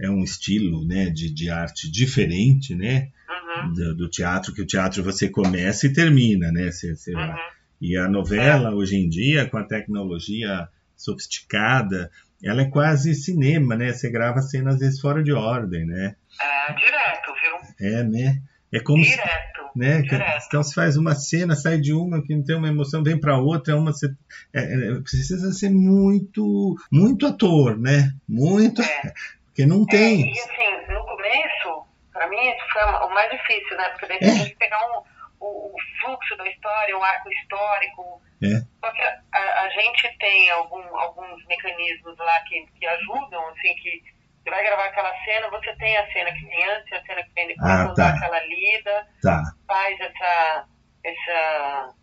é 0.00 0.10
um 0.10 0.22
estilo, 0.22 0.86
né, 0.86 1.06
de, 1.06 1.32
de 1.32 1.50
arte 1.50 1.90
diferente, 1.90 2.74
né? 2.74 3.08
Uhum, 3.28 3.72
Do, 3.72 3.94
do 3.96 4.10
teatro, 4.10 4.52
que 4.54 4.62
o 4.62 4.66
teatro 4.66 5.02
você 5.02 5.28
começa 5.28 5.86
e 5.86 5.92
termina, 5.92 6.52
né? 6.52 6.70
Você, 6.70 6.94
você 6.94 7.12
vai- 7.12 7.30
uhum. 7.30 7.57
E 7.80 7.96
a 7.96 8.08
novela, 8.08 8.74
hoje 8.74 8.96
em 8.96 9.08
dia, 9.08 9.48
com 9.48 9.56
a 9.58 9.64
tecnologia 9.64 10.68
sofisticada, 10.96 12.10
ela 12.42 12.62
é 12.62 12.70
quase 12.70 13.14
cinema, 13.14 13.76
né? 13.76 13.92
Você 13.92 14.10
grava 14.10 14.40
cenas 14.42 14.74
às 14.74 14.80
vezes 14.80 15.00
fora 15.00 15.22
de 15.22 15.32
ordem, 15.32 15.84
né? 15.86 16.14
É, 16.40 16.72
direto, 16.74 17.32
viu? 17.42 17.88
É, 17.88 18.02
né? 18.04 18.40
É 18.72 18.80
como 18.80 19.02
se, 19.02 19.10
Direto. 19.10 19.70
né? 19.74 20.02
que- 20.02 20.08
Direto. 20.10 20.44
Então 20.46 20.62
se 20.62 20.74
faz 20.74 20.96
uma 20.96 21.14
cena, 21.14 21.54
sai 21.56 21.78
de 21.78 21.92
uma 21.92 22.22
que 22.22 22.34
não 22.34 22.44
tem 22.44 22.56
uma 22.56 22.68
emoção, 22.68 23.02
vem 23.02 23.18
para 23.18 23.38
outra, 23.38 23.76
uma 23.76 23.92
você- 23.92 24.12
é, 24.52 24.60
é, 24.62 25.00
precisa 25.00 25.52
ser 25.52 25.70
muito, 25.70 26.76
muito 26.92 27.26
ator, 27.26 27.78
né? 27.78 28.10
Muito, 28.28 28.82
É. 28.82 29.12
porque 29.46 29.64
não 29.66 29.84
tem. 29.86 30.22
É, 30.22 30.26
e 30.26 30.38
assim, 30.40 30.92
no 30.92 31.04
começo, 31.06 31.86
pra 32.12 32.28
mim, 32.28 32.36
isso 32.36 32.72
foi 32.72 32.82
o 32.82 33.14
mais 33.14 33.30
difícil, 33.30 33.76
né? 33.76 33.88
Porque 33.90 34.06
daí 34.06 34.18
É. 34.20 34.34
tem 34.34 34.44
que 34.50 34.56
pegar 34.56 34.78
um, 34.86 35.02
o, 35.40 35.46
o 35.46 35.74
fluxo 36.00 36.36
da 36.36 36.46
história, 36.48 36.96
o 36.98 37.02
arco 37.02 37.30
histórico. 37.32 38.22
É. 38.42 38.60
Só 38.84 38.92
que 38.92 39.02
a, 39.02 39.16
a- 39.64 39.68
gente 39.70 40.18
tem 40.18 40.50
algum, 40.50 40.82
alguns 40.96 41.44
mecanismos 41.46 42.16
lá 42.18 42.40
que, 42.48 42.66
que 42.78 42.86
ajudam, 42.86 43.46
assim, 43.48 43.74
que 43.76 44.02
você 44.42 44.50
vai 44.50 44.62
gravar 44.64 44.86
aquela 44.86 45.12
cena, 45.24 45.50
você 45.50 45.74
tem 45.76 45.96
a 45.96 46.12
cena 46.12 46.32
que 46.32 46.44
vem 46.46 46.64
antes, 46.70 46.92
a 46.92 47.02
cena 47.02 47.22
que 47.22 47.32
vem 47.34 47.48
depois, 47.48 47.70
Ah, 47.70 47.92
tá. 47.94 48.08
aquela 48.10 48.40
lida, 48.46 49.06
Tá. 49.22 49.42
faz 49.66 50.00
essa, 50.00 50.64
essa, 51.04 51.94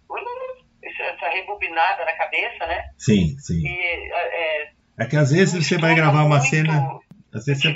essa, 0.83 1.29
rebobinada 1.29 2.05
na 2.05 2.13
cabeça, 2.13 2.65
né? 2.67 2.83
Sim, 2.97 3.36
sim. 3.39 3.61
E 3.65 4.11
é, 4.13 4.71
É 4.99 5.05
que 5.05 5.15
às 5.15 5.31
vezes 5.31 5.65
você 5.65 5.77
vai 5.77 5.95
gravar 5.95 6.23
uma 6.23 6.39
cena, 6.41 6.99
às 7.33 7.45
vezes 7.45 7.61
você, 7.63 7.75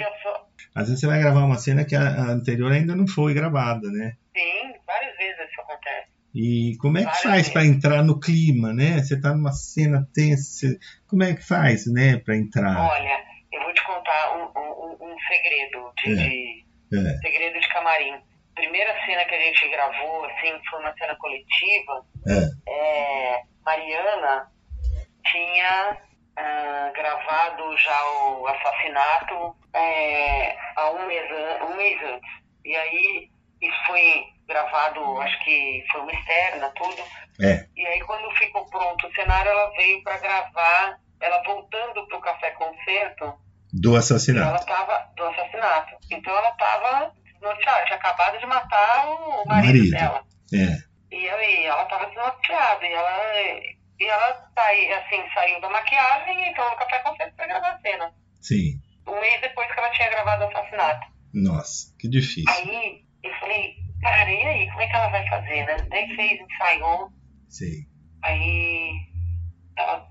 às 0.76 0.86
vezes 0.88 1.00
você 1.00 1.08
vai 1.08 1.20
gravar 1.20 1.44
uma 1.46 1.58
cena 1.58 1.84
que 1.86 1.96
a, 1.96 2.02
a 2.02 2.22
anterior 2.32 2.72
ainda 2.72 2.96
não 2.96 3.08
foi 3.08 3.34
gravada, 3.34 3.90
né? 3.90 4.14
Sim, 4.40 4.74
várias 4.86 5.18
vezes 5.18 5.50
isso 5.52 5.62
acontece. 5.62 6.08
E 6.36 6.78
como 6.80 6.98
é 6.98 7.02
que 7.02 7.06
Várias 7.08 7.24
faz 7.24 7.50
para 7.50 7.66
entrar 7.66 8.04
no 8.04 8.20
clima, 8.20 8.72
né? 8.72 9.00
Você 9.00 9.20
tá 9.20 9.34
numa 9.34 9.52
cena 9.52 10.08
tensa, 10.14 10.68
como 11.08 11.24
é 11.24 11.34
que 11.34 11.42
faz, 11.46 11.92
né, 11.92 12.18
para 12.18 12.38
entrar? 12.38 12.78
Olha, 12.80 13.20
segredo 15.28 15.92
de, 15.98 16.12
É. 16.12 16.16
de- 16.16 16.66
É. 17.10 17.18
segredo 17.18 17.60
de 17.60 17.68
camarim. 17.70 18.20
Primeira 18.56 18.94
cena 19.06 19.24
que 19.26 19.36
a 19.36 19.40
gente 19.40 19.70
gravou, 19.70 20.26
assim, 20.26 20.52
foi 20.70 20.80
uma 20.80 20.94
cena 20.98 21.16
coletiva. 21.18 22.06
É. 22.28 22.72
É, 22.72 23.42
Mariana 23.64 24.48
tinha 25.32 25.98
ah, 26.36 26.92
gravado 26.96 27.78
já 27.78 28.12
o 28.12 28.48
assassinato 28.48 29.56
é, 29.74 30.56
há 30.76 30.92
um 30.92 31.06
mês, 31.08 31.30
um 31.70 31.76
mês 31.76 32.02
antes. 32.04 32.30
E 32.66 32.76
aí 32.76 33.30
isso 33.62 33.78
foi 33.88 34.24
gravado, 34.48 35.22
acho 35.22 35.44
que 35.44 35.84
foi 35.92 36.02
uma 36.02 36.12
externa, 36.12 36.70
tudo. 36.76 37.02
É. 37.42 37.66
E 37.76 37.86
aí 37.86 38.00
quando 38.02 38.30
ficou 38.38 38.66
pronto 38.66 39.08
o 39.08 39.14
cenário, 39.14 39.50
ela 39.52 39.70
veio 39.72 40.02
para 40.04 40.18
gravar, 40.18 40.98
ela 41.22 41.44
voltando 41.44 42.06
pro 42.08 42.20
Café 42.22 42.52
Concerto, 42.52 43.34
Do 43.74 43.90
e 43.90 43.92
ela 43.92 44.00
assassinato. 44.00 44.66
tava 44.66 45.10
do 45.16 45.24
assassinato. 45.26 45.96
Então 46.12 46.36
ela 46.36 46.52
tava 46.54 47.14
desnorteada, 47.24 47.86
tinha 47.86 47.98
acabado 47.98 48.40
de 48.40 48.46
matar 48.46 49.08
o 49.08 49.44
O 49.44 49.48
marido, 49.48 49.68
marido. 49.68 49.92
dela. 49.92 50.24
É. 50.54 51.16
E 51.16 51.30
aí 51.30 51.66
ela 51.66 51.86
tava 51.86 52.06
desnorteada 52.08 52.86
e 52.86 52.92
ela, 52.94 53.34
e 54.00 54.06
ela 54.06 54.50
sai, 54.56 54.92
assim, 54.94 55.24
saiu 55.34 55.62
da 55.62 55.70
maquiagem 55.70 56.40
e 56.40 56.50
entrou 56.50 56.70
no 56.70 56.78
café 56.78 57.00
concerto 57.00 57.36
pra 57.36 57.48
gravar 57.48 57.70
a 57.72 57.80
cena. 57.82 58.14
Sim. 58.42 58.80
Um 59.08 59.20
mês 59.20 59.42
depois 59.42 59.72
que 59.72 59.80
ela 59.80 59.90
tinha 59.92 60.10
gravado 60.10 60.44
o 60.46 60.48
assassinato. 60.50 61.08
Nossa, 61.34 61.96
que 62.00 62.08
difícil. 62.10 62.46
Aí 62.48 63.04
eu 63.24 63.34
falei, 63.40 63.76
cara, 64.02 64.30
e 64.30 64.46
aí, 64.48 64.68
como 64.70 64.82
é 64.82 64.88
que 64.88 64.96
ela 64.96 65.10
vai 65.10 65.28
fazer, 65.28 65.66
né? 65.66 65.78
Daí 65.90 66.16
fez, 66.16 66.40
ensaiou, 66.42 67.10
Sim. 67.48 67.86
aí 68.24 68.94
ela, 69.78 70.08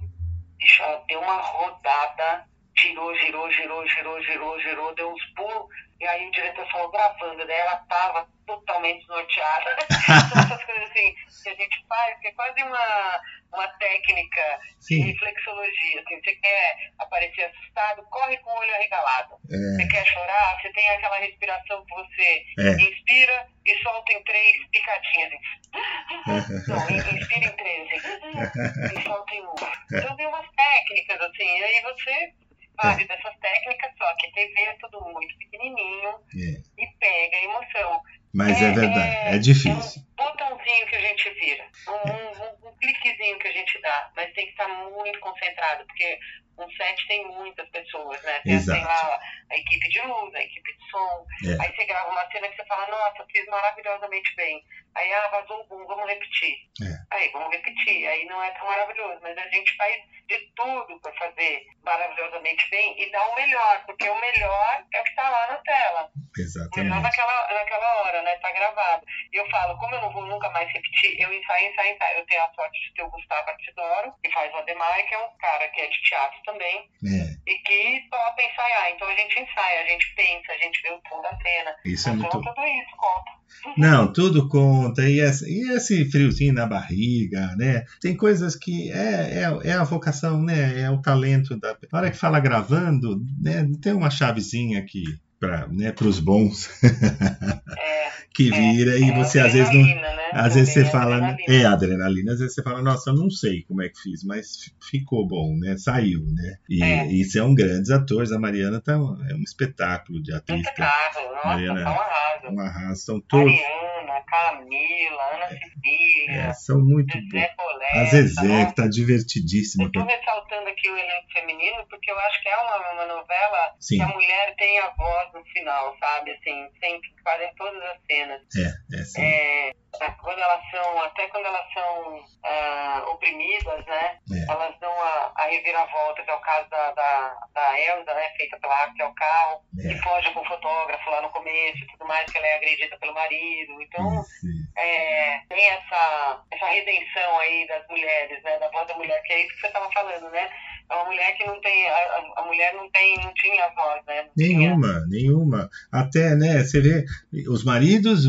bicho, 0.56 0.82
ela 0.82 1.04
deu 1.08 1.20
uma 1.20 1.40
rodada, 1.40 2.46
girou, 2.76 3.14
girou, 3.16 3.50
girou, 3.50 3.86
girou, 3.88 4.22
girou, 4.22 4.60
girou, 4.60 4.94
deu 4.94 5.12
uns 5.12 5.24
pulos, 5.34 5.66
e 6.00 6.06
aí 6.06 6.28
o 6.28 6.32
diretor 6.32 6.66
falou 6.70 6.90
gravando, 6.90 7.46
daí 7.46 7.56
ela 7.56 7.76
tava 7.88 8.28
totalmente 8.46 9.00
desnorteada. 9.00 9.76
São 9.90 10.42
essas 10.42 10.64
coisas 10.64 10.90
assim 10.90 11.14
que 11.42 11.48
a 11.48 11.54
gente 11.54 11.86
faz, 11.88 12.18
que 12.20 12.28
é 12.28 12.32
quase 12.32 12.62
uma, 12.62 13.20
uma 13.52 13.66
técnica 13.78 14.60
de 14.78 14.84
Sim. 14.84 15.00
reflexologia. 15.02 16.00
Assim, 16.00 16.20
você 16.22 16.34
quer 16.36 16.76
aparecer 16.98 17.44
assustado, 17.44 18.02
corre 18.10 18.36
com 18.38 18.50
o 18.50 18.58
olho 18.58 18.74
arregalado. 18.74 19.34
É. 19.50 19.56
Você 19.56 19.88
quer 19.88 20.04
chorar, 20.06 20.60
você 20.60 20.72
tem 20.72 20.88
aquela 20.90 21.18
respiração 21.18 21.84
que 21.86 21.94
você 21.94 22.44
É. 22.58 22.72
inspira 22.82 23.46
e 23.64 23.82
solta 23.82 24.12
em 24.12 24.22
três 24.24 24.56
picadinhas. 24.70 25.32
assim. 25.32 25.42
Não, 26.68 26.90
in- 26.90 27.18
inspira 27.18 27.44
em 27.46 27.56
três 27.56 27.88
assim, 27.92 28.98
e 28.98 29.02
solta 29.02 29.34
em 29.34 29.42
um. 29.46 29.54
Então 29.92 30.16
tem 30.16 30.26
umas 30.26 30.46
técnicas, 30.56 31.20
assim, 31.20 31.58
e 31.58 31.64
aí 31.64 31.82
você 31.82 32.32
sabe 32.80 33.04
dessas 33.06 33.36
técnicas, 33.40 33.90
só 33.98 34.14
que 34.16 34.32
TV 34.32 34.60
é 34.62 34.72
tudo 34.80 35.00
muito 35.12 35.36
pequenininho 35.38 36.10
É. 36.10 36.82
e 36.82 36.86
pega 37.00 37.36
a 37.36 37.44
emoção. 37.44 38.02
Mas 38.34 38.60
é 38.62 38.70
verdade, 38.72 39.34
é 39.34 39.38
difícil. 39.38 40.02
um 40.02 40.14
botãozinho 40.24 40.86
que 40.86 40.96
a 40.96 41.00
gente 41.00 41.30
vira, 41.30 41.66
um- 41.88 42.44
um 42.44 42.57
cliquezinho 42.78 43.38
que 43.38 43.48
a 43.48 43.52
gente 43.52 43.80
dá, 43.80 44.10
mas 44.16 44.32
tem 44.32 44.46
que 44.46 44.52
estar 44.52 44.68
muito 44.68 45.18
concentrado, 45.20 45.84
porque 45.86 46.18
um 46.58 46.70
set 46.72 47.06
tem 47.06 47.24
muitas 47.26 47.68
pessoas, 47.70 48.20
né? 48.22 48.40
Tem, 48.44 48.54
Exato. 48.54 48.78
tem 48.78 48.86
lá 48.86 49.20
a 49.50 49.56
equipe 49.56 49.88
de 49.88 50.00
luz, 50.02 50.34
a 50.34 50.42
equipe 50.42 50.76
de 50.76 50.90
som, 50.90 51.26
É. 51.46 51.62
aí 51.62 51.74
você 51.74 51.84
grava 51.84 52.10
uma 52.10 52.30
cena 52.30 52.48
que 52.48 52.56
você 52.56 52.64
fala, 52.66 52.86
nossa, 52.88 53.26
fiz 53.30 53.46
maravilhosamente 53.46 54.34
bem. 54.36 54.64
Aí, 54.94 55.12
ah, 55.12 55.28
vazou 55.28 55.64
um 55.70 55.86
vamos 55.86 56.08
repetir. 56.08 56.56
É. 56.82 57.16
Aí, 57.16 57.30
vamos 57.32 57.50
repetir. 57.52 58.06
Aí 58.08 58.24
não 58.26 58.42
é 58.42 58.50
tão 58.52 58.66
maravilhoso, 58.66 59.20
mas 59.22 59.36
a 59.38 59.48
gente 59.48 59.76
faz 59.76 59.96
de 60.26 60.38
tudo 60.56 61.00
para 61.00 61.12
fazer 61.14 61.66
maravilhosamente 61.84 62.68
bem 62.70 63.00
e 63.00 63.10
dar 63.10 63.26
o 63.28 63.34
melhor, 63.34 63.82
porque 63.86 64.08
o 64.08 64.20
melhor 64.20 64.84
é 64.92 65.00
o 65.00 65.04
que 65.04 65.10
está 65.10 65.28
lá 65.28 65.46
na 65.52 65.56
tela. 65.58 66.10
Melhor 66.14 66.46
Exatamente. 66.46 67.02
naquela, 67.02 67.52
naquela 67.54 68.02
hora, 68.02 68.22
né? 68.22 68.36
Tá 68.38 68.52
gravado. 68.52 69.04
E 69.32 69.36
eu 69.36 69.48
falo, 69.50 69.78
como 69.78 69.94
eu 69.94 70.00
não 70.02 70.12
vou 70.12 70.26
nunca 70.26 70.48
mais 70.50 70.70
repetir, 70.72 71.20
eu 71.20 71.32
ensaio, 71.32 71.72
ensaio, 71.72 71.94
ensaio. 71.94 72.18
Eu 72.18 72.26
tenho 72.26 72.42
a 72.44 72.52
sorte 72.54 72.80
de 72.80 72.94
ter 72.94 73.02
o 73.02 73.10
Gustavo 73.10 73.50
Artidoro, 73.50 74.14
que 74.22 74.30
faz 74.32 74.52
o 74.52 74.56
Ademar, 74.58 75.06
que 75.06 75.14
é 75.14 75.18
um 75.18 75.36
cara 75.38 75.68
que 75.68 75.80
é 75.80 75.86
de 75.86 76.02
teatro 76.02 76.40
também, 76.52 76.88
É. 77.04 77.36
e 77.46 77.54
que 77.58 78.08
topa 78.10 78.42
ensaiar. 78.42 78.90
Então 78.94 79.06
a 79.08 79.14
gente 79.14 79.38
ensaia, 79.40 79.82
a 79.82 79.86
gente 79.86 80.14
pensa, 80.16 80.52
a 80.52 80.58
gente 80.64 80.82
vê 80.82 80.90
o 80.90 81.00
tom 81.08 81.20
da 81.22 81.30
cena. 81.36 81.70
Isso 81.84 82.08
é 82.08 82.12
então 82.12 82.40
muito. 82.40 82.54
tudo 82.54 82.66
isso 82.66 82.96
conta. 82.96 83.38
Não, 83.76 84.12
tudo 84.12 84.48
conta. 84.48 85.02
E 85.08 85.20
esse, 85.20 85.44
e 85.50 85.70
esse 85.72 86.10
friozinho 86.10 86.54
na 86.54 86.66
barriga, 86.66 87.54
né? 87.56 87.84
Tem 88.00 88.16
coisas 88.16 88.54
que 88.56 88.90
é, 88.92 89.42
é, 89.42 89.68
é 89.70 89.72
a 89.72 89.84
vocação, 89.84 90.42
né? 90.42 90.80
É 90.80 90.90
o 90.90 91.02
talento 91.02 91.58
da. 91.58 91.76
Na 91.92 91.98
hora 91.98 92.10
que 92.10 92.16
fala 92.16 92.40
gravando, 92.40 93.20
né? 93.40 93.66
Tem 93.82 93.92
uma 93.92 94.10
chavezinha 94.10 94.78
aqui 94.78 95.04
para 95.40 95.66
né, 95.68 95.94
os 96.02 96.18
bons 96.20 96.68
É, 96.82 98.08
que 98.34 98.50
vira 98.50 98.98
e 98.98 99.10
é 99.10 99.14
você 99.14 99.40
às 99.40 99.52
vezes 99.52 99.72
não. 99.72 99.80
adrenalina, 99.80 100.16
né? 100.16 100.30
Às 100.32 100.54
vezes 100.54 100.74
você 100.74 100.84
fala, 100.84 101.16
adrenalina. 101.16 101.44
é 101.48 101.64
adrenalina, 101.64 102.32
às 102.32 102.38
vezes 102.38 102.54
você 102.54 102.62
fala, 102.62 102.82
nossa, 102.82 103.10
eu 103.10 103.14
não 103.14 103.30
sei 103.30 103.62
como 103.62 103.82
é 103.82 103.88
que 103.88 103.98
fiz, 104.00 104.22
mas 104.24 104.56
fi- 104.62 104.72
ficou 104.98 105.26
bom, 105.26 105.56
né? 105.58 105.76
Saiu, 105.78 106.20
né? 106.26 106.56
E, 106.68 106.82
É. 106.82 107.06
e 107.12 107.24
são 107.24 107.54
grandes 107.54 107.90
atores, 107.90 108.30
a 108.30 108.38
Mariana 108.38 108.80
tá, 108.80 108.96
um- 108.98 109.16
é 109.28 109.34
um 109.34 109.42
espetáculo 109.42 110.22
de 110.22 110.32
atriz, 110.34 110.60
Espetáculo, 110.60 111.34
nossa, 111.34 111.46
Mariana, 111.48 111.84
tá 111.84 111.90
um 111.90 111.94
arraso. 111.94 112.48
uma 112.52 112.68
raça, 112.68 113.04
são 113.06 113.20
todos, 113.20 113.46
Mariana, 113.52 113.97
Camila, 114.22 115.34
Ana 115.34 115.48
Cecília, 115.48 116.42
é, 116.48 116.52
são 116.52 116.78
muito 116.78 117.16
bons. 117.16 117.30
Zezé 117.30 117.54
Coleta. 117.56 117.98
A 117.98 118.04
Zezé, 118.04 118.42
nossa, 118.42 118.66
que 118.66 118.74
tá 118.74 118.88
divertidíssima. 118.88 119.84
Eu 119.84 119.92
tô 119.92 120.04
ressaltando 120.04 120.68
aqui 120.68 120.88
o 120.90 120.96
elenco 120.96 121.32
feminino 121.32 121.86
porque 121.88 122.10
eu 122.10 122.18
acho 122.20 122.42
que 122.42 122.48
é 122.48 122.56
uma, 122.56 122.92
uma 122.92 123.06
novela 123.06 123.74
Sim. 123.80 123.96
que 123.96 124.02
a 124.02 124.08
mulher 124.08 124.54
tem 124.56 124.78
a 124.80 124.88
voz 124.90 125.32
no 125.32 125.44
final, 125.44 125.96
sabe? 125.98 126.32
Assim, 126.32 126.68
sempre 126.80 127.08
fazem 127.24 127.50
todas 127.56 127.82
as 127.82 127.98
cenas. 128.06 128.42
É, 128.56 128.96
é 128.96 129.02
sim. 129.04 129.22
É, 129.22 129.72
quando 130.20 130.38
elas 130.38 130.62
são, 130.70 131.02
até 131.02 131.26
quando 131.28 131.46
elas 131.46 131.72
são 131.72 132.24
ah, 132.44 133.04
oprimidas, 133.08 133.84
né? 133.86 134.18
É. 134.32 134.52
Elas 134.52 134.78
dão 134.80 134.92
a, 134.92 135.32
a 135.34 135.46
reviravolta, 135.46 136.22
que 136.22 136.30
é 136.30 136.34
o 136.34 136.40
caso 136.40 136.68
da, 136.70 136.92
da, 136.92 137.36
da 137.54 137.80
Elza, 137.80 138.14
né? 138.14 138.28
Feita 138.36 138.58
pela 138.60 138.76
Raquel 138.76 139.12
Carro, 139.14 139.62
É. 139.80 139.88
que 139.88 139.98
foge 140.02 140.30
com 140.32 140.40
o 140.40 140.46
fotógrafo 140.46 141.10
lá 141.10 141.22
no 141.22 141.30
começo 141.30 141.78
e 141.78 141.86
tudo 141.86 142.06
mais, 142.06 142.30
que 142.30 142.38
ela 142.38 142.46
é 142.46 142.56
agredida 142.56 142.98
pelo 142.98 143.14
marido. 143.14 143.82
Então, 143.82 143.97
Isso. 143.98 144.46
é, 144.76 145.40
tem 145.48 145.66
essa, 145.70 146.42
essa 146.50 146.66
redenção 146.66 147.38
aí 147.40 147.66
das 147.68 147.86
mulheres, 147.88 148.42
né? 148.42 148.58
Da 148.58 148.70
voz 148.70 148.86
da 148.88 148.94
mulher, 148.96 149.20
que 149.22 149.32
é 149.32 149.40
isso 149.46 149.54
que 149.54 149.60
você 149.62 149.66
estava 149.68 149.90
falando, 149.92 150.30
né? 150.30 150.48
É 150.90 150.94
uma 150.94 151.04
mulher 151.04 151.36
que 151.36 151.44
não 151.44 151.60
tem, 151.60 151.88
a, 151.88 152.32
a- 152.36 152.44
mulher 152.46 152.72
não 152.74 152.90
tem, 152.90 153.16
não 153.18 153.32
tinha 153.34 153.68
voz, 153.74 154.02
né? 154.06 154.22
Não 154.22 154.32
tinha- 154.34 154.58
Nenhuma, 154.58 155.06
nenhuma. 155.08 155.68
Até, 155.92 156.34
né, 156.34 156.64
você 156.64 156.80
vê, 156.80 157.04
os 157.50 157.62
maridos 157.64 158.24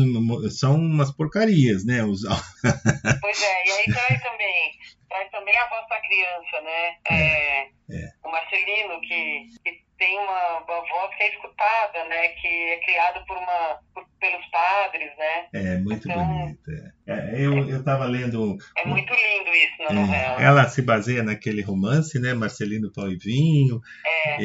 são 0.58 0.74
umas 0.76 1.10
porcarias, 1.10 1.86
né? 1.86 2.02
Os, 2.04 2.20
Pois 3.20 3.42
é, 3.42 3.66
e 3.66 3.70
aí 3.72 3.84
traz 3.84 4.22
também, 4.22 4.72
traz 5.08 5.30
também 5.30 5.56
a 5.56 5.68
voz 5.68 5.86
da 5.88 6.00
criança, 6.00 6.60
né? 6.62 6.96
É, 7.10 7.62
é. 7.62 8.10
O 8.24 8.30
Marcelino, 8.30 9.00
que, 9.00 9.46
que 9.64 9.80
tem 10.00 10.18
uma, 10.18 10.58
uma 10.60 10.80
voz 10.80 11.14
que 11.16 11.22
é 11.22 11.28
escutada, 11.30 12.04
né? 12.08 12.28
Que 12.40 12.48
é 12.48 12.80
criado 12.84 13.24
por 13.26 13.36
uma, 13.36 13.78
por- 13.94 14.06
pelos 14.18 14.44
padres, 14.46 15.10
né? 15.16 15.46
é 15.52 15.78
muito 15.78 16.08
Então- 16.08 16.26
bonita. 16.26 16.94
É, 17.06 17.44
eu, 17.44 17.68
eu 17.68 17.82
tava 17.82 18.04
lendo. 18.06 18.56
É 18.76 18.86
muito 18.86 19.12
lindo 19.12 19.50
isso 19.50 19.82
na 19.82 19.90
é, 19.90 19.92
novela. 19.94 20.42
ela 20.42 20.68
se 20.68 20.80
baseia 20.80 21.22
naquele 21.24 21.60
romance, 21.60 22.18
né? 22.20 22.32
Marcelino 22.34 22.92
Pau 22.92 23.10
e 23.10 23.16
Vinho, 23.16 23.80
É. 24.06 24.36
é, 24.36 24.44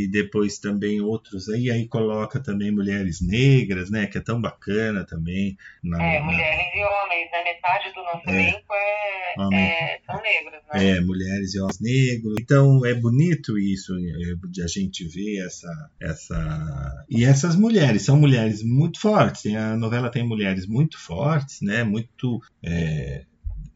e 0.00 0.08
depois 0.10 0.58
também 0.58 1.00
outros 1.00 1.48
aí, 1.48 1.70
aí 1.70 1.88
coloca 1.88 2.42
também 2.42 2.70
mulheres 2.70 3.20
negras, 3.26 3.90
né? 3.90 4.06
Que 4.06 4.18
é 4.18 4.20
tão 4.20 4.40
bacana 4.40 5.04
também. 5.06 5.56
Na, 5.82 6.02
É, 6.02 6.18
na- 6.20 6.24
mulheres 6.26 6.66
e 6.74 6.84
homens, 6.84 7.30
né? 7.32 7.44
Metade 7.44 7.92
do 7.94 8.02
nosso 8.02 8.28
É. 8.28 8.32
elenco 8.32 8.74
é, 8.74 9.34
é- 9.54 10.00
são 10.04 10.20
negros, 10.20 10.60
né? 10.72 10.90
É, 10.96 11.00
mulheres 11.00 11.54
e 11.54 11.60
homens 11.60 11.80
negros. 11.80 12.34
Então 12.40 12.84
é 12.84 12.92
bonito 12.94 13.58
isso 13.58 13.94
é, 13.96 14.48
de 14.50 14.62
a 14.62 14.66
gente 14.66 14.83
ver 15.08 15.44
essa, 15.46 15.90
essa 16.00 17.04
e 17.08 17.24
essas 17.24 17.56
mulheres 17.56 18.02
são 18.02 18.16
mulheres 18.18 18.62
muito 18.62 19.00
fortes. 19.00 19.44
A 19.54 19.76
novela 19.76 20.10
tem 20.10 20.26
mulheres 20.26 20.66
muito 20.66 20.98
fortes, 20.98 21.58
né? 21.62 21.82
Muito 21.84 22.40
é, 22.64 23.24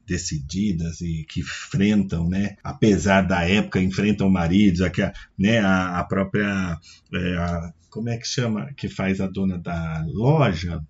decididas 0.07 1.01
e 1.01 1.25
que 1.29 1.41
enfrentam, 1.41 2.29
né? 2.29 2.57
Apesar 2.65 3.23
da 3.23 3.43
época, 3.49 3.81
enfrentam 3.81 4.29
maridos, 4.31 4.81
a- 4.81 5.13
né? 5.39 5.59
A, 5.61 5.99
a 6.01 6.05
própria 6.05 6.79
é, 7.15 7.37
a- 7.37 7.73
como 7.91 8.09
é 8.11 8.17
que 8.19 8.27
chama? 8.27 8.71
Que 8.77 8.89
faz 8.89 9.21
a 9.21 9.27
dona 9.27 9.59
da 9.59 10.05
loja? 10.09 10.81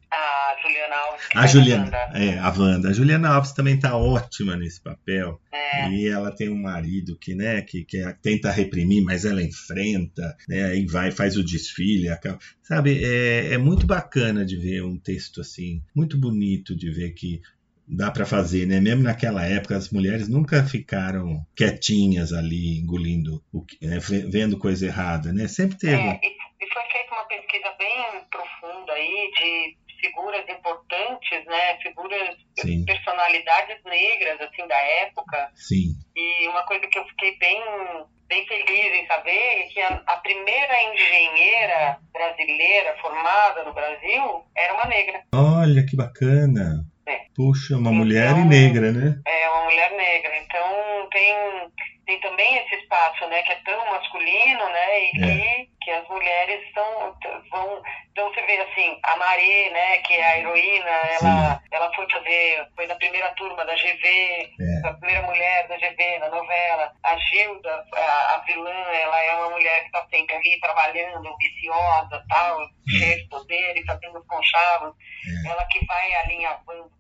Juliana 0.63 0.97
Alves. 0.97 1.27
A 1.35 1.39
faz 1.41 1.51
Juliana, 1.51 1.97
é, 2.15 2.39
a 2.39 2.49
Wanda. 2.51 2.89
A 2.89 2.93
Juliana 2.93 3.29
Alves 3.31 3.53
também 3.53 3.75
está 3.77 3.97
ótima 3.97 4.57
nesse 4.57 4.83
papel. 4.83 5.41
É. 5.53 5.91
E 5.91 6.09
ela 6.09 6.35
tem 6.35 6.49
um 6.49 6.61
marido 6.61 7.17
que, 7.21 7.35
né, 7.35 7.61
que, 7.63 7.85
que 7.85 7.99
tenta 8.23 8.51
reprimir, 8.51 9.03
mas 9.05 9.25
ela 9.25 9.43
enfrenta, 9.43 10.35
né, 10.49 10.65
aí 10.65 10.87
vai, 10.87 11.11
faz 11.11 11.37
o 11.37 11.45
desfile, 11.45 12.09
acaba- 12.09 12.39
sabe? 12.63 13.03
É, 13.05 13.55
é 13.55 13.59
muito 13.59 13.87
bacana 13.87 14.45
de 14.45 14.57
ver 14.57 14.83
um 14.83 14.99
texto 14.99 15.41
assim, 15.41 15.83
muito 15.95 16.19
bonito 16.19 16.77
de 16.77 16.91
ver 16.91 17.11
que 17.13 17.41
dá 17.87 18.11
para 18.11 18.27
fazer, 18.27 18.67
né? 18.67 18.81
Mesmo 18.81 19.03
naquela 19.03 19.45
época, 19.47 19.75
as 19.77 19.89
mulheres 19.91 20.29
nunca 20.29 20.63
ficaram 20.65 21.43
quietinhas 21.57 22.33
ali, 22.35 22.79
engolindo, 22.79 23.43
o 23.53 23.63
que- 23.65 23.79
né, 23.87 23.99
ve- 23.99 24.27
vendo 24.31 24.59
coisa 24.59 24.85
errada, 24.87 25.33
né? 25.33 25.49
Sempre 25.49 25.79
teve. 25.79 25.95
É, 25.95 26.21
e, 26.23 26.67
foi 26.73 26.83
feita 26.93 27.15
aí 28.93 29.33
de 29.37 29.77
figuras 30.01 30.49
importantes, 30.49 31.44
né? 31.46 31.78
Figuras, 31.82 32.36
Sim. 32.61 32.84
personalidades 32.84 33.78
negras, 33.84 34.40
assim, 34.40 34.66
da 34.66 34.76
época. 34.76 35.51
Sim. 35.55 35.94
E 36.16 36.49
uma 36.49 36.64
coisa 36.64 36.86
que 36.86 36.99
eu 36.99 37.05
fiquei 37.07 37.36
bem, 37.38 37.61
bem 38.28 38.46
feliz 38.46 38.94
em 39.03 39.07
saber 39.07 39.30
é 39.30 39.62
que 39.68 39.80
a, 39.80 40.03
a 40.07 40.16
primeira 40.18 40.74
engenheira 40.94 41.99
brasileira 42.12 42.96
formada 43.01 43.64
no 43.64 43.72
Brasil 43.72 44.44
era 44.57 44.74
uma 44.74 44.84
negra. 44.86 45.22
Olha 45.34 45.84
que 45.86 45.96
bacana. 45.96 46.84
É. 47.07 47.20
Puxa, 47.34 47.74
uma 47.76 47.90
Então- 47.90 47.94
mulher 47.94 48.30
e 48.36 48.44
negra, 48.44 48.92
né? 48.92 49.18
É 49.26 49.49
uma 49.51 49.64
mulher 49.64 49.90
negra. 49.96 50.36
Então 50.38 51.09
tem, 51.11 51.34
tem 52.09 52.19
também 52.21 52.57
esse 52.57 52.75
espaço, 52.77 53.27
né, 53.27 53.43
que 53.43 53.53
é 53.53 53.57
tão 53.67 53.85
masculino, 53.91 54.67
né, 54.71 55.01
e 55.05 55.11
que, 55.11 55.69
que 55.83 55.91
as 55.91 56.09
mulheres 56.09 56.65
são, 56.73 57.15
vão. 57.51 57.83
Então 58.11 58.33
você 58.33 58.41
vê 58.47 58.57
assim, 58.63 58.99
a 59.03 59.17
Marê, 59.19 59.69
né, 59.69 59.99
que 59.99 60.15
é 60.15 60.25
a 60.25 60.39
heroína, 60.39 60.89
ela, 60.89 61.63
ela 61.71 61.95
foi 61.95 62.11
fazer, 62.11 62.67
foi 62.75 62.87
na 62.87 62.95
primeira 62.95 63.29
turma 63.35 63.63
da 63.63 63.75
GV, 63.75 64.07
É. 64.59 64.89
a 64.89 64.95
primeira 64.95 65.21
mulher 65.27 65.69
da 65.69 65.77
GV 65.77 66.19
na 66.21 66.31
novela. 66.31 66.91
A 67.05 67.17
Gilda, 67.19 67.85
a, 67.95 68.35
a 68.37 68.39
vilã, 68.47 68.71
ela 68.71 69.23
é 69.25 69.35
uma 69.35 69.51
mulher 69.51 69.81
que 69.81 69.87
está 69.87 70.07
sempre 70.09 70.35
ali 70.35 70.59
trabalhando, 70.61 71.37
viciosa, 71.37 72.25
tal, 72.31 72.59
cheia 72.89 73.17
de 73.19 73.29
poder 73.29 73.77
e 73.77 73.85
fazendo 73.85 74.19
os 74.19 74.27
conchavos. 74.27 74.95
Ela 75.47 75.63
que 75.67 75.85
vai 75.85 76.15
alinhavando 76.15 76.91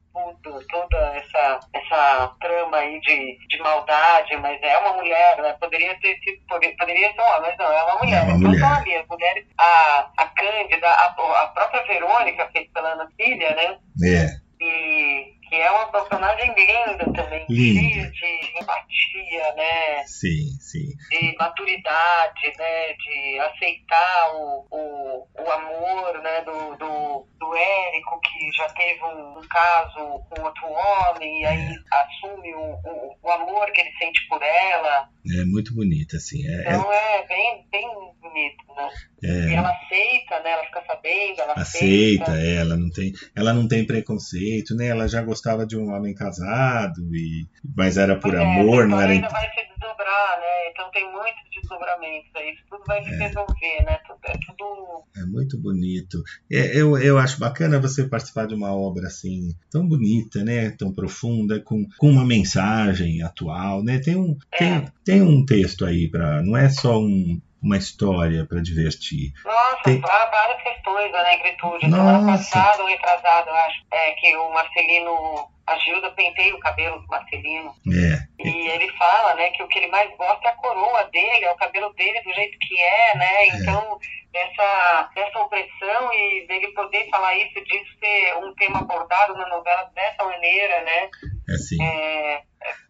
tudo, 0.42 0.66
toda 0.68 0.96
essa, 1.16 1.60
essa 1.72 2.34
trama 2.40 2.76
aí 2.76 3.00
de, 3.00 3.38
de 3.48 3.58
maldade, 3.58 4.36
mas 4.36 4.60
é 4.62 4.78
uma 4.78 4.94
mulher, 4.94 5.38
né? 5.42 5.56
Poderia 5.60 5.98
ter 6.00 6.18
sido, 6.20 6.40
poderia, 6.48 6.76
poderia 6.76 7.12
ser 7.12 7.20
um 7.20 7.24
homem, 7.24 7.42
mas 7.42 7.58
não, 7.58 7.72
é 7.72 7.82
uma 7.84 7.98
mulher. 7.98 8.18
É 8.18 8.22
uma 8.22 8.32
então 8.32 8.48
mulher. 8.48 8.54
estão 8.54 8.74
ali, 8.74 8.96
as 8.96 9.06
mulheres, 9.08 9.46
a, 9.58 10.10
a 10.16 10.26
Cândida, 10.26 10.88
a, 10.88 11.06
a 11.42 11.46
própria 11.48 11.84
Verônica, 11.84 12.50
feita 12.52 12.70
pela 12.74 12.92
Ana 12.92 13.08
Cília, 13.16 13.54
né? 13.54 13.78
É. 14.02 14.48
E 14.60 15.37
que 15.48 15.56
é 15.56 15.70
uma 15.70 15.86
personagem 15.90 16.54
linda 16.54 17.04
também, 17.12 17.46
Linda. 17.48 17.80
cheia 17.80 18.10
de 18.10 18.58
empatia, 18.60 19.54
né? 19.54 20.04
Sim, 20.06 20.50
sim. 20.60 20.88
de 21.10 21.36
maturidade, 21.38 22.52
né, 22.58 22.92
de 22.94 23.38
aceitar 23.40 24.34
o, 24.34 24.66
o, 24.70 25.28
o 25.38 25.50
amor, 25.50 26.22
né, 26.22 26.42
do, 26.42 26.76
do, 26.76 27.26
do 27.38 27.56
Érico, 27.56 28.20
que 28.20 28.52
já 28.52 28.68
teve 28.70 29.02
um, 29.04 29.38
um 29.38 29.48
caso 29.48 30.20
com 30.28 30.42
outro 30.42 30.66
homem, 30.66 31.40
e 31.40 31.46
aí 31.46 31.74
assume 31.92 32.54
o, 32.54 32.74
o, 32.84 33.16
o 33.22 33.30
amor 33.30 33.70
que 33.72 33.80
ele 33.80 33.92
sente 33.98 34.26
por 34.28 34.42
ela. 34.42 35.08
É 35.30 35.44
muito 35.44 35.74
bonita, 35.74 36.16
assim. 36.16 36.46
É, 36.46 36.60
Então 36.62 36.92
é 36.92 37.26
bem, 37.26 37.66
bem 37.70 37.88
bonito, 38.20 38.64
né? 38.76 38.88
é- 39.24 39.50
E 39.50 39.54
ela 39.54 39.70
aceita, 39.70 40.40
né, 40.40 40.50
ela 40.52 40.64
fica 40.64 40.82
sabendo, 40.86 41.40
ela 41.40 41.52
aceita, 41.54 42.24
aceita. 42.32 42.40
é, 42.40 42.54
ela 42.56 42.76
não 42.76 42.90
tem, 42.90 43.12
ela 43.36 43.52
não 43.52 43.68
tem 43.68 43.84
preconceito, 43.86 44.74
né? 44.74 44.86
Ela 44.88 45.06
já 45.08 45.20
gostava 45.22 45.66
de 45.66 45.76
um 45.76 45.90
homem 45.92 46.14
casado 46.14 47.00
e 47.14 47.46
mas 47.76 47.96
era 47.98 48.16
por 48.16 48.34
é, 48.34 48.38
amor, 48.42 48.86
não 48.88 49.00
era 49.00 49.12
ainda 49.12 49.28
vai 49.28 49.48
se 49.52 49.66
desdobrar, 49.68 50.38
né? 50.40 50.70
Então 50.70 50.90
tem 50.92 51.04
muitos 51.12 51.47
desdobramentos 51.68 52.30
aí. 52.34 52.50
Isso 52.52 52.62
tudo 52.70 52.82
vai 52.86 53.02
se 53.04 53.10
resolver, 53.10 53.82
né? 53.84 53.98
É 54.24 54.32
tudo 54.46 55.04
É 55.16 55.24
muito 55.24 55.60
bonito. 55.60 56.22
É, 56.50 56.80
eu, 56.80 56.96
eu 56.98 57.18
acho 57.18 57.38
bacana 57.38 57.80
você 57.80 58.08
participar 58.08 58.46
de 58.46 58.54
uma 58.54 58.74
obra 58.74 59.06
assim, 59.06 59.50
tão 59.70 59.86
bonita, 59.86 60.42
né? 60.42 60.70
Tão 60.70 60.92
profunda, 60.92 61.60
com, 61.60 61.84
com 61.98 62.10
uma 62.10 62.24
mensagem 62.24 63.22
atual, 63.22 63.82
né? 63.82 63.98
Tem 63.98 64.16
um, 64.16 64.36
tem, 64.58 64.84
tem 65.04 65.22
um 65.22 65.44
texto 65.44 65.84
aí 65.84 66.08
para, 66.10 66.42
não 66.42 66.56
é 66.56 66.68
só 66.68 66.98
um, 66.98 67.40
uma 67.62 67.76
história 67.76 68.46
para 68.46 68.60
divertir. 68.62 69.32
Nossa, 69.44 69.82
Tem- 69.84 70.00
há 70.04 70.26
várias 70.30 70.62
questões 70.62 71.12
da 71.12 71.22
negritude. 71.24 71.80
Semana 71.80 72.20
Nossa. 72.20 72.26
passada, 72.54 72.82
ou 72.82 72.88
retrasado, 72.88 73.48
eu 73.48 73.54
acho, 73.54 73.78
é, 73.92 74.12
que 74.12 74.36
o 74.36 74.52
Marcelino, 74.52 75.48
a 75.68 75.78
Gilda 75.78 76.10
penteia 76.12 76.54
o 76.54 76.60
cabelo 76.60 76.98
do 77.00 77.06
Marcelino. 77.06 77.74
É, 77.92 78.18
E 78.38 78.68
ele 78.68 78.90
fala, 78.92 79.34
né, 79.34 79.50
que 79.50 79.62
o 79.62 79.68
que 79.68 79.78
ele 79.78 79.88
mais 79.88 80.10
gosta 80.16 80.48
é 80.48 80.50
a 80.50 80.56
coroa 80.56 81.04
dele, 81.12 81.44
é 81.44 81.50
o 81.50 81.56
cabelo 81.56 81.92
dele 81.94 82.20
do 82.22 82.32
jeito 82.32 82.58
que 82.58 82.80
é, 82.80 83.16
né? 83.16 83.46
Então, 83.48 83.98
essa, 84.34 85.10
essa 85.16 85.38
opressão 85.40 86.12
e 86.12 86.46
dele 86.46 86.68
poder 86.68 87.08
falar 87.10 87.36
isso, 87.36 87.54
disso 87.64 87.98
ser 88.00 88.36
um 88.44 88.54
tema 88.54 88.80
abordado 88.80 89.34
na 89.34 89.48
novela 89.48 89.90
dessa 89.94 90.24
maneira, 90.24 90.84
né? 90.84 91.10
assim. 91.54 91.82
É, 91.82 92.40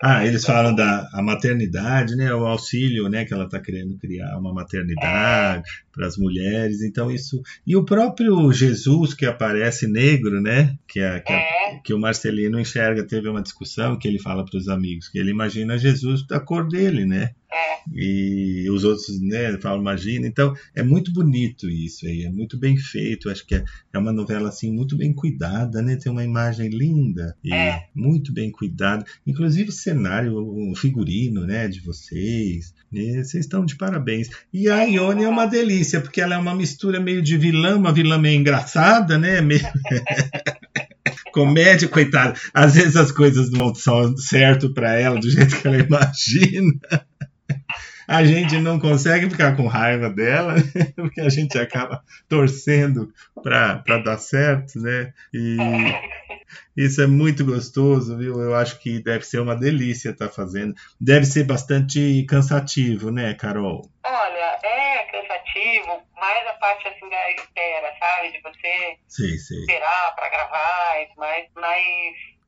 Ah, 0.03 0.25
eles 0.25 0.45
falam 0.45 0.75
da 0.75 1.09
a 1.15 1.23
maternidade, 1.23 2.17
né? 2.17 2.33
O 2.35 2.47
auxílio, 2.47 3.09
né? 3.09 3.25
Que 3.25 3.35
ela 3.35 3.45
está 3.45 3.61
querendo 3.61 3.99
criar 3.99 4.37
uma 4.37 4.53
maternidade 4.53 5.63
para 5.99 6.07
as 6.07 6.17
mulheres. 6.17 6.81
Então 6.83 7.11
isso 7.11 7.43
e 7.67 7.75
o 7.75 7.85
próprio 7.85 8.53
Jesus 8.53 9.13
que 9.15 9.27
aparece 9.27 9.89
negro, 9.89 10.41
né? 10.41 10.77
Que, 10.87 11.01
a, 11.01 11.19
que, 11.19 11.33
a- 11.33 11.37
É. 11.37 11.81
que 11.85 11.93
o 11.93 11.99
Marcelino 11.99 12.59
enxerga. 12.61 13.05
Teve 13.05 13.29
uma 13.29 13.43
discussão 13.43 13.99
que 13.99 14.07
ele 14.07 14.21
fala 14.21 14.45
para 14.45 14.57
os 14.57 14.69
amigos 14.69 15.09
que 15.09 15.19
ele 15.19 15.33
imagina 15.33 15.77
Jesus 15.77 16.25
da 16.25 16.39
cor 16.39 16.69
dele, 16.69 17.05
né? 17.05 17.31
É, 17.51 17.79
E 17.95 18.69
os 18.71 18.85
outros, 18.85 19.21
né? 19.23 19.59
Falam 19.61 19.81
imagina. 19.81 20.27
Então 20.27 20.55
é 20.75 20.83
muito 20.83 21.13
bonito 21.13 21.69
isso 21.69 22.07
aí. 22.07 22.25
É 22.25 22.31
muito 22.31 22.59
bem 22.59 22.77
feito. 22.77 23.31
Acho 23.31 23.47
que 23.47 23.55
é, 23.55 23.65
é 23.93 23.99
uma 23.99 24.13
novela 24.13 24.49
assim 24.49 24.71
muito 24.73 24.97
bem 24.97 25.13
cuidada, 25.13 25.81
né? 25.81 25.97
Tem 25.97 26.13
uma 26.13 26.25
imagem 26.25 26.69
linda 26.69 27.35
e 27.43 27.53
É. 27.53 27.85
muito 27.95 28.33
bem 28.33 28.51
cuidada. 28.51 29.05
Inclusive 29.27 29.71
o 29.71 29.73
cenário, 29.73 30.37
o 30.37 30.75
figurino, 30.77 31.47
né, 31.47 31.69
de 31.69 31.81
vocês. 31.81 32.75
E 32.93 33.13
vocês 33.23 33.45
estão 33.45 33.65
de 33.65 33.77
parabéns. 33.77 34.29
E 34.53 34.69
a 34.69 34.83
Ione 34.85 35.25
é 35.25 35.29
uma 35.29 35.47
delícia, 35.47 36.01
porque 36.01 36.21
ela 36.21 36.35
é 36.35 36.39
uma 36.39 36.55
mistura 36.55 37.01
meio 37.01 37.23
de 37.23 37.37
vilã, 37.37 37.77
uma 37.77 37.93
vilã 37.93 38.19
meio 38.19 38.39
engraçada, 38.39 39.19
né? 39.19 39.41
Meio... 39.41 39.61
Comédia, 41.33 41.89
coitada. 41.89 42.35
Às 42.53 42.75
vezes 42.75 42.97
as 42.97 43.13
coisas 43.13 43.51
não 43.51 43.75
são 43.75 44.17
certo 44.17 44.73
para 44.73 44.95
ela 44.99 45.21
do 45.21 45.31
jeito 45.31 45.57
que 45.57 45.67
ela 45.67 45.79
imagina. 45.79 46.73
A 48.09 48.25
gente 48.25 48.57
não 48.59 48.81
consegue 48.81 49.29
ficar 49.29 49.55
com 49.55 49.67
raiva 49.67 50.09
dela, 50.09 50.55
porque 50.97 51.21
a 51.21 51.29
gente 51.29 51.59
acaba 51.59 52.03
torcendo 52.27 53.13
para 53.43 53.99
dar 53.99 54.17
certo, 54.17 54.81
né? 54.81 55.13
E 55.33 55.59
isso 56.75 57.03
é 57.03 57.07
muito 57.07 57.45
gostoso, 57.45 58.17
viu? 58.17 58.41
Eu 58.41 58.55
acho 58.55 58.79
que 58.79 59.03
deve 59.03 59.27
ser 59.27 59.41
uma 59.41 59.55
delícia 59.55 60.09
estar 60.09 60.31
fazendo. 60.31 60.75
Deve 60.99 61.27
ser 61.27 61.45
bastante 61.45 62.25
cansativo, 62.27 63.11
né, 63.11 63.35
Carol? 63.35 63.91
Olha, 64.03 64.59
é 64.63 65.05
cansativo, 65.13 66.01
mais 66.19 66.47
a 66.47 66.55
parte 66.55 66.89
assim 66.89 67.11
da 67.11 67.31
espera, 67.33 67.93
sabe? 68.01 68.33
De 68.33 68.41
você 68.41 68.97
Sei, 69.07 69.37
sei. 69.37 69.59
esperar 69.61 70.15
pra 70.17 70.31
gravar, 70.31 71.07
mas, 71.19 71.47
mas 71.55 71.85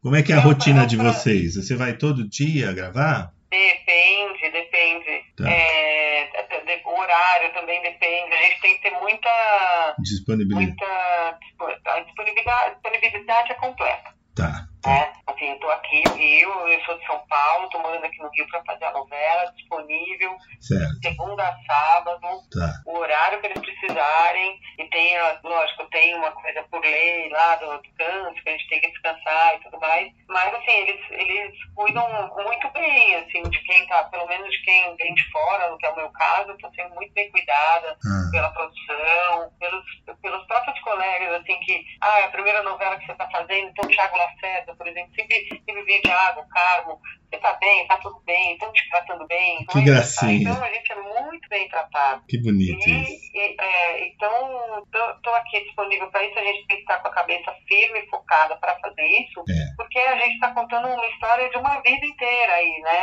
Como 0.03 0.17
é 0.17 0.23
que 0.23 0.33
é 0.33 0.37
a 0.37 0.41
rotina 0.41 0.87
de 0.87 0.97
vocês? 0.97 1.57
Você 1.57 1.77
vai 1.77 1.93
todo 1.99 2.27
dia 2.27 2.73
gravar? 2.73 3.35
depende, 3.51 4.51
depende. 4.53 5.20
Tá. 5.45 5.51
É, 5.51 6.81
o 6.85 6.99
horário 7.01 7.53
também 7.53 7.81
depende. 7.83 8.35
A 8.35 8.43
gente 8.43 8.61
tem 8.61 8.75
que 8.75 8.83
ter 8.83 8.91
muita, 9.01 9.95
Disponibilidade. 10.01 10.67
muita 10.67 11.39
dispo- 11.41 11.89
a 11.91 12.01
disponibilidade, 12.01 12.75
disponibilidade 12.75 13.53
é 13.53 13.55
completa. 13.55 14.15
Tá. 14.35 14.67
Né? 14.85 15.13
Assim, 15.27 15.51
eu 15.51 15.59
tô 15.61 15.71
aqui 15.71 16.03
no 16.09 16.15
Rio, 16.15 16.51
eu 16.69 16.81
sou 16.85 16.99
de 16.99 17.07
São 17.07 17.19
Paulo, 17.29 17.69
tô 17.71 17.79
morando 17.79 18.05
aqui 18.05 18.19
no 18.19 18.31
Rio 18.31 18.47
para 18.49 18.63
fazer 18.65 18.85
a 18.87 18.93
novela, 18.93 19.53
disponível, 19.57 20.37
Certo. 20.61 20.95
segunda 21.03 21.47
a 21.47 21.57
sábado, 21.65 22.21
Tá. 22.51 22.73
o 22.87 22.97
horário 22.99 23.41
que 23.41 23.47
eles 23.47 23.61
precisarem, 23.61 24.59
e 24.79 24.85
tem, 24.89 25.17
lógico, 25.45 25.85
tem 25.91 26.15
uma 26.15 26.33
coisa 26.33 26.63
por 26.71 26.81
lei 26.81 27.29
lá 27.29 27.57
do 27.57 27.81
descanso, 27.83 28.43
que 28.43 28.49
a 28.49 28.53
gente 28.53 28.69
tem 28.69 28.81
que 28.81 28.91
descansar 28.91 29.55
e 29.57 29.61
tudo 29.61 29.79
mais, 29.81 30.11
mas 30.29 30.55
assim, 30.55 30.71
eles, 30.73 31.01
eles 31.11 31.53
cuidam 31.75 32.07
muito 32.43 32.69
bem, 32.71 33.15
assim, 33.17 33.43
de 33.43 33.59
quem 33.65 33.87
tá, 33.87 34.05
pelo 34.05 34.27
menos 34.29 34.51
de 34.51 34.63
quem 34.63 34.97
vem 34.97 35.15
de 35.15 35.31
fora, 35.31 35.71
no 35.71 35.79
que 35.79 35.87
é 35.87 35.91
o 35.91 35.97
meu 35.97 36.11
caso, 36.11 36.51
eu 36.51 36.59
tô 36.59 36.71
sendo 36.75 36.95
muito 36.95 37.13
bem 37.13 37.31
cuidada 37.31 37.97
Ah, 38.05 38.31
pela 38.33 38.49
produção, 38.53 39.53
pelos, 39.59 39.85
pelos 40.23 40.47
próprios 40.47 40.81
colegas, 40.81 41.41
assim, 41.41 41.59
que, 41.61 41.85
ah, 42.01 42.21
é 42.21 42.25
a 42.25 42.31
primeira 42.31 42.63
novela 42.63 42.97
que 42.99 43.07
você 43.07 43.15
tá 43.15 43.29
fazendo, 43.31 43.69
então 43.69 43.85
o 43.85 43.89
Thiago 43.89 44.17
Lacerda, 44.17 44.70
por 44.77 44.87
exemplo, 44.87 45.11
sempre, 45.15 45.49
sempre 45.49 45.83
via 45.85 46.03
Thiago, 46.03 46.47
Carmo, 46.49 46.99
você 47.31 47.39
tá 47.39 47.53
bem, 47.55 47.87
tá 47.87 47.97
tudo 47.99 48.21
bem, 48.27 48.53
estão 48.53 48.73
te 48.73 48.89
tratando 48.91 49.27
bem. 49.27 49.59
Que 49.59 49.63
Então, 49.65 49.85
gracinha. 49.85 50.51
Então 50.51 50.65
a 50.65 50.73
gente 50.73 50.93
é 50.93 50.97
muito 50.97 51.49
bem 51.49 51.69
tratado. 51.69 52.23
que 52.29 52.39
bonito 52.43 52.89
isso. 52.89 53.31
E, 53.35 53.39
e, 53.39 53.57
é, 53.61 54.07
então, 54.09 54.83
estou 54.83 55.35
aqui 55.37 55.65
disponível 55.65 56.11
para 56.11 56.25
isso. 56.25 56.39
A 56.39 56.43
gente 56.45 56.67
tem 56.67 56.77
que 56.77 56.83
estar 56.83 56.99
com 57.01 57.09
a 57.09 57.13
cabeça 57.15 57.55
firme 57.69 58.01
e 58.01 58.09
focada 58.09 58.57
para 58.57 58.79
fazer 58.81 59.05
isso, 59.07 59.41
É. 59.49 59.75
porque 59.77 59.99
a 59.99 60.17
gente 60.19 60.35
está 60.35 60.53
contando 60.53 60.89
uma 60.89 61.07
história 61.07 61.49
de 61.51 61.57
uma 61.57 61.81
vida 61.83 62.05
inteira 62.07 62.53
aí, 62.55 62.81
né? 62.83 63.01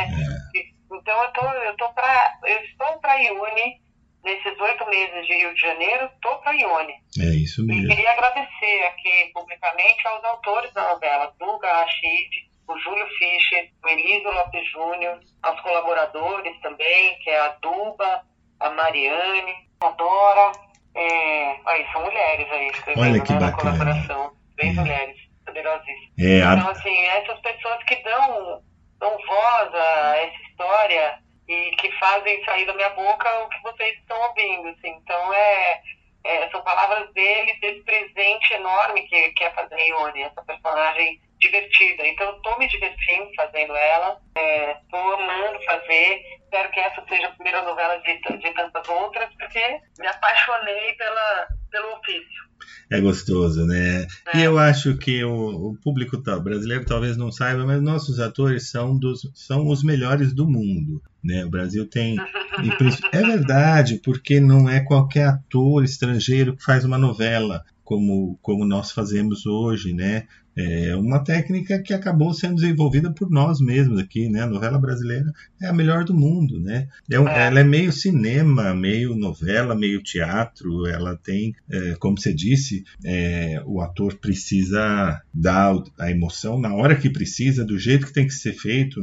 É. 0.54 0.58
E- 0.58 0.78
Então, 0.90 1.22
eu, 1.22 1.32
tô, 1.32 1.42
eu, 1.46 1.76
tô 1.76 1.92
pra, 1.92 2.38
eu 2.46 2.60
estou 2.64 2.98
para 3.00 3.12
a 3.12 3.16
Ione, 3.18 3.78
nesses 4.24 4.58
oito 4.60 4.86
meses 4.88 5.26
de 5.26 5.34
Rio 5.34 5.54
de 5.54 5.60
Janeiro, 5.60 6.06
estou 6.14 6.36
para 6.38 6.50
a 6.52 6.54
Ione. 6.54 6.94
É 7.20 7.24
isso 7.36 7.62
E 7.62 7.66
mesmo. 7.66 7.88
queria 7.88 8.10
agradecer 8.12 8.86
aqui 8.86 9.30
publicamente 9.32 10.06
aos 10.06 10.22
autores 10.24 10.72
da 10.74 10.88
novela, 10.94 11.32
Duga 11.38 11.72
Rachid, 11.72 12.48
o 12.68 12.78
Júlio 12.78 13.06
Fischer, 13.18 13.70
o 13.84 13.88
Elísio 13.88 14.30
Lopes 14.30 14.70
Júnior, 14.70 15.20
aos 15.42 15.60
colaboradores 15.62 16.58
também, 16.60 17.18
que 17.20 17.30
é 17.30 17.38
a 17.40 17.48
Duba, 17.62 18.22
a 18.60 18.70
Mariane, 18.70 19.54
a 19.80 19.90
Dora, 19.90 20.52
É, 20.94 21.56
aí 21.66 21.86
são 21.92 22.02
mulheres 22.02 22.50
aí 22.50 22.66
escrevendo, 22.68 23.04
Olha 23.12 23.22
que 23.22 23.32
né, 23.32 23.38
na 23.38 23.50
bacana. 23.52 23.70
colaboração. 23.78 24.32
Bem 24.56 24.70
É. 24.70 24.72
mulheres, 24.72 25.16
poderosíssimas. 25.46 26.10
É, 26.18 26.42
a- 26.42 26.54
Então, 26.54 26.68
assim, 26.70 26.98
essas 27.06 27.38
pessoas 27.40 27.84
que 27.84 27.94
dão, 28.02 28.62
dão 28.98 29.10
voz 29.24 29.74
a 29.74 30.16
essa 30.16 30.42
história 30.50 31.18
e 31.48 31.70
que 31.76 31.90
fazem 31.92 32.44
sair 32.44 32.66
da 32.66 32.74
minha 32.74 32.90
boca 32.90 33.44
o 33.44 33.48
que 33.48 33.62
vocês 33.62 33.96
estão 33.98 34.20
ouvindo, 34.20 34.68
assim. 34.68 34.90
Então, 34.90 35.32
é, 35.32 35.80
é, 36.24 36.50
são 36.50 36.62
palavras 36.62 37.10
deles, 37.14 37.58
desse 37.60 37.80
presente 37.80 38.52
enorme 38.52 39.02
que, 39.08 39.30
que 39.30 39.44
é 39.44 39.50
fazer 39.50 39.74
a 39.74 39.80
Ione, 39.80 40.22
essa 40.22 40.42
personagem 40.42 41.20
divertida. 41.40 42.06
Então, 42.06 42.26
eu 42.26 42.42
tô 42.42 42.58
me 42.58 42.68
divertindo 42.68 43.30
fazendo 43.34 43.74
ela, 43.74 44.20
é, 44.36 44.76
tô 44.90 44.96
amando 44.96 45.64
fazer. 45.64 46.22
Espero 46.42 46.70
que 46.70 46.80
essa 46.80 47.04
seja 47.08 47.28
a 47.28 47.32
primeira 47.32 47.62
novela 47.62 47.98
de, 48.00 48.18
de 48.38 48.52
tantas 48.52 48.88
outras, 48.88 49.28
porque 49.38 49.80
me 49.98 50.06
apaixonei 50.06 50.92
pela, 50.94 51.48
pelo 51.70 51.92
ofício. 51.94 52.48
É 52.90 53.00
gostoso, 53.00 53.66
né? 53.66 54.06
É. 54.34 54.38
E 54.38 54.42
eu 54.42 54.58
acho 54.58 54.96
que 54.98 55.22
o, 55.22 55.70
o 55.70 55.76
público 55.82 56.18
brasileiro 56.42 56.84
talvez 56.84 57.16
não 57.16 57.30
saiba, 57.30 57.64
mas 57.64 57.80
nossos 57.82 58.18
atores 58.18 58.70
são, 58.70 58.98
dos, 58.98 59.30
são 59.34 59.68
os 59.68 59.82
melhores 59.82 60.34
do 60.34 60.46
mundo. 60.46 61.02
Né? 61.28 61.44
O 61.44 61.50
Brasil 61.50 61.84
tem. 61.86 62.16
É 63.12 63.20
verdade, 63.22 64.00
porque 64.02 64.40
não 64.40 64.66
é 64.68 64.80
qualquer 64.80 65.28
ator 65.28 65.84
estrangeiro 65.84 66.56
que 66.56 66.64
faz 66.64 66.84
uma 66.86 66.96
novela 66.96 67.62
como, 67.84 68.38
como 68.42 68.64
nós 68.64 68.90
fazemos 68.92 69.44
hoje, 69.46 69.92
né? 69.92 70.24
É 70.60 70.96
uma 70.96 71.22
técnica 71.22 71.80
que 71.80 71.94
acabou 71.94 72.34
sendo 72.34 72.56
desenvolvida 72.56 73.12
por 73.12 73.30
nós 73.30 73.60
mesmos 73.60 73.96
aqui, 74.00 74.28
né? 74.28 74.40
A 74.42 74.46
novela 74.46 74.76
brasileira 74.76 75.32
é 75.62 75.68
a 75.68 75.72
melhor 75.72 76.02
do 76.04 76.12
mundo, 76.12 76.58
né? 76.58 76.88
É 77.08 77.20
um- 77.20 77.28
É. 77.28 77.46
Ela 77.46 77.60
é 77.60 77.64
meio 77.64 77.92
cinema, 77.92 78.74
meio 78.74 79.14
novela, 79.14 79.76
meio 79.76 80.02
teatro. 80.02 80.84
Ela 80.88 81.16
tem, 81.16 81.54
é, 81.70 81.94
como 82.00 82.18
você 82.20 82.34
disse, 82.34 82.82
é, 83.04 83.62
o 83.66 83.80
ator 83.80 84.16
precisa 84.16 85.20
dar 85.32 85.76
a 85.96 86.10
emoção 86.10 86.58
na 86.60 86.74
hora 86.74 86.96
que 86.96 87.08
precisa, 87.08 87.64
do 87.64 87.78
jeito 87.78 88.06
que 88.06 88.12
tem 88.12 88.26
que 88.26 88.34
ser 88.34 88.52
feito. 88.52 89.00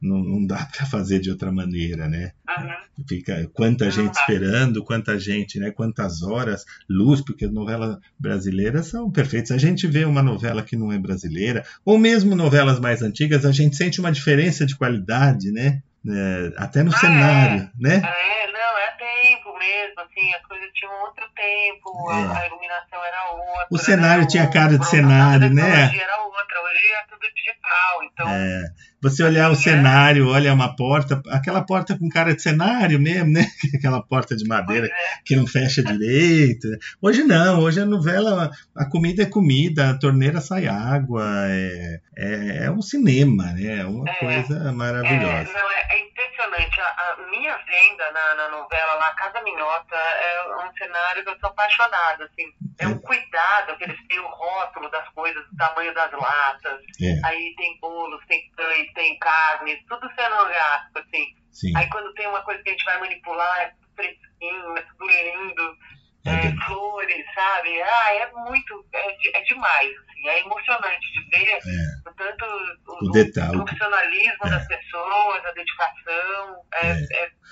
Não, 0.00 0.22
não, 0.22 0.46
dá 0.46 0.66
para 0.66 0.86
fazer 0.86 1.18
de 1.20 1.30
outra 1.30 1.50
maneira, 1.50 2.06
né? 2.08 2.32
Uhum. 2.48 3.04
Fica 3.08 3.48
quanta 3.52 3.90
gente 3.90 4.14
esperando, 4.14 4.84
quanta 4.84 5.18
gente, 5.18 5.58
né? 5.58 5.70
Quantas 5.70 6.22
horas, 6.22 6.64
luz, 6.88 7.20
porque 7.20 7.44
as 7.46 7.52
novelas 7.52 7.98
brasileiras 8.18 8.86
são 8.86 9.10
perfeitas. 9.10 9.50
A 9.50 9.58
gente 9.58 9.86
vê 9.86 10.04
uma 10.04 10.22
novela 10.22 10.62
que 10.62 10.76
não 10.76 10.92
é 10.92 10.98
brasileira, 10.98 11.64
ou 11.84 11.98
mesmo 11.98 12.34
novelas 12.36 12.78
mais 12.78 13.02
antigas, 13.02 13.44
a 13.44 13.52
gente 13.52 13.76
sente 13.76 14.00
uma 14.00 14.12
diferença 14.12 14.64
de 14.66 14.76
qualidade, 14.76 15.50
né? 15.50 15.82
É, 16.08 16.52
até 16.56 16.82
no 16.84 16.94
Ah, 16.94 16.98
cenário, 16.98 17.70
né? 17.80 17.96
É, 17.96 18.52
não, 18.52 18.78
é 18.78 18.90
tempo 18.96 19.58
mesmo, 19.58 20.00
assim, 20.00 20.32
as 20.34 20.46
coisas 20.46 20.55
tinham 20.74 20.92
outro 21.02 21.24
tempo, 21.34 22.10
a, 22.10 22.20
É. 22.20 22.38
a 22.42 22.46
iluminação 22.46 23.04
era 23.04 23.30
outra. 23.32 23.66
O 23.70 23.78
cenário 23.78 24.22
né, 24.22 24.28
tinha 24.28 24.44
o- 24.44 24.52
cara 24.52 24.70
de 24.70 24.78
o- 24.78 24.82
a 24.82 24.86
cenário, 24.86 25.50
né? 25.54 25.62
tecnologia 25.62 26.02
era 26.02 26.22
outra, 26.22 26.62
hoje 26.62 26.92
é 26.92 27.06
tudo 27.10 27.34
digital, 27.34 28.02
então... 28.04 28.28
É, 28.28 28.62
você 29.02 29.22
olhar 29.22 29.50
o 29.50 29.52
Assim, 29.52 29.70
é. 29.70 29.72
cenário, 29.74 30.28
olha 30.28 30.52
uma 30.52 30.74
porta, 30.74 31.22
aquela 31.30 31.64
porta 31.64 31.96
com 31.96 32.08
cara 32.08 32.34
de 32.34 32.42
cenário 32.42 32.98
mesmo, 32.98 33.30
né? 33.32 33.46
Aquela 33.78 34.02
porta 34.02 34.34
de 34.34 34.44
madeira 34.48 34.86
é. 34.86 34.90
que 35.24 35.36
não 35.36 35.46
fecha 35.46 35.82
direito. 35.82 36.66
Hoje 37.00 37.22
não, 37.22 37.60
hoje 37.60 37.80
a 37.80 37.84
novela, 37.86 38.50
a 38.74 38.84
comida 38.90 39.22
é 39.22 39.26
comida, 39.26 39.90
a 39.90 39.98
torneira 39.98 40.40
sai 40.40 40.66
água, 40.66 41.24
é, 41.48 42.00
é, 42.16 42.64
é 42.64 42.70
um 42.70 42.82
cinema, 42.82 43.44
né? 43.52 43.80
É 43.80 43.84
uma 43.84 44.08
É. 44.10 44.14
coisa 44.14 44.68
É, 44.68 44.72
maravilhosa. 44.72 45.52
não, 45.52 45.70
é, 45.70 45.86
é 45.90 46.00
impressionante. 46.08 46.80
A, 46.80 46.84
a 46.84 47.30
minha 47.30 47.56
venda 47.58 48.10
na, 48.12 48.34
na 48.34 48.48
novela 48.50 48.94
lá, 48.94 49.12
Casa 49.14 49.40
Minhota, 49.44 49.94
é 49.94 50.55
um 50.64 50.72
cenário 50.76 51.22
que 51.24 51.30
eu 51.30 51.38
sou 51.40 51.50
apaixonada, 51.50 52.24
assim. 52.24 52.52
É 52.78 52.86
um 52.86 52.98
cuidado 52.98 53.76
que 53.76 53.84
eles 53.84 53.98
têm 54.08 54.18
o 54.20 54.28
rótulo 54.28 54.90
das 54.90 55.08
coisas, 55.10 55.44
o 55.52 55.56
tamanho 55.56 55.92
das 55.94 56.12
latas. 56.12 56.80
É, 57.02 57.26
Aí 57.26 57.54
tem 57.56 57.78
bolos, 57.80 58.24
tem 58.26 58.50
pães, 58.56 58.92
tem 58.94 59.18
carnes, 59.18 59.78
tudo 59.88 60.08
cenográfico, 60.14 60.98
assim. 60.98 61.26
sim, 61.50 61.76
Aí 61.76 61.88
quando 61.90 62.12
tem 62.14 62.26
uma 62.28 62.42
coisa 62.42 62.62
que 62.62 62.68
a 62.68 62.72
gente 62.72 62.84
vai 62.84 62.98
manipular, 63.00 63.60
é 63.60 63.66
tudo 63.70 63.88
fresquinho, 63.96 64.76
é 64.78 64.82
tudo 64.82 65.06
lindo, 65.06 65.76
é 66.26 66.32
é, 66.32 66.40
verdade. 66.42 66.64
flores, 66.66 67.24
sabe? 67.34 67.82
Ah, 67.82 68.14
é 68.14 68.30
muito, 68.32 68.84
é, 68.92 69.38
é 69.38 69.42
demais, 69.44 69.90
assim, 70.08 70.28
é 70.28 70.40
emocionante 70.40 71.12
de 71.12 71.28
ver 71.30 71.52
É. 71.52 72.08
o 72.10 72.14
tanto 72.14 72.44
O 73.06 73.10
detalhe. 73.10 73.56
o 73.56 73.64
profissionalismo 73.64 74.46
É. 74.46 74.50
das 74.50 74.66
pessoas, 74.66 75.44
a 75.44 75.52
dedicação, 75.52 76.56
é, 76.74 76.90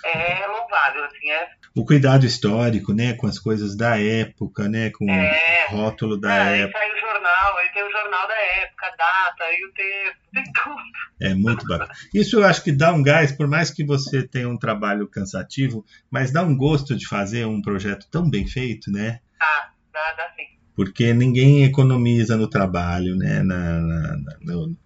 é. 0.04 0.42
é 0.42 0.46
louvável, 0.46 1.04
assim, 1.04 1.30
é, 1.30 1.48
O 1.76 1.84
cuidado 1.84 2.24
histórico, 2.26 2.92
né? 2.92 3.14
Com 3.14 3.26
as 3.26 3.38
coisas 3.38 3.76
da 3.76 3.98
época, 4.00 4.68
né? 4.68 4.90
Com 4.90 5.10
É. 5.10 5.66
o 5.70 5.76
rótulo 5.76 6.16
da 6.20 6.30
ah, 6.32 6.42
aí 6.48 6.60
época. 6.62 6.78
sai 6.78 6.92
o 6.92 6.98
jornal, 7.00 7.56
aí 7.58 7.68
tem 7.72 7.82
o 7.82 7.90
jornal 7.90 8.28
da 8.28 8.34
época, 8.62 8.86
a 8.86 8.90
data, 8.90 9.44
aí 9.44 9.64
o 9.64 9.72
texto, 9.72 10.18
tem 10.34 10.44
tudo. 10.52 10.82
É 11.20 11.34
muito 11.34 11.66
bacana. 11.66 11.90
Isso 12.14 12.36
eu 12.38 12.44
acho 12.44 12.62
que 12.62 12.70
dá 12.72 12.92
um 12.92 13.02
gás, 13.02 13.32
por 13.32 13.46
mais 13.48 13.70
que 13.70 13.84
você 13.84 14.26
tenha 14.26 14.48
um 14.48 14.58
trabalho 14.58 15.08
cansativo, 15.08 15.84
mas 16.14 16.30
dá 16.30 16.44
um 16.44 16.56
gosto 16.56 16.94
de 16.94 17.08
fazer 17.08 17.44
um 17.44 17.60
projeto 17.60 18.06
tão 18.08 18.30
bem 18.30 18.46
feito, 18.46 18.88
né? 18.88 19.18
Tá, 19.36 19.72
dá, 19.92 20.12
dá 20.12 20.32
sim. 20.36 20.44
Porque 20.76 21.12
ninguém 21.12 21.64
economiza 21.64 22.36
no 22.36 22.46
trabalho, 22.46 23.16
né? 23.16 23.42
Na, 23.42 24.16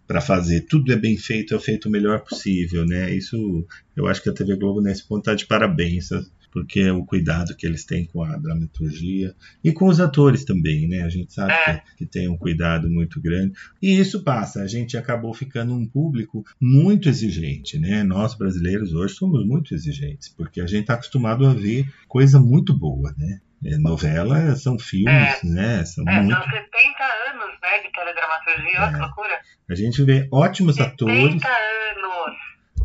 para 0.07 0.23
fazer. 0.23 0.63
Tudo 0.63 0.91
é 0.91 0.97
bem 0.97 1.19
feito, 1.19 1.55
é 1.55 1.59
feito 1.59 1.87
o 1.87 1.93
melhor 1.93 2.21
possível, 2.21 2.87
né? 2.87 3.15
Isso 3.15 3.37
eu 3.95 4.07
acho 4.07 4.23
que 4.23 4.31
a 4.31 4.33
TV 4.33 4.57
Globo 4.57 4.81
nesse 4.81 5.07
ponto 5.07 5.21
está 5.21 5.35
de 5.35 5.45
parabéns, 5.45 6.09
porque 6.51 6.81
é 6.81 6.93
o 6.93 7.05
cuidado 7.05 7.55
que 7.57 7.67
eles 7.67 7.85
têm 7.85 8.05
com 8.07 8.23
a 8.23 8.37
dramaturgia 8.37 9.35
e 9.63 9.73
com 9.73 9.87
os 9.87 10.01
atores 10.01 10.45
também, 10.45 10.89
né? 10.89 11.03
A 11.03 11.09
gente 11.09 11.33
sabe 11.33 11.53
É. 11.53 11.75
que, 11.79 11.97
que 11.99 12.07
tem 12.07 12.29
um 12.29 12.37
cuidado 12.37 12.91
muito 12.91 13.21
grande. 13.21 13.53
E 13.83 13.99
isso 13.99 14.23
passa, 14.25 14.63
a 14.63 14.67
gente 14.67 14.97
acabou 14.97 15.33
ficando 15.35 15.75
um 15.75 15.87
público 15.87 16.45
muito 16.61 17.09
exigente, 17.09 17.79
né? 17.79 18.03
Nós 18.03 18.35
brasileiros 18.35 18.93
hoje 18.95 19.15
somos 19.15 19.47
muito 19.47 19.75
exigentes, 19.75 20.29
porque 20.29 20.61
a 20.61 20.67
gente 20.67 20.83
está 20.83 20.95
acostumado 20.95 21.47
a 21.47 21.55
ver 21.55 21.87
coisa 22.07 22.39
muito 22.41 22.77
boa, 22.77 23.15
né? 23.19 23.41
É, 23.65 23.77
novela 23.77 24.55
são 24.55 24.79
filmes, 24.79 25.43
né? 25.43 25.85
São 25.85 26.05
É, 26.09 26.21
muito. 26.23 26.33
são 26.33 26.45
70 26.45 26.59
anos, 27.33 27.59
né, 27.61 27.83
de 27.83 27.93
teledramaturgia, 27.93 28.81
olha 28.81 28.89
que 28.91 28.95
É. 28.95 28.99
loucura. 29.01 29.39
A 29.69 29.75
gente 29.75 30.03
vê 30.05 30.29
ótimos 30.33 30.79
atores, 30.79 31.33
70 31.33 31.49
anos. 31.49 32.37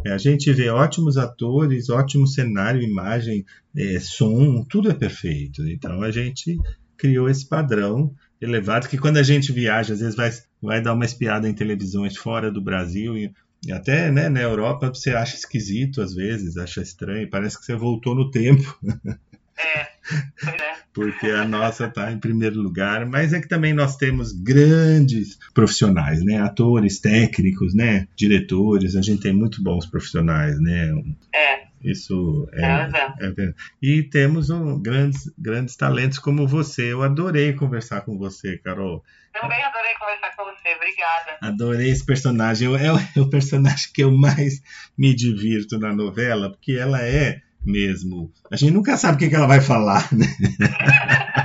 É, 0.06 0.12
a 0.12 0.18
gente 0.18 0.51
vê 0.51 0.70
ótimos 0.70 1.18
atores, 1.18 1.89
ótimo 1.89 2.28
cenário, 2.28 2.82
imagem, 2.82 3.45
é, 3.76 3.99
som, 3.99 4.64
tudo 4.66 4.89
é 4.89 4.93
perfeito. 4.93 5.68
Então 5.68 6.01
a 6.01 6.12
gente 6.12 6.58
criou 6.97 7.30
esse 7.30 7.47
padrão 7.47 8.14
elevado 8.41 8.88
que 8.88 8.97
quando 8.97 9.18
a 9.18 9.24
gente 9.24 9.51
viaja, 9.51 9.93
às 9.93 9.99
vezes 9.99 10.16
vai, 10.16 10.32
vai 10.62 10.82
dar 10.82 10.93
uma 10.93 11.06
espiada 11.06 11.47
em 11.47 11.54
televisões 11.54 12.18
fora 12.18 12.51
do 12.51 12.62
Brasil 12.62 13.18
e 13.18 13.32
e 13.66 13.72
até 13.72 14.12
né, 14.12 14.28
na 14.28 14.41
Europa 14.41 14.89
você 14.89 15.12
acha 15.12 15.36
esquisito 15.36 16.01
às 16.01 16.14
vezes, 16.14 16.58
acha 16.58 16.82
estranho, 16.82 17.30
parece 17.30 17.58
que 17.58 17.66
você 17.66 17.76
voltou 17.76 18.14
no 18.14 18.30
tempo. 18.30 18.78
É, 19.58 19.80
é. 19.82 20.74
porque 20.93 21.28
a 21.28 21.45
nossa 21.45 21.86
está 21.86 22.12
em 22.12 22.20
primeiro 22.20 22.60
lugar, 22.62 23.06
mas 23.06 23.34
é 23.34 23.39
que 23.39 23.47
também 23.47 23.74
nós 23.74 23.95
temos 23.97 24.32
grandes 24.32 25.38
profissionais, 25.54 26.24
né? 26.24 26.39
Atores, 26.41 26.99
técnicos, 26.99 27.74
né? 27.74 28.08
Diretores, 28.16 28.95
a 28.95 29.01
gente 29.01 29.22
tem 29.22 29.34
muito 29.34 29.64
bons 29.64 29.86
profissionais, 29.86 30.60
né? 30.60 30.91
É, 31.34 31.64
Isso 31.84 32.47
é, 32.54 32.64
é, 32.66 33.26
é. 33.28 33.28
é. 33.45 33.54
E 33.82 34.04
temos 34.04 34.49
um, 34.49 34.82
grandes, 34.82 35.32
grandes 35.38 35.76
talentos 35.76 36.18
como 36.20 36.47
você. 36.47 36.91
Eu 36.93 37.04
adorei 37.04 37.54
conversar 37.54 38.01
com 38.01 38.18
você, 38.18 38.58
Carol. 38.58 39.04
Também 39.34 39.64
adorei 39.64 39.93
conversar 39.99 40.36
com 40.36 40.43
você, 40.45 40.76
obrigada. 40.76 41.38
Adorei 41.41 41.89
esse 41.89 42.06
personagem. 42.06 42.68
Eu- 42.68 42.78
É 42.78 42.91
o, 42.93 42.97
é 43.18 43.22
o 43.22 43.30
personagem 43.30 43.89
que 43.93 44.04
eu 44.04 44.12
mais 44.12 44.62
me 44.97 45.14
divirto 45.16 45.78
na 45.80 45.93
novela, 45.93 46.49
porque 46.51 46.74
ela 46.74 47.01
é 47.01 47.41
mesmo. 47.66 48.32
A 48.51 48.55
gente 48.55 48.72
nunca 48.74 48.95
sabe 48.97 49.16
o 49.16 49.20
que, 49.20 49.30
que 49.30 49.36
ela 49.36 49.47
vai 49.47 49.61
falar, 49.61 50.07
né? 50.14 50.26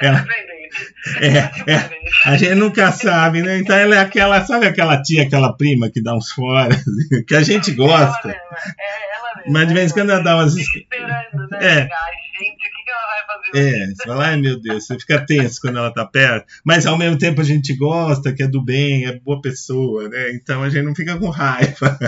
Ela- 0.00 0.18
Surpreendente. 0.18 0.56
É, 1.20 1.38
é, 1.72 1.90
a 2.26 2.36
gente 2.36 2.54
nunca 2.56 2.90
sabe, 2.92 3.40
né? 3.40 3.58
Então 3.58 3.74
ela 3.76 3.94
é 3.94 3.98
aquela, 3.98 4.44
sabe 4.44 4.66
aquela 4.66 5.00
tia, 5.00 5.22
aquela 5.22 5.50
prima 5.56 5.88
que 5.88 6.02
dá 6.02 6.14
uns 6.14 6.30
fora, 6.30 6.76
que 7.26 7.34
a 7.34 7.42
gente 7.42 7.72
gosta. 7.72 8.28
Ela 8.28 8.34
mesma, 8.34 8.74
é 8.78 9.14
ela 9.14 9.34
mesma. 9.36 9.52
Mas 9.52 9.68
de 9.68 9.74
vez 9.74 9.90
em 9.90 9.94
quando 9.94 10.10
ela 10.10 10.22
dá 10.22 10.36
umas. 10.36 10.54
Esperando, 10.56 11.48
né? 11.50 11.58
É. 11.60 11.88
Gente, 12.38 12.50
o 12.50 12.56
que, 12.60 12.68
que 12.84 12.90
ela 12.90 13.06
vai 13.06 13.24
fazer? 13.26 13.56
É, 13.56 13.86
você 13.86 14.04
fala, 14.04 14.26
ai 14.26 14.36
meu 14.36 14.60
Deus, 14.60 14.86
você 14.86 14.98
fica 14.98 15.24
tenso 15.24 15.58
quando 15.60 15.78
ela 15.78 15.90
tá 15.90 16.04
perto, 16.04 16.44
mas 16.64 16.84
ao 16.84 16.98
mesmo 16.98 17.16
tempo 17.16 17.40
a 17.40 17.44
gente 17.44 17.74
gosta, 17.74 18.34
que 18.34 18.42
é 18.42 18.46
do 18.48 18.62
bem, 18.62 19.06
é 19.06 19.18
boa 19.18 19.40
pessoa, 19.40 20.06
né? 20.08 20.32
Então 20.32 20.62
a 20.62 20.68
gente 20.68 20.84
não 20.84 20.94
fica 20.94 21.16
com 21.16 21.30
raiva. 21.30 21.98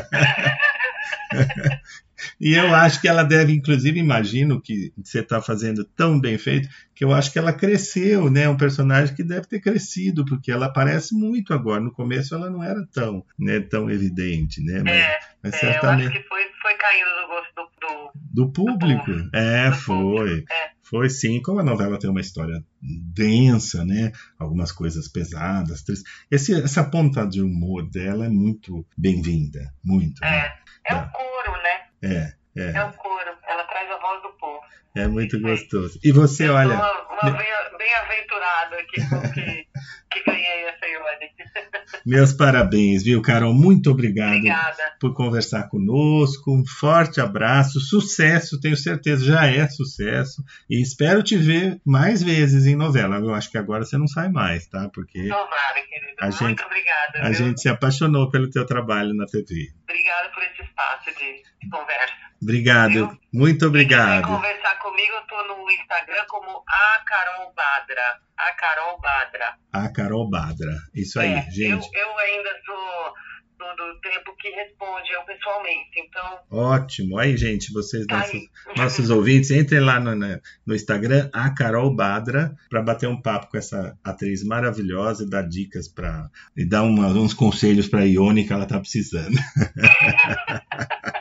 E 2.40 2.54
eu 2.54 2.74
acho 2.74 3.00
que 3.00 3.08
ela 3.08 3.22
deve, 3.22 3.52
inclusive, 3.52 3.98
imagino 3.98 4.60
que 4.60 4.92
você 5.02 5.20
está 5.20 5.40
fazendo 5.40 5.84
tão 5.84 6.18
bem 6.20 6.36
feito, 6.38 6.68
que 6.94 7.04
eu 7.04 7.12
acho 7.12 7.32
que 7.32 7.38
ela 7.38 7.52
cresceu, 7.52 8.28
né? 8.30 8.48
Um 8.48 8.56
personagem 8.56 9.14
que 9.14 9.22
deve 9.22 9.46
ter 9.46 9.60
crescido, 9.60 10.24
porque 10.24 10.50
ela 10.50 10.66
aparece 10.66 11.14
muito 11.14 11.54
agora. 11.54 11.80
No 11.80 11.92
começo 11.92 12.34
ela 12.34 12.50
não 12.50 12.62
era 12.62 12.84
tão, 12.92 13.24
né, 13.38 13.60
tão 13.60 13.88
evidente, 13.90 14.60
né? 14.64 14.82
Mas, 14.84 14.94
É, 14.94 15.18
mas 15.42 15.52
é, 15.54 15.56
eu 15.56 15.70
acho 15.70 15.80
certamente. 15.80 16.12
que 16.12 16.28
foi, 16.28 16.42
foi 16.60 16.74
caindo 16.74 17.08
no 17.22 17.28
gosto 17.28 17.54
do, 17.54 17.86
do, 17.86 18.12
Do 18.46 18.52
público. 18.52 19.12
Do 19.12 19.30
É, 19.36 19.70
do 19.70 19.76
foi. 19.76 19.96
público, 19.96 20.52
é. 20.52 20.78
Foi 20.82 21.10
sim. 21.10 21.40
Como 21.42 21.60
a 21.60 21.62
novela 21.62 21.98
tem 21.98 22.08
uma 22.08 22.20
história 22.20 22.64
densa, 22.82 23.84
né? 23.84 24.10
Algumas 24.38 24.72
coisas 24.72 25.06
pesadas, 25.06 25.82
tristes. 25.82 26.10
Esse, 26.30 26.54
essa 26.62 26.82
ponta 26.82 27.26
de 27.26 27.42
humor 27.42 27.88
dela 27.90 28.26
é 28.26 28.28
muito 28.30 28.86
bem-vinda. 28.96 29.72
Muito. 29.84 30.20
né? 30.22 30.28
É, 30.28 30.92
é 30.92 30.94
É. 30.94 30.96
o 30.96 31.10
couro, 31.10 31.52
né? 31.52 31.57
É, 32.02 32.32
É 32.56 32.70
é. 32.72 32.84
o 32.84 32.92
couro. 32.92 33.30
Ela 33.48 33.64
traz 33.64 33.90
a 33.90 33.98
voz 33.98 34.22
do 34.22 34.28
povo. 34.38 34.60
É 34.96 35.06
muito 35.06 35.40
gostoso. 35.40 35.98
E 36.02 36.10
você, 36.10 36.48
Eu 36.48 36.54
olha. 36.54 36.74
uma, 36.74 37.02
uma 37.22 37.30
bem- 37.30 37.78
bem-aventurada 37.78 38.76
que, 38.88 39.00
que, 39.34 39.66
que 40.10 40.24
ganhei 40.24 40.64
essa 40.64 40.86
Ione. 40.86 41.30
Meus 42.06 42.32
parabéns, 42.32 43.02
viu, 43.04 43.20
Carol? 43.22 43.52
Muito 43.52 43.90
obrigado 43.90 44.36
Obrigada. 44.36 44.96
por 45.00 45.14
conversar 45.14 45.68
conosco. 45.68 46.50
Um 46.52 46.64
forte 46.66 47.20
abraço, 47.20 47.80
sucesso, 47.80 48.60
tenho 48.60 48.76
certeza, 48.76 49.24
já 49.24 49.46
é 49.46 49.68
sucesso. 49.68 50.42
E 50.68 50.80
espero 50.82 51.22
te 51.22 51.36
ver 51.36 51.80
mais 51.84 52.22
vezes 52.22 52.66
em 52.66 52.74
novela. 52.76 53.16
Eu 53.18 53.34
acho 53.34 53.50
que 53.50 53.58
agora 53.58 53.84
você 53.84 53.96
não 53.98 54.06
sai 54.08 54.28
mais, 54.30 54.66
tá? 54.66 54.88
Porque 54.92 55.28
Tomara, 55.28 55.82
querido. 55.88 56.08
A 56.20 56.26
Muito 56.26 56.38
gente- 56.38 56.62
obrigada. 56.64 57.18
a 57.20 57.24
viu? 57.30 57.34
gente 57.34 57.60
se 57.60 57.68
apaixonou 57.68 58.30
pelo 58.30 58.50
teu 58.50 58.64
trabalho 58.66 59.14
na 59.14 59.26
TV. 59.26 59.68
Obrigada 59.84 60.28
por 60.30 60.42
esse 60.42 60.62
espaço 60.62 61.10
de, 61.18 61.42
de 61.60 61.68
conversa. 61.70 62.14
Obrigado, 62.40 62.92
Viu? 62.92 63.18
muito 63.32 63.66
obrigado. 63.66 64.26
conversar 64.26 64.78
comigo, 64.78 65.12
eu 65.12 65.26
tô 65.26 65.42
no 65.56 65.70
Instagram 65.70 66.24
como 66.28 66.62
a 66.68 67.00
Carol 67.04 67.52
Badra. 67.54 68.20
A 68.38 68.52
Carol 68.54 69.00
Badra. 69.00 69.54
A 69.72 69.88
Carol 69.92 70.30
Badra. 70.30 70.76
Isso 70.94 71.18
aí, 71.18 71.32
É, 71.32 71.42
gente. 71.50 71.88
Eu, 71.92 72.00
eu 72.00 72.18
ainda 72.18 72.50
sou 72.64 73.12
do, 73.58 73.64
do 73.74 74.00
tempo 74.00 74.36
que 74.36 74.48
responde 74.50 75.10
eu 75.12 75.22
pessoalmente, 75.24 75.90
então 75.98 76.38
Ótimo. 76.48 77.18
Aí, 77.18 77.36
gente, 77.36 77.72
vocês, 77.72 78.06
tá 78.06 78.18
nossos, 78.18 78.32
aí. 78.34 78.48
nossos 78.76 79.10
ouvintes, 79.10 79.50
entrem 79.50 79.80
lá 79.80 79.98
no, 79.98 80.14
no 80.14 80.74
Instagram, 80.76 81.28
a 81.32 81.50
Carol 81.50 81.92
Badra, 81.92 82.54
para 82.70 82.80
bater 82.82 83.08
um 83.08 83.20
papo 83.20 83.48
com 83.50 83.56
essa 83.58 83.98
atriz 84.04 84.44
maravilhosa 84.44 85.24
e 85.24 85.28
dar 85.28 85.42
dicas 85.42 85.88
para 85.88 86.30
e 86.56 86.64
dar 86.64 86.84
uma- 86.84 87.08
uns 87.08 87.34
conselhos 87.34 87.88
para 87.88 87.98
a 88.02 88.04
Ione 88.04 88.46
que 88.46 88.52
ela 88.52 88.64
tá 88.64 88.78
precisando. 88.78 89.34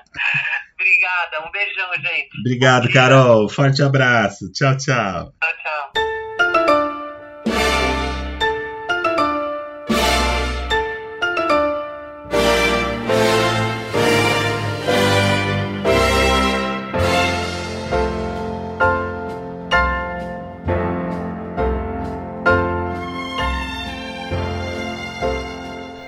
Obrigada, 0.80 1.48
um 1.48 1.52
beijão, 1.52 1.90
gente. 1.96 2.40
Obrigado. 2.40 2.92
Carol. 2.92 3.50
Forte 3.50 3.82
abraço. 3.82 4.52
Tchau, 4.52 4.78
tchau. 4.78 5.34
Tchau, 5.42 5.54
tchau. 5.64 6.08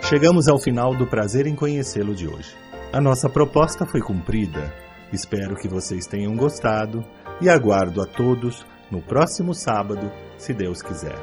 Chegamos 0.10 0.47
ao 0.47 0.57
final 0.57 0.95
do 0.95 1.05
prazer 1.05 1.45
em 1.45 1.55
conhecê-lo 1.55 2.16
de 2.16 2.28
hoje. 2.28 2.68
A 2.92 3.00
nossa 3.00 3.30
proposta 3.30 3.86
foi 3.86 4.02
cumprida. 4.02 4.74
Espero 5.14 5.56
que 5.56 5.68
vocês 5.68 6.08
tenham 6.08 6.36
gostado 6.36 7.06
e 7.40 7.48
aguardo 7.48 8.02
a 8.02 8.06
todos 8.06 8.66
no 8.90 9.00
próximo 9.00 9.54
sábado, 9.54 10.12
se 10.40 10.56
Deus 10.56 10.82
quiser. 10.82 11.16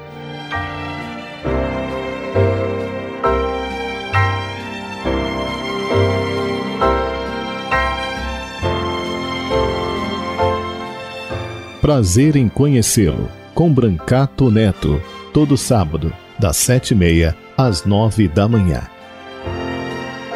Prazer 11.81 12.37
em 12.37 12.49
conhecê-lo, 12.49 13.29
com 13.55 13.73
Brancato 13.73 14.53
Neto, 14.53 15.03
todo 15.33 15.57
sábado, 15.57 16.13
das 16.39 16.57
sete 16.57 16.93
e 16.93 16.97
meia 16.97 17.37
às 17.57 17.85
nove 17.85 18.29
da 18.29 18.47
manhã. 18.47 18.96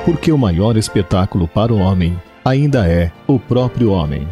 Porque 0.05 0.33
o 0.33 0.39
maior 0.39 0.77
espetáculo 0.77 1.47
para 1.47 1.73
o 1.73 1.79
homem 1.79 2.19
ainda 2.45 2.89
é 2.89 3.13
o 3.27 3.39
próprio 3.39 3.93
homem. 3.93 4.27